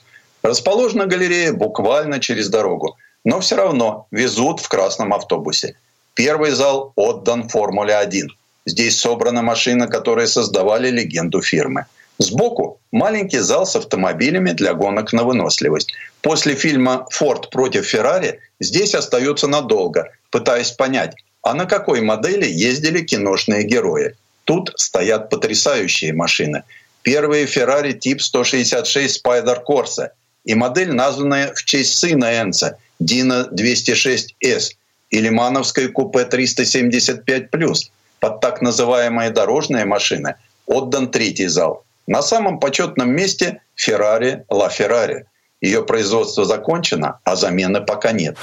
Расположена 0.44 1.08
галерея 1.08 1.52
буквально 1.52 2.20
через 2.20 2.48
дорогу, 2.50 2.96
но 3.24 3.40
все 3.40 3.56
равно 3.56 4.06
везут 4.12 4.60
в 4.60 4.70
красном 4.70 5.14
автобусе. 5.16 5.76
Первый 6.14 6.52
зал 6.52 6.94
отдан 6.96 7.50
Формуле-1. 7.50 8.28
Здесь 8.68 9.00
собрана 9.00 9.42
машина, 9.42 9.88
которые 9.88 10.28
создавали 10.28 10.92
легенду 10.92 11.42
фирмы. 11.42 11.86
Сбоку 12.20 12.80
маленький 12.92 13.40
зал 13.40 13.66
с 13.66 13.76
автомобилями 13.76 14.52
для 14.52 14.76
гонок 14.76 15.12
на 15.12 15.24
выносливость. 15.24 15.92
После 16.22 16.54
фильма 16.54 17.08
«Форд 17.10 17.50
против 17.50 17.86
Феррари» 17.88 18.40
здесь 18.60 18.94
остается 18.94 19.48
надолго, 19.48 20.12
пытаясь 20.30 20.72
понять, 20.72 21.16
а 21.46 21.54
на 21.54 21.66
какой 21.68 22.02
модели 22.02 22.48
ездили 22.48 23.02
киношные 23.02 23.64
герои. 23.64 24.16
Тут 24.46 24.74
стоят 24.78 25.30
потрясающие 25.30 26.12
машины. 26.12 26.64
Первые 27.04 27.46
Ferrari 27.46 27.94
тип 27.94 28.20
166 28.20 29.24
Spider 29.24 29.60
Corsa 29.64 30.10
и 30.44 30.56
модель, 30.56 30.92
названная 30.92 31.54
в 31.54 31.64
честь 31.64 32.00
сына 32.00 32.42
Энца 32.42 32.80
Dino 33.00 33.48
206S 33.52 34.72
и 35.12 35.22
Лимановское 35.22 35.90
купе 35.90 36.24
375+. 36.24 37.92
Под 38.20 38.42
так 38.42 38.64
называемые 38.64 39.30
дорожные 39.30 39.86
машины 39.86 40.36
отдан 40.66 41.12
третий 41.12 41.48
зал. 41.48 41.86
На 42.08 42.24
самом 42.24 42.60
почетном 42.60 43.12
месте 43.12 43.62
Ferrari 43.78 44.44
La 44.50 44.72
Ferrari– 44.76 45.26
ее 45.66 45.84
производство 45.84 46.46
закончено, 46.46 47.20
а 47.24 47.36
замены 47.36 47.82
пока 47.82 48.12
нет. 48.12 48.38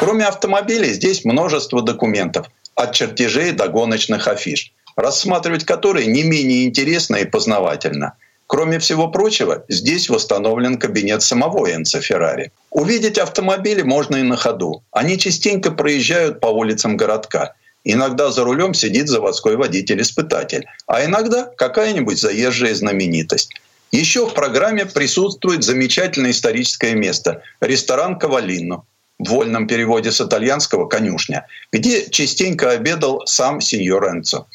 Кроме 0.00 0.26
автомобилей, 0.26 0.92
здесь 0.92 1.24
множество 1.24 1.82
документов, 1.82 2.46
от 2.74 2.92
чертежей 2.92 3.52
до 3.52 3.68
гоночных 3.68 4.28
афиш, 4.28 4.72
рассматривать 4.96 5.64
которые 5.64 6.06
не 6.06 6.22
менее 6.22 6.64
интересно 6.64 7.16
и 7.16 7.24
познавательно. 7.24 8.14
Кроме 8.46 8.78
всего 8.78 9.08
прочего, 9.08 9.64
здесь 9.68 10.08
восстановлен 10.08 10.78
кабинет 10.78 11.22
самого 11.22 11.70
Энца 11.70 12.00
Феррари. 12.00 12.50
Увидеть 12.70 13.18
автомобили 13.18 13.82
можно 13.82 14.16
и 14.16 14.22
на 14.22 14.36
ходу. 14.36 14.82
Они 14.90 15.18
частенько 15.18 15.70
проезжают 15.70 16.40
по 16.40 16.46
улицам 16.46 16.96
городка. 16.96 17.54
Иногда 17.84 18.30
за 18.30 18.44
рулем 18.44 18.72
сидит 18.74 19.08
заводской 19.08 19.56
водитель-испытатель, 19.56 20.66
а 20.86 21.04
иногда 21.04 21.44
какая-нибудь 21.44 22.18
заезжая 22.18 22.74
знаменитость. 22.74 23.52
Еще 23.90 24.26
в 24.26 24.34
программе 24.34 24.84
присутствует 24.84 25.64
замечательное 25.64 26.32
историческое 26.32 26.94
место– 26.94 27.42
ресторан 27.60 28.18
«Кавалино», 28.18 28.84
в 29.18 29.30
вольном 29.30 29.66
переводе 29.66 30.12
с 30.12 30.20
итальянского 30.20 30.86
«конюшня», 30.86 31.46
где 31.72 32.08
частенько 32.10 32.70
обедал 32.70 33.26
сам 33.26 33.60
сеньор 33.60 34.08
Энцо. 34.10 34.46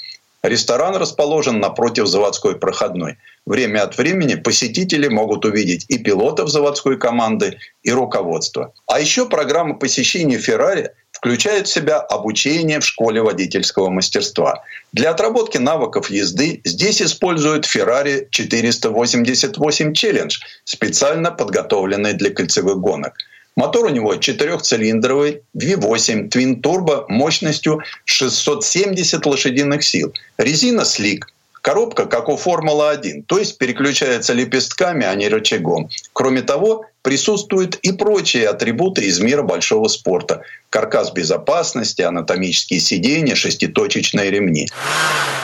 Ресторан 0.43 0.97
расположен 0.97 1.61
напротив 1.61 2.07
заводской 2.07 2.57
проходной. 2.57 3.17
Время 3.45 3.83
от 3.83 3.97
времени 3.97 4.35
посетители 4.35 5.07
могут 5.07 5.45
увидеть 5.45 5.85
и 5.87 5.97
пилотов 5.97 6.49
заводской 6.49 6.97
команды, 6.97 7.57
и 7.81 7.91
руководство. 7.91 8.73
А 8.85 8.99
еще 8.99 9.29
программа 9.29 9.75
посещения 9.75 10.37
Феррари 10.37 10.91
включает 11.13 11.67
в 11.67 11.73
себя 11.73 11.99
обучение 11.99 12.81
в 12.81 12.85
школе 12.85 13.21
водительского 13.21 13.89
мастерства. 13.89 14.63
Для 14.91 15.11
отработки 15.11 15.57
навыков 15.57 16.09
езды 16.09 16.59
здесь 16.65 17.01
используют 17.01 17.65
Ferrari 17.65 18.27
488 18.29 19.93
Challenge, 19.93 20.33
специально 20.65 21.31
подготовленный 21.31 22.13
для 22.13 22.31
кольцевых 22.31 22.79
гонок. 22.79 23.13
Мотор 23.55 23.85
у 23.85 23.89
него 23.89 24.15
четырехцилиндровый, 24.15 25.41
V8, 25.55 26.29
Twin 26.29 26.61
Turbo 26.61 27.05
мощностью 27.07 27.81
670 28.05 29.25
лошадиных 29.25 29.83
сил. 29.83 30.13
Резина 30.37 30.85
слик, 30.85 31.27
Коробка, 31.63 32.07
как 32.07 32.27
у 32.27 32.35
Формулы-1, 32.35 33.23
то 33.25 33.39
есть 33.39 33.57
переключается 33.57 34.33
лепестками, 34.33 35.05
а 35.05 35.15
не 35.15 35.29
рычагом. 35.29 35.89
Кроме 36.11 36.41
того, 36.41 36.85
присутствуют 37.03 37.75
и 37.75 37.93
прочие 37.93 38.49
атрибуты 38.49 39.05
из 39.05 39.21
мира 39.21 39.43
большого 39.43 39.87
спорта. 39.87 40.41
Каркас 40.69 41.13
безопасности, 41.13 42.01
анатомические 42.01 42.81
сиденья, 42.81 43.35
шеститочечные 43.35 44.29
ремни. 44.29 44.67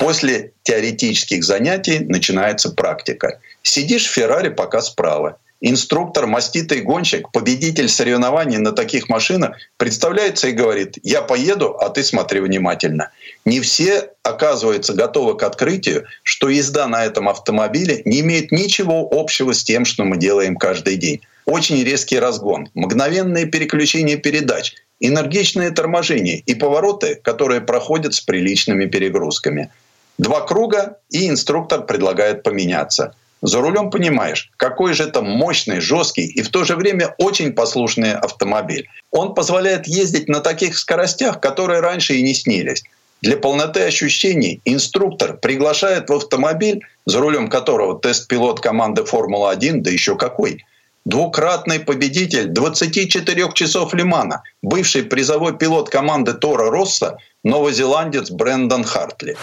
После 0.02 0.52
теоретических 0.64 1.42
занятий 1.42 2.00
начинается 2.00 2.72
практика. 2.72 3.40
Сидишь 3.64 4.06
в 4.06 4.12
Феррари 4.12 4.50
пока 4.50 4.82
справа 4.82 5.38
инструктор, 5.62 6.26
маститый 6.26 6.82
гонщик, 6.82 7.32
победитель 7.32 7.90
соревнований 7.90 8.58
на 8.58 8.72
таких 8.72 9.10
машинах 9.10 9.58
представляется 9.78 10.48
и 10.48 10.54
говорит, 10.54 10.98
я 11.04 11.22
поеду, 11.22 11.78
а 11.80 11.90
ты 11.90 12.04
смотри 12.04 12.40
внимательно. 12.40 13.12
Не 13.46 13.60
все, 13.60 14.10
оказывается, 14.24 14.94
готовы 14.94 15.38
к 15.38 15.44
открытию, 15.44 16.06
что 16.24 16.50
езда 16.50 16.88
на 16.88 17.06
этом 17.06 17.28
автомобиле 17.28 18.02
не 18.06 18.22
имеет 18.22 18.52
ничего 18.52 19.08
общего 19.12 19.54
с 19.54 19.64
тем, 19.64 19.86
что 19.86 20.04
мы 20.06 20.18
делаем 20.18 20.56
каждый 20.56 20.96
день. 20.96 21.22
Очень 21.46 21.84
резкий 21.84 22.20
разгон, 22.20 22.70
мгновенное 22.74 23.46
переключение 23.46 24.18
передач, 24.18 24.76
энергичное 25.00 25.72
торможение 25.72 26.40
и 26.40 26.54
повороты, 26.54 27.16
которые 27.16 27.62
проходят 27.62 28.14
с 28.14 28.22
приличными 28.22 28.86
перегрузками. 28.86 29.72
Два 30.18 30.42
круга, 30.42 30.98
и 31.10 31.28
инструктор 31.28 31.86
предлагает 31.86 32.44
поменяться– 32.44 33.16
за 33.42 33.62
рулем 33.62 33.90
понимаешь, 33.90 34.52
какой 34.58 34.94
же 34.94 35.04
это 35.04 35.22
мощный, 35.22 35.80
жесткий 35.80 36.26
и 36.26 36.42
в 36.42 36.50
то 36.50 36.64
же 36.64 36.76
время 36.76 37.16
очень 37.18 37.54
послушный 37.54 38.14
автомобиль. 38.14 38.88
Он 39.12 39.34
позволяет 39.34 39.88
ездить 39.88 40.28
на 40.28 40.40
таких 40.40 40.78
скоростях, 40.78 41.40
которые 41.40 41.80
раньше 41.80 42.16
и 42.16 42.22
не 42.22 42.34
снились. 42.34 42.84
Для 43.22 43.36
полноты 43.36 43.82
ощущений 43.82 44.62
инструктор 44.64 45.38
приглашает 45.38 46.10
в 46.10 46.14
автомобиль, 46.14 46.86
за 47.06 47.20
рулем 47.20 47.50
которого 47.50 48.00
тест-пилот 48.00 48.62
команды 48.62 49.04
Формула-1, 49.04 49.82
да 49.82 49.92
еще 49.92 50.16
какой. 50.16 50.64
Двукратный 51.10 51.80
победитель 51.80 52.46
24 52.46 53.52
часов 53.54 53.96
Лимана, 53.96 54.44
бывший 54.62 55.02
призовой 55.02 55.58
пилот 55.58 55.90
команды 55.90 56.34
Тора 56.34 56.70
Росса, 56.70 57.18
новозеландец 57.44 58.30
Брэндон 58.30 58.84
Хартли. 58.84 59.36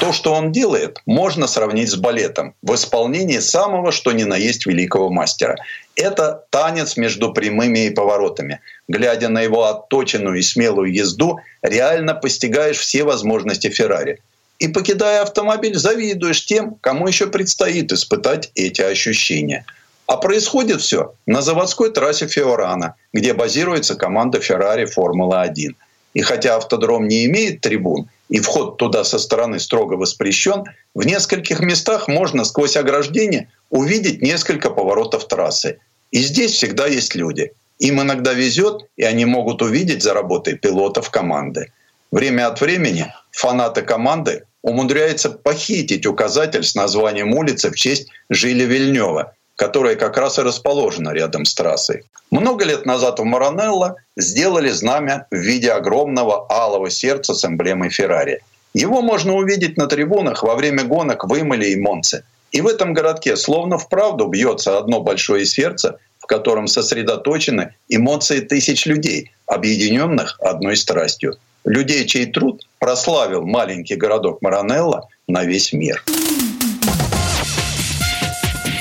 То, 0.00 0.12
что 0.12 0.34
он 0.34 0.50
делает, 0.50 1.00
можно 1.06 1.46
сравнить 1.46 1.90
с 1.90 1.94
балетом 1.94 2.54
в 2.60 2.74
исполнении 2.74 3.38
самого 3.38 3.92
что 3.92 4.10
ни 4.10 4.24
на 4.24 4.36
есть 4.36 4.66
великого 4.66 5.08
мастера. 5.10 5.56
Это 5.94 6.42
танец 6.50 6.96
между 6.96 7.32
прямыми 7.32 7.86
и 7.86 7.90
поворотами. 7.90 8.60
Глядя 8.88 9.28
на 9.28 9.42
его 9.42 9.64
отточенную 9.66 10.40
и 10.40 10.42
смелую 10.42 10.92
езду, 10.92 11.38
реально 11.62 12.14
постигаешь 12.14 12.78
все 12.78 13.04
возможности 13.04 13.70
Феррари. 13.70 14.18
И 14.58 14.66
покидая 14.66 15.22
автомобиль, 15.22 15.76
завидуешь 15.76 16.44
тем, 16.46 16.74
кому 16.80 17.06
еще 17.06 17.28
предстоит 17.28 17.92
испытать 17.92 18.50
эти 18.56 18.82
ощущения– 18.82 19.64
а 20.06 20.16
происходит 20.16 20.80
все 20.80 21.14
на 21.26 21.42
заводской 21.42 21.90
трассе 21.90 22.28
Фиорана, 22.28 22.94
где 23.12 23.34
базируется 23.34 23.96
команда 23.96 24.38
Ferrari 24.38 24.86
Формула-1. 24.86 25.74
И 26.14 26.22
хотя 26.22 26.56
автодром 26.56 27.08
не 27.08 27.26
имеет 27.26 27.60
трибун, 27.60 28.08
и 28.28 28.40
вход 28.40 28.78
туда 28.78 29.04
со 29.04 29.18
стороны 29.18 29.60
строго 29.60 29.94
воспрещен, 29.94 30.64
в 30.94 31.04
нескольких 31.04 31.60
местах 31.60 32.08
можно 32.08 32.44
сквозь 32.44 32.76
ограждение 32.76 33.50
увидеть 33.70 34.22
несколько 34.22 34.70
поворотов 34.70 35.28
трассы. 35.28 35.78
И 36.10 36.20
здесь 36.22 36.52
всегда 36.52 36.86
есть 36.86 37.14
люди. 37.14 37.52
Им 37.78 38.00
иногда 38.00 38.32
везет, 38.32 38.86
и 38.96 39.02
они 39.02 39.26
могут 39.26 39.60
увидеть 39.60 40.02
за 40.02 40.14
работой 40.14 40.54
пилотов 40.54 41.10
команды. 41.10 41.72
Время 42.10 42.46
от 42.46 42.60
времени 42.60 43.12
фанаты 43.32 43.82
команды 43.82 44.44
умудряются 44.62 45.30
похитить 45.30 46.06
указатель 46.06 46.64
с 46.64 46.74
названием 46.74 47.34
улицы 47.34 47.70
в 47.70 47.76
честь 47.76 48.08
Жиля 48.30 48.64
Вильнева, 48.64 49.34
которая 49.56 49.96
как 49.96 50.16
раз 50.18 50.38
и 50.38 50.42
расположена 50.42 51.10
рядом 51.10 51.44
с 51.44 51.54
трассой. 51.54 52.04
Много 52.30 52.64
лет 52.64 52.86
назад 52.86 53.18
в 53.18 53.24
Маранелло 53.24 53.96
сделали 54.16 54.68
знамя 54.68 55.26
в 55.30 55.36
виде 55.36 55.72
огромного 55.72 56.46
алого 56.50 56.90
сердца 56.90 57.34
с 57.34 57.44
эмблемой 57.44 57.90
Феррари. 57.90 58.42
Его 58.74 59.00
можно 59.00 59.34
увидеть 59.34 59.78
на 59.78 59.86
трибунах 59.86 60.42
во 60.42 60.54
время 60.54 60.84
гонок 60.84 61.24
в 61.24 61.40
Имале 61.40 61.72
и 61.72 61.76
Монце. 61.76 62.24
И 62.52 62.60
в 62.60 62.66
этом 62.66 62.92
городке 62.92 63.36
словно 63.36 63.78
вправду 63.78 64.26
бьется 64.26 64.78
одно 64.78 65.00
большое 65.00 65.46
сердце, 65.46 65.98
в 66.18 66.26
котором 66.26 66.66
сосредоточены 66.66 67.74
эмоции 67.88 68.40
тысяч 68.40 68.86
людей, 68.86 69.32
объединенных 69.46 70.38
одной 70.40 70.76
страстью. 70.76 71.36
Людей, 71.64 72.06
чей 72.06 72.26
труд 72.26 72.66
прославил 72.78 73.46
маленький 73.46 73.96
городок 73.96 74.42
Маранелло 74.42 75.08
на 75.26 75.44
весь 75.44 75.72
мир. 75.72 76.04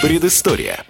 Предыстория. 0.06 0.86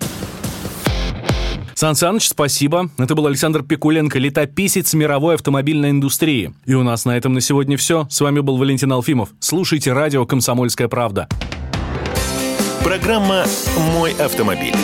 Сан 1.74 1.96
Саныч, 1.96 2.28
спасибо. 2.28 2.90
Это 2.98 3.16
был 3.16 3.28
Александр 3.28 3.64
Пикуленко, 3.64 4.20
летописец 4.20 4.94
мировой 4.94 5.36
автомобильной 5.36 5.92
индустрии. 5.92 6.54
И 6.66 6.74
у 6.74 6.84
нас 6.84 7.06
на 7.06 7.16
этом 7.16 7.32
на 7.32 7.40
сегодня 7.40 7.78
все. 7.78 8.08
С 8.10 8.20
вами 8.20 8.42
был 8.42 8.58
Валентин 8.58 8.92
Алфимов. 8.92 9.30
Слушайте 9.40 9.94
радио 9.94 10.26
«Комсомольская 10.26 10.90
правда». 10.90 11.30
Программа 12.84 13.46
«Мой 13.94 14.12
автомобиль». 14.12 14.76